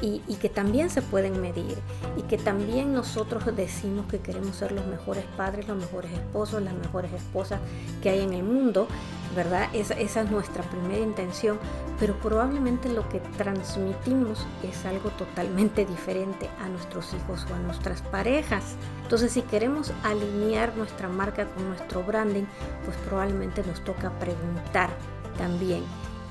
Y, 0.00 0.20
que 0.36 0.48
también 0.48 0.90
se 0.90 1.00
pueden 1.02 1.40
medir 1.40 1.78
y 2.16 2.22
que 2.22 2.36
también 2.36 2.92
nosotros 2.92 3.44
decimos 3.56 4.06
que 4.06 4.18
queremos 4.18 4.56
ser 4.56 4.72
los 4.72 4.86
mejores 4.86 5.24
padres, 5.36 5.66
los 5.68 5.76
mejores 5.76 6.12
esposos, 6.12 6.62
las 6.62 6.74
mejores 6.74 7.12
esposas 7.12 7.60
que 8.02 8.10
hay 8.10 8.20
en 8.20 8.34
el 8.34 8.42
mundo, 8.42 8.86
¿verdad? 9.34 9.68
Esa, 9.72 9.94
esa 9.94 10.22
es 10.22 10.30
nuestra 10.30 10.62
primera 10.64 11.00
intención, 11.00 11.58
pero 11.98 12.18
probablemente 12.18 12.88
lo 12.88 13.08
que 13.08 13.20
transmitimos 13.38 14.46
es 14.62 14.84
algo 14.84 15.10
totalmente 15.10 15.86
diferente 15.86 16.50
a 16.62 16.68
nuestros 16.68 17.14
hijos 17.14 17.46
o 17.50 17.54
a 17.54 17.58
nuestras 17.58 18.02
parejas. 18.02 18.76
Entonces, 19.02 19.32
si 19.32 19.42
queremos 19.42 19.92
alinear 20.02 20.76
nuestra 20.76 21.08
marca 21.08 21.46
con 21.46 21.68
nuestro 21.68 22.02
branding, 22.02 22.44
pues 22.84 22.96
probablemente 23.08 23.62
nos 23.64 23.82
toca 23.84 24.10
preguntar 24.18 24.90
también 25.38 25.82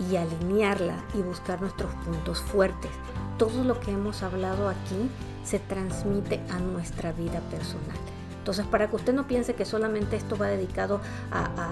y 0.09 0.15
alinearla 0.15 0.95
y 1.13 1.21
buscar 1.21 1.61
nuestros 1.61 1.93
puntos 2.05 2.41
fuertes 2.41 2.91
todo 3.37 3.63
lo 3.63 3.79
que 3.79 3.91
hemos 3.91 4.23
hablado 4.23 4.69
aquí 4.69 5.09
se 5.43 5.59
transmite 5.59 6.41
a 6.49 6.59
nuestra 6.59 7.11
vida 7.11 7.39
personal. 7.51 7.97
Entonces, 8.43 8.65
para 8.65 8.89
que 8.89 8.97
usted 8.97 9.13
no 9.13 9.25
piense 9.25 9.55
que 9.55 9.63
solamente 9.63 10.17
esto 10.17 10.37
va 10.37 10.47
dedicado 10.47 10.99
a, 11.31 11.69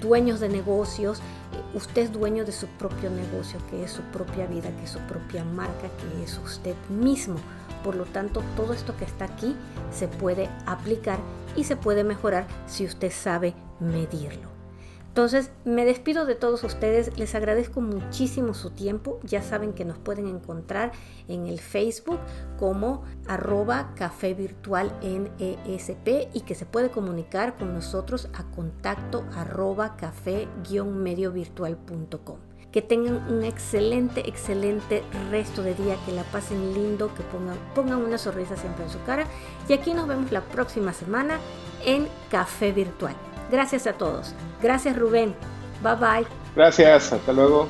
dueños 0.00 0.40
de 0.40 0.48
negocios, 0.48 1.18
eh, 1.18 1.76
usted 1.76 2.02
es 2.02 2.12
dueño 2.12 2.46
de 2.46 2.52
su 2.52 2.66
propio 2.66 3.10
negocio, 3.10 3.60
que 3.70 3.84
es 3.84 3.90
su 3.90 4.00
propia 4.04 4.46
vida, 4.46 4.70
que 4.78 4.84
es 4.84 4.90
su 4.90 4.98
propia 5.00 5.44
marca, 5.44 5.88
que 6.00 6.24
es 6.24 6.38
usted 6.38 6.74
mismo. 6.88 7.36
Por 7.82 7.96
lo 7.96 8.04
tanto, 8.04 8.42
todo 8.56 8.72
esto 8.72 8.96
que 8.96 9.04
está 9.04 9.26
aquí 9.26 9.54
se 9.92 10.08
puede 10.08 10.48
aplicar 10.64 11.18
y 11.54 11.64
se 11.64 11.76
puede 11.76 12.02
mejorar 12.02 12.46
si 12.66 12.86
usted 12.86 13.12
sabe 13.12 13.54
medirlo. 13.78 14.53
Entonces, 15.14 15.52
me 15.64 15.84
despido 15.84 16.26
de 16.26 16.34
todos 16.34 16.64
ustedes, 16.64 17.16
les 17.16 17.36
agradezco 17.36 17.80
muchísimo 17.80 18.52
su 18.52 18.70
tiempo, 18.70 19.20
ya 19.22 19.42
saben 19.42 19.72
que 19.72 19.84
nos 19.84 19.96
pueden 19.96 20.26
encontrar 20.26 20.90
en 21.28 21.46
el 21.46 21.60
Facebook 21.60 22.18
como 22.58 23.04
arroba 23.28 23.92
café 23.94 24.34
virtual 24.34 24.92
NESP 25.02 26.34
y 26.34 26.40
que 26.40 26.56
se 26.56 26.66
puede 26.66 26.90
comunicar 26.90 27.54
con 27.54 27.72
nosotros 27.72 28.28
a 28.34 28.42
contacto 28.42 29.24
arroba 29.36 29.96
café-mediovirtual.com. 29.96 32.38
Que 32.72 32.82
tengan 32.82 33.32
un 33.32 33.44
excelente, 33.44 34.28
excelente 34.28 35.04
resto 35.30 35.62
de 35.62 35.76
día, 35.76 35.96
que 36.04 36.10
la 36.10 36.24
pasen 36.24 36.74
lindo, 36.74 37.14
que 37.14 37.22
pongan, 37.22 37.56
pongan 37.72 38.02
una 38.02 38.18
sonrisa 38.18 38.56
siempre 38.56 38.82
en 38.82 38.90
su 38.90 39.00
cara. 39.04 39.28
Y 39.68 39.74
aquí 39.74 39.94
nos 39.94 40.08
vemos 40.08 40.32
la 40.32 40.40
próxima 40.40 40.92
semana 40.92 41.38
en 41.84 42.08
Café 42.32 42.72
Virtual. 42.72 43.14
Gracias 43.54 43.86
a 43.86 43.92
todos. 43.92 44.34
Gracias 44.60 44.96
Rubén. 44.98 45.32
Bye 45.80 45.94
bye. 45.94 46.26
Gracias. 46.56 47.12
Hasta 47.12 47.32
luego. 47.32 47.68